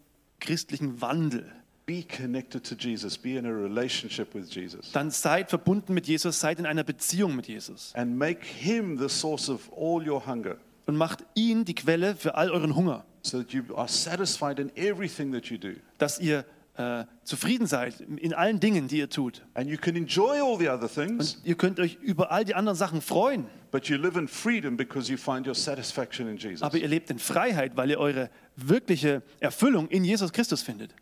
christlichen 0.41 1.01
Wandel, 1.01 1.51
be 1.87 2.03
connected 2.05 2.65
to 2.65 2.75
Jesus, 2.75 3.19
be 3.19 3.37
in 3.37 3.45
a 3.47 3.51
relationship 3.51 4.35
with 4.35 4.49
Jesus, 4.55 4.93
dann 4.93 5.11
seid 5.11 5.51
verbunden 5.51 5.95
mit 5.95 6.07
Jesus, 6.07 6.39
seid 6.41 6.59
in 6.59 6.67
einer 6.67 6.85
Beziehung 6.85 7.35
mit 7.37 7.49
Jesus 7.49 7.93
and 7.95 8.17
make 8.17 8.45
him 8.45 8.99
the 8.99 9.09
source 9.09 9.49
of 9.49 9.71
all 9.77 10.07
your 10.07 10.25
hunger, 10.27 10.57
und 10.87 10.97
macht 10.97 11.25
ihn 11.35 11.65
die 11.65 11.75
Quelle 11.75 12.15
für 12.17 12.35
all 12.37 12.51
euren 12.51 12.75
Hunger, 12.77 13.05
so 13.23 13.39
that 13.43 13.53
you 13.53 13.63
are 13.77 13.89
satisfied 13.89 14.59
in 14.59 14.71
everything 14.77 15.33
that 15.33 15.47
you 15.47 15.59
do. 15.59 15.75
dass 15.99 16.19
ihr 16.21 16.45
äh, 16.77 17.05
zufrieden 17.25 17.67
seid 17.67 18.01
in 18.01 18.33
allen 18.33 18.59
Dingen, 18.59 18.89
die 18.89 18.99
ihr 18.99 19.11
tut. 19.11 19.43
And 19.55 19.69
you 19.69 19.77
can 19.77 19.95
enjoy 19.95 20.41
all 20.41 20.59
the 20.59 20.69
other 20.71 20.89
things, 20.89 21.35
Und 21.37 21.47
ihr 21.47 21.55
könnt 21.57 21.79
euch 21.79 21.99
über 22.01 22.31
all 22.33 22.45
die 22.47 22.55
anderen 22.55 22.77
Sachen 22.79 23.03
freuen, 23.03 23.47
but 23.71 23.87
you 23.89 23.97
live 23.99 24.17
in 24.17 24.27
freedom 24.27 24.77
because 24.77 25.11
you 25.11 25.19
find 25.19 25.47
your 25.47 25.55
satisfaction 25.55 26.29
in 26.29 26.37
Jesus. 26.39 26.63
aber 26.63 26.79
ihr 26.79 26.89
lebt 26.89 27.11
in 27.11 27.19
Freiheit, 27.19 27.77
weil 27.77 27.91
ihr 27.91 27.99
eure 27.99 28.31
wirkliche 28.57 29.23
Erfüllung 29.41 29.89
in 29.89 30.03
Jesus 30.05 30.33
Christus 30.33 30.63
findet. 30.63 30.95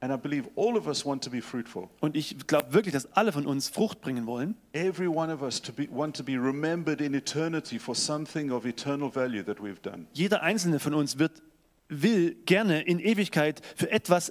And 0.00 0.12
I 0.12 0.16
believe 0.16 0.48
all 0.54 0.76
of 0.76 0.86
us 0.86 1.04
want 1.04 1.24
to 1.24 1.30
be 1.30 1.42
fruitful. 1.42 1.88
Und 2.00 2.16
ich 2.16 2.46
glaube 2.46 2.72
wirklich, 2.72 2.92
dass 2.92 3.12
alle 3.14 3.32
von 3.32 3.46
uns 3.46 3.68
Frucht 3.68 4.00
bringen 4.00 4.26
wollen. 4.26 4.56
Every 4.72 5.08
one 5.08 5.32
of 5.32 5.42
us 5.42 5.60
to 5.60 5.72
be, 5.72 5.88
want 5.90 6.16
to 6.16 6.22
be 6.22 6.34
remembered 6.34 7.00
in 7.00 7.14
eternity 7.14 7.78
for 7.78 7.94
something 7.94 8.52
of 8.52 8.64
eternal 8.64 9.12
value 9.12 9.42
that 9.42 9.58
we've 9.60 9.80
done. 9.82 10.06
Jeder 10.12 10.42
einzelne 10.42 10.78
von 10.78 10.94
uns 10.94 11.18
wird, 11.18 11.42
will 11.88 12.34
gerne 12.44 12.82
in 12.82 13.00
Ewigkeit 13.00 13.60
für 13.74 13.90
etwas 13.90 14.30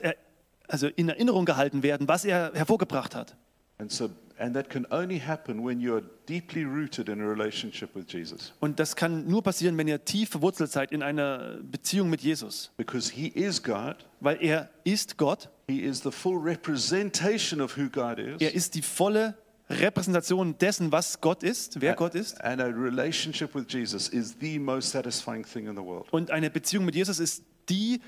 also 0.67 0.87
in 0.87 1.09
Erinnerung 1.09 1.45
gehalten 1.45 1.83
werden, 1.83 2.07
was 2.07 2.25
er 2.25 2.51
hervorgebracht 2.53 3.15
hat. 3.15 3.35
And 3.79 3.91
so 3.91 4.09
and 4.39 4.55
that 4.55 4.69
can 4.69 4.85
only 4.91 5.19
happen 5.19 5.63
when 5.63 5.79
you 5.79 5.95
are 5.95 6.03
deeply 6.25 6.63
rooted 6.63 7.09
in 7.09 7.21
a 7.21 7.27
relationship 7.27 7.95
with 7.95 8.07
Jesus. 8.07 8.53
Und 8.59 8.79
das 8.79 8.95
kann 8.95 9.27
nur 9.27 9.41
passieren, 9.43 9.77
wenn 9.77 9.87
ihr 9.87 10.03
tief 10.05 10.29
verwurzelt 10.29 10.71
seid 10.71 10.91
in 10.91 11.01
einer 11.01 11.57
Beziehung 11.63 12.09
mit 12.09 12.21
Jesus. 12.21 12.71
Because 12.77 13.11
he 13.11 13.27
is 13.27 13.61
God. 13.61 14.05
Weil 14.19 14.37
er 14.41 14.69
ist 14.83 15.17
Gott, 15.17 15.49
He 15.67 15.81
is 15.81 16.01
the 16.01 16.11
full 16.11 16.37
representation 16.37 17.61
of 17.61 17.77
who 17.77 17.89
God 17.89 18.19
is. 18.19 18.39
er 18.39 18.53
ist 18.53 18.75
die 18.75 18.81
volle 18.81 19.35
Repräsentation 19.69 20.57
dessen, 20.57 20.91
was 20.93 21.19
Gott 21.19 21.43
ist, 21.43 21.81
wer 21.81 21.93
Gott 21.95 22.15
ist. 22.15 22.39
And 22.41 22.61
a 22.61 22.67
relationship 22.67 23.53
with 23.53 23.65
Jesus 23.67 24.07
is 24.07 24.37
the 24.39 24.59
most 24.59 24.91
satisfying 24.91 25.43
thing 25.43 25.67
in 25.67 25.75
the 25.75 25.83
world. 25.83 26.07
Und 26.11 26.31
eine 26.31 26.49
Beziehung 26.49 26.85
mit 26.85 26.95
Jesus 26.95 27.19
ist 27.19 27.43
die 27.69 27.99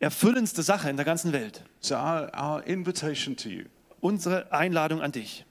erfüllendste 0.00 0.62
Sache 0.62 0.90
in 0.90 0.96
der 0.96 1.04
ganzen 1.04 1.32
Welt. 1.32 1.62
So 1.80 1.94
our, 1.94 2.30
our 2.34 2.66
invitation 2.66 3.36
to 3.36 3.48
you, 3.48 3.64
Unsere 4.00 4.52
Einladung 4.52 5.00
an 5.02 5.12
dich. 5.12 5.44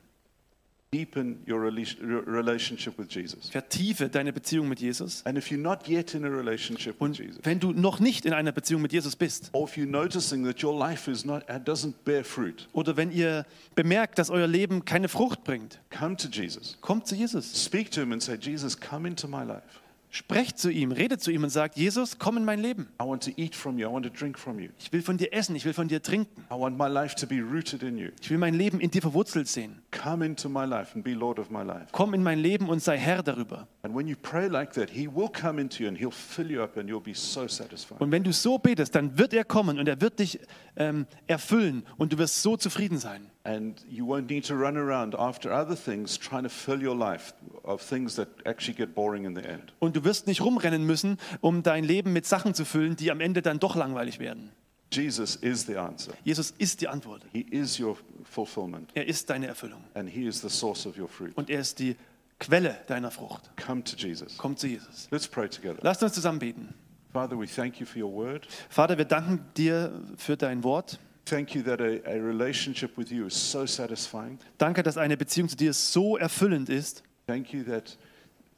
deepen 0.92 1.44
your 1.48 1.60
rela- 1.62 2.02
your 2.02 2.26
relationship 2.26 2.98
with 2.98 3.10
Jesus. 3.12 3.52
Vertiefe 3.52 4.10
deine 4.10 4.34
Beziehung 4.34 4.68
mit 4.68 4.80
Jesus. 4.80 5.22
And 5.24 5.38
if 5.38 5.52
you're 5.52 5.62
not 5.62 5.88
yet 5.88 6.16
in 6.16 6.26
a 6.26 6.28
relationship 6.28 7.00
with 7.00 7.16
Jesus, 7.20 7.40
wenn 7.44 7.60
du 7.60 7.74
noch 7.74 8.00
nicht 8.00 8.26
in 8.26 8.34
einer 8.34 8.52
Beziehung 8.52 8.82
mit 8.82 8.92
Jesus 8.92 9.16
bist, 9.16 9.52
or 9.54 9.68
if 9.68 9.78
you're 9.78 9.86
noticing 9.86 10.44
that 10.46 10.64
your 10.64 10.76
life 10.76 11.08
is 11.08 11.24
not 11.26 11.44
uh, 11.48 11.60
doesn't 11.60 11.94
bear 12.06 12.24
fruit, 12.24 12.68
oder 12.74 12.98
wenn 12.98 13.12
ihr 13.12 13.46
bemerkt, 13.76 14.18
dass 14.18 14.32
euer 14.32 14.48
Leben 14.48 14.84
keine 14.84 15.10
Frucht 15.10 15.44
bringt, 15.44 15.80
come 15.92 16.18
to 16.18 16.28
Jesus. 16.28 16.76
kommt 16.82 17.06
zu 17.06 17.14
Jesus. 17.14 17.64
Speak 17.64 17.92
to 17.92 18.02
him 18.02 18.12
and 18.12 18.24
say, 18.24 18.36
Jesus, 18.36 18.76
come 18.76 19.08
into 19.08 19.28
my 19.28 19.44
life. 19.44 19.79
Sprecht 20.12 20.58
zu 20.58 20.72
ihm, 20.72 20.92
redet 20.92 21.22
zu 21.22 21.30
ihm 21.30 21.44
und 21.44 21.52
sagt, 21.52 21.78
Jesus, 21.78 22.18
komm 22.18 22.38
in 22.38 22.46
mein 22.46 22.60
Leben. 22.60 22.88
Ich 23.00 24.92
will 24.92 25.02
von 25.04 25.18
dir 25.18 25.34
essen, 25.34 25.56
ich 25.56 25.66
will 25.66 25.74
von 25.74 25.88
dir 25.88 26.02
trinken. 26.02 26.46
I 26.52 26.56
want 26.56 26.80
my 26.80 26.88
life 26.88 27.16
to 27.16 27.28
be 27.28 27.42
rooted 27.42 27.84
in 27.84 27.98
you. 27.98 28.10
Ich 28.20 28.30
will 28.32 28.40
mein 28.40 28.56
Leben 28.56 28.80
in 28.80 28.90
dir 28.90 29.04
verwurzelt 29.04 29.48
sehen. 29.48 29.84
Come 29.92 30.26
into 30.26 30.50
my 30.50 30.66
life 30.66 30.96
and 30.96 31.04
be 31.04 31.14
Lord 31.14 31.38
of 31.38 31.52
my 31.52 31.62
life. 31.62 31.88
Komm 31.92 32.16
in 32.16 32.24
mein 32.24 32.40
Leben 32.40 32.70
und 32.70 32.82
sei 32.82 32.98
Herr 32.98 33.22
darüber. 33.22 33.68
And 33.84 33.96
when 33.96 34.08
you 34.08 34.16
pray 34.20 34.48
like 34.48 34.74
that, 34.74 34.90
He 34.90 35.08
will 35.08 35.30
come 35.30 35.62
into 35.62 35.84
you 35.84 35.90
and 35.90 35.98
He'll 35.98 36.12
fill 36.12 36.50
you 36.50 36.64
up 36.64 36.76
and 36.78 36.90
you'll 36.90 37.04
be 37.04 37.14
so 37.14 37.48
satisfied. 37.48 38.02
Und 38.02 38.12
wenn 38.12 38.24
du 38.24 38.34
so 38.34 38.58
betest, 38.58 38.96
dann 38.96 39.18
wird 39.18 39.34
er 39.34 39.44
kommen 39.44 39.78
und 39.78 39.88
er 39.88 40.02
wird 40.02 40.18
dich 40.18 40.40
ähm, 40.76 41.06
erfüllen 41.28 41.84
und 41.98 42.14
du 42.14 42.18
wirst 42.18 42.42
so 42.42 42.58
zufrieden 42.58 42.98
sein. 42.98 43.30
And 43.50 43.84
you 43.90 44.06
won't 44.06 44.30
need 44.30 44.46
to 44.48 44.54
run 44.54 44.78
around 44.78 45.16
after 45.16 45.52
other 45.52 45.76
things 45.76 46.20
trying 46.20 46.44
to 46.44 46.50
fill 46.50 46.80
your 46.84 46.96
life 46.96 47.34
of 47.64 47.82
things 47.82 48.16
that 48.16 48.28
actually 48.46 48.76
get 48.76 48.94
boring 48.94 49.26
in 49.26 49.34
the 49.36 49.42
end. 49.42 49.74
Und 49.80 49.96
du 49.96 50.04
wirst 50.04 50.28
nicht 50.28 50.42
rumrennen 50.42 50.86
müssen, 50.86 51.18
um 51.42 51.64
dein 51.64 51.84
Leben 51.84 52.14
mit 52.14 52.28
Sachen 52.28 52.54
zu 52.54 52.64
füllen, 52.64 52.96
die 52.96 53.10
am 53.10 53.22
Ende 53.22 53.42
dann 53.42 53.60
doch 53.60 53.76
langweilig 53.76 54.20
werden. 54.20 54.52
Jesus 54.92 55.36
is 55.38 55.66
the 55.66 55.78
answer. 55.78 56.14
Jesus 56.24 56.52
ist 56.60 56.82
die 56.82 56.88
Antwort. 56.88 57.24
He 57.32 57.42
is 57.42 57.80
your 57.80 57.98
fulfillment 58.24 58.92
Er 58.94 59.08
ist 59.08 59.30
deine 59.30 59.48
Erfüllung. 59.48 59.84
and 59.96 60.10
He 60.10 60.26
is 60.28 60.42
the 60.42 60.50
source 60.50 60.86
of 60.86 60.98
your 60.98 61.08
fruit. 61.08 61.36
Und 61.36 61.50
er 61.50 61.62
ist 61.62 61.80
die 61.80 61.96
Quelle 62.40 62.78
deiner 62.88 63.10
Frucht. 63.12 63.50
Come 63.58 63.84
to 63.84 63.96
Jesus. 63.98 64.38
Komm 64.38 64.56
zu 64.58 64.68
Jesus. 64.68 65.08
Let's 65.12 65.28
pray 65.28 65.50
together. 65.50 65.80
Lasst 65.82 66.04
uns 66.04 66.14
zusammen 66.14 66.40
beten. 66.40 66.74
Father, 67.12 67.38
we 67.40 67.48
thank 67.48 67.80
you 67.80 67.86
for 67.88 68.02
your 68.02 68.14
word. 68.14 68.48
Vater, 68.70 68.98
wir 68.98 69.06
danken 69.06 69.44
dir 69.58 69.92
für 70.18 70.38
dein 70.38 70.64
Wort. 70.64 71.00
Thank 71.30 71.54
you 71.54 71.62
that 71.64 71.80
a, 71.80 72.02
a 72.10 72.20
relationship 72.20 72.98
with 72.98 73.12
you 73.12 73.28
is 73.28 73.34
so 73.36 73.66
satisfying. 73.68 74.40
Danke, 74.58 74.82
dass 74.82 74.98
eine 74.98 75.16
Beziehung 75.16 75.48
zu 75.48 75.56
dir 75.56 75.74
so 75.74 76.18
erfüllend 76.18 76.70
ist. 76.70 77.04
Thank 77.28 77.54
you 77.54 77.64
that 77.66 77.98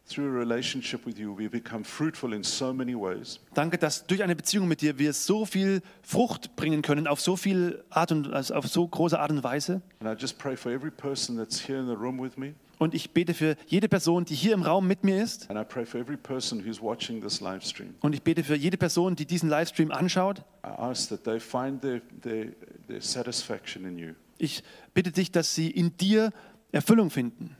through 0.08 0.28
a 0.28 0.40
relationship 0.40 1.06
with 1.06 1.18
you 1.18 1.38
we 1.38 1.50
become 1.50 1.84
fruitful 1.84 2.34
in 2.34 2.44
so 2.44 2.74
many 2.74 2.96
ways. 2.96 3.40
Danke, 3.54 3.78
dass 3.78 4.08
durch 4.08 4.24
eine 4.24 4.36
Beziehung 4.36 4.70
mit 4.70 4.82
dir 4.82 4.98
wir 4.98 5.12
so 5.12 5.46
viel 5.46 5.82
Frucht 6.02 6.56
bringen 6.56 6.82
können, 6.82 7.08
auf 7.08 7.20
so 7.20 7.36
viel 7.36 7.84
Art 7.90 8.14
und 8.14 8.32
also 8.32 8.54
auf 8.54 8.68
so 8.68 8.88
große 8.88 9.20
Art 9.20 9.32
und 9.32 9.44
Weise. 9.44 9.82
And 10.00 10.10
I 10.10 10.20
just 10.20 10.38
pray 10.38 10.56
for 10.56 10.72
every 10.72 10.92
person 10.92 11.36
that's 11.38 11.68
here 11.68 11.80
in 11.80 11.88
the 11.88 11.96
room 11.96 12.22
with 12.22 12.38
me. 12.38 12.54
Und 12.82 12.96
ich 12.96 13.12
bete 13.12 13.36
für 13.36 13.58
jede 13.68 13.88
Person, 13.88 14.26
die 14.26 14.34
hier 14.34 14.56
im 14.56 14.64
Raum 14.64 14.88
mit 14.88 15.04
mir 15.04 15.22
ist. 15.22 15.48
And 15.52 15.60
I 15.60 15.64
pray 15.64 15.86
for 15.86 16.02
every 16.02 16.18
person 16.18 16.66
who's 16.66 16.82
watching 16.82 17.22
this 17.22 17.40
live 17.40 17.64
stream. 17.64 17.94
Und 18.00 18.16
ich 18.16 18.24
bete 18.24 18.44
für 18.44 18.56
jede 18.56 18.76
Person, 18.76 19.16
die 19.16 19.28
diesen 19.28 19.50
Livestream 19.50 19.92
anschaut. 19.92 20.40
I 20.66 20.70
ask 20.80 21.08
that 21.10 21.24
they 21.24 21.40
find 21.40 21.80
their, 21.84 22.02
their, 22.24 22.48
their 22.88 23.00
satisfaction 23.00 23.86
in 23.86 24.00
you. 24.00 24.14
Ich 24.40 24.64
bitte 24.96 25.12
dich, 25.12 25.32
dass 25.32 25.54
sie 25.54 25.70
in 25.70 25.96
dir 25.98 26.32
Erfüllung 26.72 27.12
finden. 27.12 27.56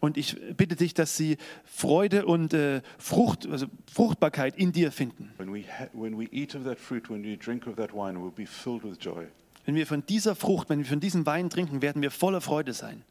Und 0.00 0.16
ich 0.18 0.56
bitte 0.58 0.76
dich, 0.76 0.92
dass 0.92 1.16
sie 1.16 1.38
Freude 1.64 2.26
und 2.26 2.52
äh, 2.52 2.82
Frucht, 2.98 3.46
also 3.46 3.68
Fruchtbarkeit 3.90 4.58
in 4.58 4.72
dir 4.72 4.92
finden. 4.92 5.32
When 5.38 5.54
we, 5.54 5.64
when 5.94 6.18
we 6.18 6.24
eat 6.30 6.54
of 6.54 6.64
that 6.64 6.78
fruit, 6.78 7.08
when 7.08 7.24
we 7.24 7.38
drink 7.38 7.66
of 7.66 7.76
that 7.76 7.94
wine, 7.94 8.20
we'll 8.20 8.30
be 8.30 8.44
filled 8.44 8.84
with 8.84 8.98
joy. 8.98 9.28
Wenn 9.64 9.74
wir 9.74 9.86
von 9.86 10.04
dieser 10.06 10.34
Frucht, 10.34 10.68
wenn 10.70 10.80
wir 10.80 10.86
von 10.86 11.00
diesem 11.00 11.24
Wein 11.26 11.50
trinken, 11.50 11.82
werden 11.82 12.02
wir 12.02 12.10
voller 12.10 12.40
Freude 12.40 12.72
sein. 12.72 13.02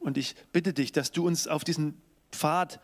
Und 0.00 0.18
ich 0.18 0.36
bitte 0.52 0.72
dich, 0.72 0.92
dass 0.92 1.10
du 1.10 1.26
uns 1.26 1.48
auf 1.48 1.64
diesen 1.64 1.94
Pfad 2.30 2.80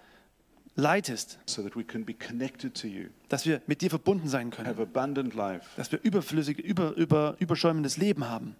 leitest, 0.74 1.38
so 1.46 1.62
that 1.62 1.76
we 1.76 1.84
can 1.84 2.04
be 2.04 2.14
connected 2.14 2.74
to 2.74 2.86
you, 2.86 3.08
dass 3.28 3.46
wir 3.46 3.60
mit 3.66 3.82
dir 3.82 3.90
verbunden 3.90 4.28
sein 4.28 4.50
können, 4.50 4.68
have 4.68 4.80
abundant 4.80 5.34
life, 5.34 5.66
dass 5.76 5.92
wir 5.92 6.00
überflüssig, 6.02 6.58
über, 6.58 6.94
über, 6.96 7.36
überschäumendes 7.38 7.96
Leben 7.96 8.28
haben 8.28 8.56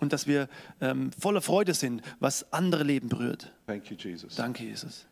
und 0.00 0.12
dass 0.12 0.26
wir 0.26 0.48
ähm, 0.80 1.12
voller 1.12 1.40
Freude 1.40 1.74
sind, 1.74 2.02
was 2.20 2.52
andere 2.52 2.82
Leben 2.82 3.08
berührt. 3.08 3.52
You, 3.68 3.96
Jesus. 3.96 4.34
Danke, 4.34 4.64
Jesus. 4.64 5.06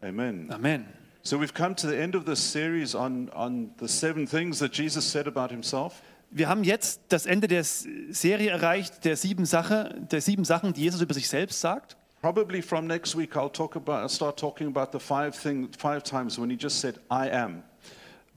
Amen. 0.00 0.50
Amen. 0.50 0.86
So 1.22 1.38
we've 1.38 1.52
come 1.52 1.74
to 1.76 1.86
the 1.86 1.96
end 1.96 2.14
of 2.14 2.24
this 2.24 2.40
series 2.40 2.94
on, 2.94 3.28
on 3.34 3.70
the 3.78 3.88
seven 3.88 4.26
things 4.26 4.58
that 4.60 4.72
Jesus 4.72 5.04
said 5.04 5.26
about 5.26 5.50
himself. 5.50 6.02
Wir 6.30 6.48
haben 6.48 6.64
jetzt 6.64 7.00
das 7.08 7.26
Ende 7.26 7.48
der 7.48 7.64
Serie 7.64 8.50
erreicht, 8.50 9.04
der 9.04 9.16
sieben, 9.16 9.44
Sache, 9.44 10.00
der 10.10 10.20
sieben 10.20 10.44
Sachen, 10.44 10.72
die 10.72 10.82
Jesus 10.82 11.00
über 11.00 11.12
sich 11.12 11.28
selbst 11.28 11.60
sagt. 11.60 11.96
Probably 12.22 12.62
from 12.62 12.86
next 12.86 13.16
week, 13.16 13.34
I'll 13.34 13.50
talk 13.50 13.76
about, 13.76 14.04
I'll 14.04 14.08
start 14.08 14.38
talking 14.38 14.68
about 14.68 14.96
the 14.96 15.00
five 15.00 15.34
thing, 15.34 15.68
five 15.76 16.02
times 16.04 16.38
when 16.38 16.48
he 16.48 16.56
just 16.58 16.80
said, 16.80 17.00
"I 17.10 17.30
am." 17.30 17.62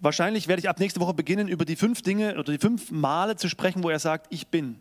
Wahrscheinlich 0.01 0.47
werde 0.47 0.61
ich 0.61 0.69
ab 0.69 0.79
nächste 0.79 0.99
Woche 0.99 1.13
beginnen, 1.13 1.47
über 1.47 1.65
die 1.65 1.75
fünf 1.75 2.01
Dinge 2.01 2.33
oder 2.33 2.51
die 2.51 2.57
fünf 2.57 2.91
Male 2.91 3.35
zu 3.35 3.47
sprechen, 3.47 3.83
wo 3.83 3.89
er 3.89 3.99
sagt, 3.99 4.27
ich 4.31 4.47
bin. 4.47 4.77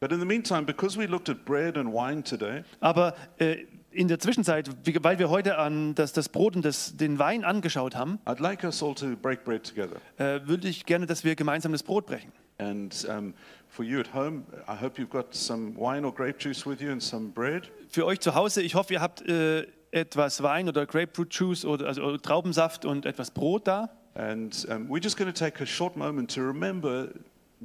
But 0.00 0.10
in 0.10 0.18
the 0.18 0.26
meantime, 0.26 0.62
because 0.62 0.98
we 0.98 1.06
looked 1.06 1.28
at 1.28 1.44
bread 1.44 1.76
and 1.76 1.92
wine 1.92 2.24
today, 2.24 2.64
Aber 2.80 3.14
äh, 3.38 3.66
in 3.94 4.08
der 4.08 4.18
Zwischenzeit, 4.18 4.70
weil 5.02 5.18
wir 5.18 5.30
heute 5.30 5.58
an 5.58 5.94
das, 5.94 6.12
das 6.12 6.28
Brot 6.28 6.56
und 6.56 6.64
das, 6.64 6.96
den 6.96 7.18
Wein 7.18 7.44
angeschaut 7.44 7.94
haben, 7.94 8.18
I'd 8.26 8.42
like 8.42 8.64
us 8.64 8.82
all 8.82 8.94
to 8.94 9.16
break 9.16 9.44
bread 9.44 9.64
together. 9.64 9.96
äh, 10.18 10.46
würde 10.46 10.68
ich 10.68 10.84
gerne, 10.84 11.06
dass 11.06 11.24
wir 11.24 11.34
gemeinsam 11.36 11.72
das 11.72 11.82
Brot 11.82 12.06
brechen. 12.06 12.32
And 12.58 13.06
um, 13.08 13.34
for 13.68 13.84
you 13.84 13.98
at 13.98 14.14
home, 14.14 14.44
I 14.68 14.80
hope 14.80 15.00
you've 15.00 15.10
got 15.10 15.34
some 15.34 15.74
wine 15.76 16.04
or 16.04 16.14
grape 16.14 16.38
juice 16.38 16.66
with 16.66 16.80
you 16.80 16.90
and 16.90 17.02
some 17.02 17.30
bread. 17.30 17.70
Für 17.88 18.06
euch 18.06 18.20
zu 18.20 18.34
Hause, 18.34 18.62
ich 18.62 18.74
hoffe, 18.74 18.94
ihr 18.94 19.00
habt 19.00 19.22
äh, 19.28 19.66
etwas 19.90 20.42
Wein 20.42 20.68
oder 20.68 20.86
Grapefruit 20.86 21.34
Juice 21.34 21.64
oder, 21.64 21.86
also, 21.86 22.16
Traubensaft 22.18 22.84
und 22.84 23.06
etwas 23.06 23.30
Brot 23.30 23.66
da. 23.66 23.90
And 24.14 24.66
um, 24.70 24.88
we're 24.88 25.02
just 25.02 25.16
going 25.16 25.32
to 25.32 25.36
take 25.36 25.60
a 25.62 25.66
short 25.66 25.96
moment 25.96 26.32
to 26.34 26.40
remember 26.42 27.08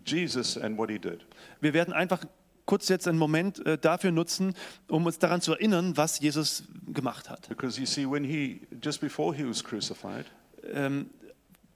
Jesus 0.05 0.57
and 0.57 0.77
what 0.77 0.89
he 0.89 0.97
did. 0.97 1.25
Wir 1.61 1.73
werden 1.73 1.93
einfach 1.93 2.23
kurz 2.69 2.87
jetzt 2.87 3.07
einen 3.07 3.17
Moment 3.17 3.65
äh, 3.65 3.79
dafür 3.79 4.11
nutzen, 4.11 4.53
um 4.89 5.03
uns 5.07 5.17
daran 5.17 5.41
zu 5.41 5.53
erinnern, 5.53 5.97
was 5.97 6.19
Jesus 6.19 6.65
gemacht 6.85 7.27
hat. 7.27 7.49
Because 7.49 7.79
you 7.79 7.87
see, 7.87 8.05
when 8.05 8.23
he, 8.23 8.61
just 8.79 9.01
before 9.01 9.35
he 9.35 9.43
was 9.43 9.63
crucified, 9.63 10.25
Ähm, 10.71 11.09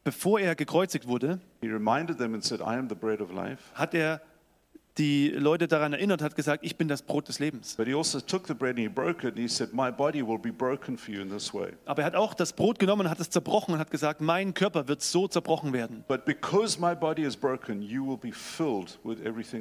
bevor 0.04 0.40
er 0.40 0.54
gekreuzigt 0.54 1.08
wurde, 1.08 1.40
he 1.62 1.68
reminded 1.68 2.20
them 2.20 2.36
and 2.36 2.44
said, 2.44 2.60
I 2.62 2.78
am 2.78 2.88
the 2.90 2.96
bread 2.96 3.22
of 3.22 3.32
life. 3.32 3.64
hat 3.74 3.96
er 3.96 4.22
die 4.98 5.30
Leute 5.30 5.68
daran 5.68 5.94
erinnert, 5.94 6.22
hat 6.22 6.36
gesagt, 6.36 6.64
ich 6.64 6.78
bin 6.78 6.88
das 6.88 7.02
Brot 7.02 7.28
des 7.28 7.40
Lebens. 7.40 7.78
Also 7.80 8.20
took 8.20 8.48
the 8.48 8.54
bread 8.54 8.78
and 8.78 8.80
he 8.80 8.88
broke 8.88 9.28
it 9.28 9.34
and 9.34 9.40
he 9.40 9.48
said, 9.48 9.74
My 9.74 9.92
body 9.92 10.26
will 10.26 10.38
be 10.38 10.52
broken 10.52 10.98
for 10.98 11.14
you 11.14 11.22
in 11.22 11.30
this 11.30 11.54
way. 11.54 11.74
Aber 11.86 12.04
er 12.04 12.06
hat 12.06 12.16
auch 12.16 12.34
das 12.34 12.54
Brot 12.54 12.78
genommen 12.78 13.02
und 13.02 13.10
hat 13.10 13.20
es 13.20 13.30
zerbrochen 13.30 13.74
und 13.74 13.80
hat 13.80 13.90
gesagt, 13.90 14.22
mein 14.22 14.54
Körper 14.54 14.88
wird 14.88 15.02
so 15.02 15.28
zerbrochen 15.28 15.74
werden. 15.74 16.04
Broken, 16.08 16.28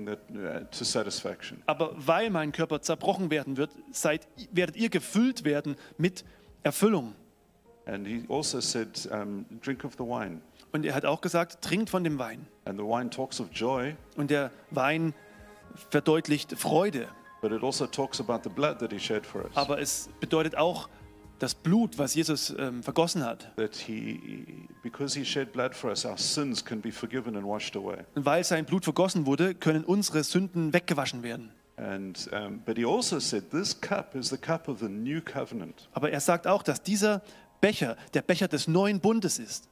that 0.06 0.20
uh. 0.34 1.56
Aber 1.66 1.94
weil 1.96 2.30
mein 2.30 2.52
Körper 2.52 2.82
zerbrochen 2.82 3.30
werden 3.30 3.56
wird, 3.56 3.70
seid, 3.90 4.28
werdet 4.50 4.76
ihr 4.76 4.90
gefüllt 4.90 5.44
werden 5.44 5.76
mit 5.96 6.24
Erfüllung. 6.62 7.14
And 7.86 8.06
he 8.06 8.24
also 8.28 8.60
said, 8.60 9.08
um, 9.10 9.44
Drink 9.60 9.84
of 9.84 9.94
the 9.94 10.04
wine. 10.04 10.40
Und 10.72 10.86
er 10.86 10.94
hat 10.94 11.04
auch 11.04 11.20
gesagt, 11.20 11.62
trinkt 11.62 11.90
von 11.90 12.04
dem 12.04 12.18
Wein. 12.18 12.46
And 12.64 12.78
the 12.78 12.84
wine 12.84 13.10
talks 13.10 13.40
of 13.40 13.48
joy, 13.52 13.94
Und 14.16 14.30
der 14.30 14.50
Wein 14.70 15.14
verdeutlicht 15.90 16.56
Freude. 16.58 17.08
but 17.40 17.50
it 17.50 17.62
also 17.64 17.86
talks 17.86 18.20
about 18.20 18.40
the 18.44 18.48
blood 18.54 18.78
that 18.78 18.92
he 18.92 18.98
shed 19.00 19.26
for 19.26 19.44
us. 19.44 19.50
Aber 19.56 19.80
es 19.80 20.08
bedeutet 20.20 20.56
auch 20.56 20.88
das 21.40 21.56
Blut, 21.56 21.98
was 21.98 22.14
Jesus 22.14 22.54
ähm, 22.56 22.84
vergossen 22.84 23.24
hat. 23.24 23.50
He, 23.84 24.68
because 24.84 25.18
he 25.18 25.24
shed 25.24 25.52
blood 25.52 25.74
for 25.74 25.90
us, 25.90 26.04
our 26.04 26.16
sins 26.16 26.64
can 26.64 26.80
be 26.80 26.92
forgiven 26.92 27.36
and 27.36 27.44
washed 27.44 27.74
away. 27.76 28.04
Und 28.14 28.24
weil 28.24 28.44
sein 28.44 28.64
Blut 28.64 28.84
vergossen 28.84 29.26
wurde, 29.26 29.54
können 29.56 29.82
unsere 29.82 30.22
Sünden 30.22 30.72
weggewaschen 30.72 31.24
werden. 31.24 31.50
And, 31.76 32.30
um, 32.32 32.60
but 32.64 32.76
he 32.76 32.84
also 32.84 33.18
said, 33.18 33.50
This 33.50 33.80
cup 33.80 34.14
is 34.14 34.28
the 34.28 34.36
cup 34.36 34.68
of 34.68 34.78
the 34.78 34.88
new 34.88 35.20
covenant. 35.20 35.88
Aber 35.94 36.10
er 36.12 36.20
sagt 36.20 36.46
auch, 36.46 36.62
dass 36.62 36.80
dieser 36.82 37.22
Becher 37.60 37.96
der 38.14 38.22
Becher 38.22 38.46
des 38.46 38.68
neuen 38.68 39.00
Bundes 39.00 39.40
ist. 39.40 39.68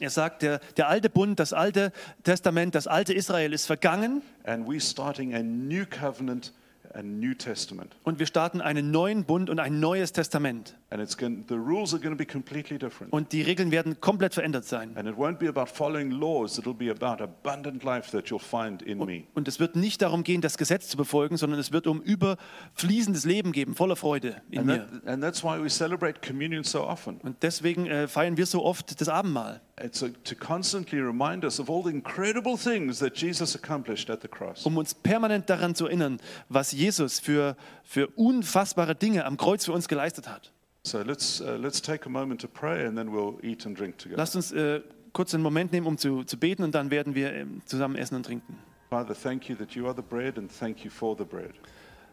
Er 0.00 0.10
sagt, 0.10 0.42
der, 0.42 0.60
der 0.76 0.88
alte 0.88 1.10
Bund, 1.10 1.40
das 1.40 1.52
alte 1.52 1.92
Testament, 2.22 2.74
das 2.74 2.86
alte 2.86 3.12
Israel 3.12 3.52
ist 3.52 3.66
vergangen 3.66 4.22
and 4.44 4.68
we're 4.68 4.80
starting 4.80 5.34
a 5.34 5.42
new 5.42 5.84
covenant. 5.84 6.52
Und 6.92 8.18
wir 8.18 8.26
starten 8.26 8.60
einen 8.60 8.90
neuen 8.90 9.24
Bund 9.24 9.48
und 9.48 9.60
ein 9.60 9.80
neues 9.80 10.12
Testament. 10.12 10.76
And 10.90 11.00
it's 11.00 11.16
going, 11.16 11.44
the 11.48 11.54
rules 11.54 11.94
are 11.94 12.02
going 12.02 12.12
to 12.12 12.18
be 12.18 12.26
completely 12.26 12.76
different. 12.76 13.12
Und 13.12 13.32
die 13.32 13.42
Regeln 13.42 13.70
werden 13.70 14.00
komplett 14.00 14.34
verändert 14.34 14.64
sein. 14.64 14.96
And 14.96 15.08
it 15.08 15.14
won't 15.14 15.38
be 15.38 15.48
about 15.48 15.66
following 15.66 16.10
laws, 16.10 16.58
it'll 16.58 16.74
be 16.74 16.90
about 16.90 17.22
abundant 17.22 17.84
life 17.84 18.10
that 18.10 18.26
you'll 18.26 18.40
find 18.40 18.82
in 18.82 18.98
me. 18.98 19.22
Und 19.34 19.46
es 19.46 19.60
wird 19.60 19.76
nicht 19.76 20.02
darum 20.02 20.24
gehen, 20.24 20.40
das 20.40 20.58
Gesetz 20.58 20.88
zu 20.88 20.96
befolgen, 20.96 21.36
sondern 21.36 21.60
es 21.60 21.70
wird 21.70 21.86
um 21.86 22.02
überfließendes 22.02 23.24
Leben 23.24 23.52
geben, 23.52 23.74
voller 23.76 23.94
Freude 23.96 24.42
in 24.50 24.58
And, 24.60 24.66
mir. 24.66 24.78
that, 24.78 25.06
and 25.06 25.22
that's 25.22 25.44
why 25.44 25.62
we 25.62 25.68
celebrate 25.68 26.20
communion 26.26 26.64
so 26.64 26.82
often. 26.82 27.18
Und 27.22 27.36
deswegen 27.42 27.86
äh, 27.86 28.08
feiern 28.08 28.36
wir 28.36 28.46
so 28.46 28.64
oft 28.64 29.00
das 29.00 29.08
Abendmahl, 29.08 29.60
It's 29.82 30.02
a, 30.02 30.10
to 30.24 30.34
constantly 30.34 31.00
remind 31.00 31.44
us 31.44 31.58
of 31.58 31.70
all 31.70 31.82
the 31.82 31.90
incredible 31.90 32.56
things 32.56 32.98
that 32.98 33.14
Jesus 33.14 33.54
accomplished 33.54 34.10
at 34.10 34.20
the 34.22 34.28
cross. 34.28 34.66
um 34.66 34.76
uns 34.76 34.94
permanent 34.94 35.48
daran 35.48 35.74
zu 35.74 35.86
erinnern, 35.86 36.20
was 36.48 36.72
Jesus 36.72 37.20
für, 37.20 37.56
für 37.82 38.08
unfassbare 38.16 38.94
Dinge 38.94 39.24
am 39.24 39.36
Kreuz 39.36 39.64
für 39.64 39.72
uns 39.72 39.88
geleistet 39.88 40.28
hat. 40.28 40.52
So 40.82 41.02
let's, 41.02 41.40
uh, 41.40 41.56
let's 41.56 41.80
take 41.80 42.06
a 42.06 42.08
moment 42.08 42.40
to 42.40 42.48
pray 42.48 42.86
and 42.86 42.96
then 42.96 43.08
we'll 43.12 43.38
eat 43.42 43.66
and 43.66 43.78
drink 43.78 43.98
together. 43.98 44.16
Lasst 44.18 44.36
uns 44.36 44.52
äh, 44.52 44.80
kurz 45.12 45.34
einen 45.34 45.42
Moment 45.42 45.72
nehmen, 45.72 45.86
um 45.86 45.98
zu, 45.98 46.24
zu 46.24 46.38
beten 46.38 46.62
und 46.62 46.74
dann 46.74 46.90
werden 46.90 47.14
wir 47.14 47.32
ähm, 47.32 47.62
zusammen 47.66 47.96
essen 47.96 48.16
und 48.16 48.24
trinken. 48.24 48.58
Father, 48.88 49.14
thank 49.14 49.48
you 49.48 49.56
that 49.56 49.72
you 49.72 49.86
are 49.86 49.94
the 49.94 50.02
bread 50.02 50.36
and 50.38 50.50
thank 50.50 50.84
you 50.84 50.90
for 50.90 51.16
the 51.16 51.24
bread. 51.24 51.52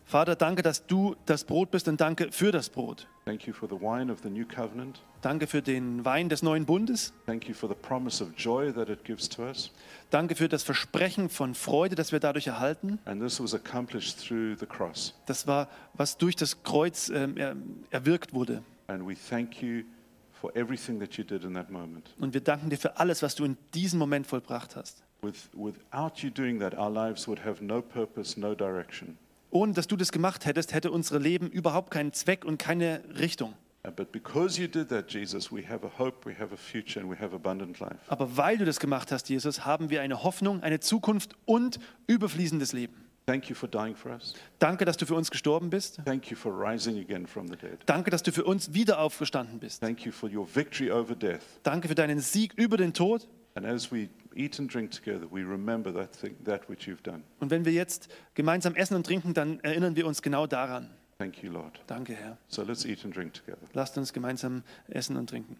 Vater, 0.05 0.36
danke, 0.36 0.61
dass 0.61 0.86
du 0.86 1.15
das 1.26 1.43
Brot 1.43 1.72
bist 1.72 1.88
und 1.88 1.99
danke 1.99 2.32
für 2.32 2.51
das 2.51 2.70
Brot. 2.70 3.07
Thank 3.26 3.45
you 3.45 3.53
for 3.53 3.68
the 3.68 3.76
wine 3.76 4.11
of 4.11 4.20
the 4.24 4.30
new 4.30 4.45
covenant. 4.45 5.01
Danke 5.28 5.46
für 5.46 5.62
den 5.62 6.06
Wein 6.06 6.30
des 6.30 6.42
neuen 6.42 6.66
Bundes. 6.66 7.12
Thank 7.26 7.50
you 7.50 7.54
for 7.54 7.68
the 7.68 7.76
promise 7.76 8.24
of 8.24 8.30
joy 8.38 8.72
that 8.72 8.88
it 8.88 9.04
gives 9.04 9.28
to 9.28 9.44
us. 9.44 9.72
Danke 10.10 10.36
für 10.36 10.48
das 10.48 10.64
Versprechen 10.64 11.28
von 11.28 11.54
Freude, 11.54 11.96
das 11.96 12.14
wir 12.14 12.22
dadurch 12.22 12.48
erhalten. 12.48 12.98
And 13.04 13.22
this 13.22 13.44
was 13.44 13.54
accomplished 13.54 14.26
through 14.26 14.56
the 14.58 14.66
cross. 14.66 15.14
Das 15.26 15.46
war, 15.46 15.68
was 15.96 16.18
durch 16.18 16.38
das 16.38 16.64
Kreuz 16.64 17.10
ähm, 17.10 17.36
er, 17.36 17.58
erwirkt 17.90 18.34
wurde. 18.34 18.64
And 18.88 19.06
we 19.06 19.18
thank 19.30 19.62
you 19.62 19.84
for 20.32 20.56
everything 20.56 20.98
that 21.02 21.16
you 21.16 21.26
did 21.26 21.44
in 21.44 21.56
that 21.56 21.70
moment. 21.70 22.16
Und 22.22 22.34
wir 22.34 22.40
danken 22.40 22.70
dir 22.70 22.78
für 22.78 22.96
alles, 22.96 23.22
was 23.22 23.36
du 23.36 23.44
in 23.44 23.58
diesem 23.74 24.00
Moment 24.00 24.28
vollbracht 24.28 24.78
hast. 24.78 25.04
With, 25.22 25.50
without 25.52 26.22
you 26.22 26.30
doing 26.30 26.58
that, 26.62 26.74
our 26.74 26.90
lives 26.90 27.28
would 27.28 27.44
have 27.44 27.62
no 27.62 27.82
purpose, 27.82 28.40
no 28.40 28.56
direction. 28.56 29.18
Ohne 29.50 29.74
dass 29.74 29.88
du 29.88 29.98
das 29.98 30.14
gemacht 30.14 30.46
hättest, 30.46 30.74
hätte 30.74 30.90
unsere 30.90 31.20
Leben 31.20 31.50
überhaupt 31.50 31.92
keinen 31.92 32.14
Zweck 32.14 32.46
und 32.46 32.58
keine 32.60 33.04
Richtung. 33.20 33.56
Uh, 33.88 33.92
But 33.96 34.12
because 34.12 34.60
you 34.60 34.68
did 34.68 34.90
that, 34.90 35.08
Jesus, 35.08 35.52
we 35.52 35.64
have 35.68 35.86
a 35.86 36.00
hope, 36.00 36.26
we 36.26 36.36
have 36.38 36.54
a 36.54 36.58
future, 36.58 37.00
and 37.00 37.10
we 37.10 37.18
have 37.18 37.34
abundant 37.34 37.80
life. 37.80 37.98
Aber 38.08 38.36
weil 38.38 38.58
du 38.58 38.66
das 38.66 38.80
gemacht 38.80 39.12
hast, 39.12 39.30
Jesus, 39.30 39.66
haben 39.66 39.90
wir 39.90 40.02
eine 40.02 40.24
Hoffnung, 40.24 40.62
eine 40.62 40.80
Zukunft 40.80 41.36
und 41.46 41.80
überfließendes 42.08 42.74
Leben. 42.74 43.08
Thank 43.26 43.50
you 43.50 43.56
for 43.56 43.68
dying 43.68 43.94
for 43.94 44.12
us. 44.12 44.34
Danke, 44.58 44.86
dass 44.86 44.96
du 44.96 45.06
für 45.06 45.16
uns 45.16 45.30
gestorben 45.30 45.70
bist. 45.70 46.00
Thank 46.06 46.32
you 46.32 46.38
for 46.38 46.54
rising 46.54 46.98
again 46.98 47.28
from 47.28 47.48
the 47.48 47.58
dead. 47.58 47.80
Danke, 47.86 48.10
dass 48.10 48.24
du 48.24 48.32
für 48.32 48.46
uns 48.46 48.74
wieder 48.74 49.00
aufgestanden 49.00 49.60
bist. 49.60 49.82
Thank 49.82 50.06
you 50.06 50.14
for 50.14 50.30
your 50.30 50.48
victory 50.54 50.90
over 50.90 51.14
death. 51.14 51.42
Danke 51.64 51.90
für 51.90 51.96
deinen 51.96 52.22
Sieg 52.22 52.54
über 52.56 52.78
den 52.78 52.94
Tod. 52.94 53.28
And 53.56 53.66
as 53.66 53.92
we 53.92 54.08
eat 54.36 54.60
and 54.60 54.74
drink 54.74 54.92
together, 54.92 55.28
we 55.30 55.42
remember 55.42 55.94
that, 55.94 56.14
thing, 56.14 56.36
that 56.46 56.70
which 56.70 56.88
you've 56.88 57.02
done. 57.04 57.24
Und 57.40 57.52
wenn 57.52 57.66
wir 57.66 57.74
jetzt 57.74 58.08
gemeinsam 58.34 58.76
essen 58.76 58.96
und 58.96 59.06
trinken, 59.06 59.34
dann 59.34 59.60
erinnern 59.60 59.98
wir 59.98 60.08
uns 60.08 60.22
genau 60.22 60.48
daran. 60.48 60.90
Thank 61.18 61.41
you, 61.41 61.51
Lord. 61.51 61.80
Danke, 61.88 62.13
Herr. 62.15 62.38
So 62.47 62.63
let's 62.63 62.86
eat 62.86 63.03
and 63.03 63.13
drink 63.13 63.34
together. 63.34 63.61
Lasst 63.74 63.97
uns 63.97 64.13
gemeinsam 64.13 64.63
essen 64.88 65.18
und 65.18 65.30
trinken. 65.30 65.57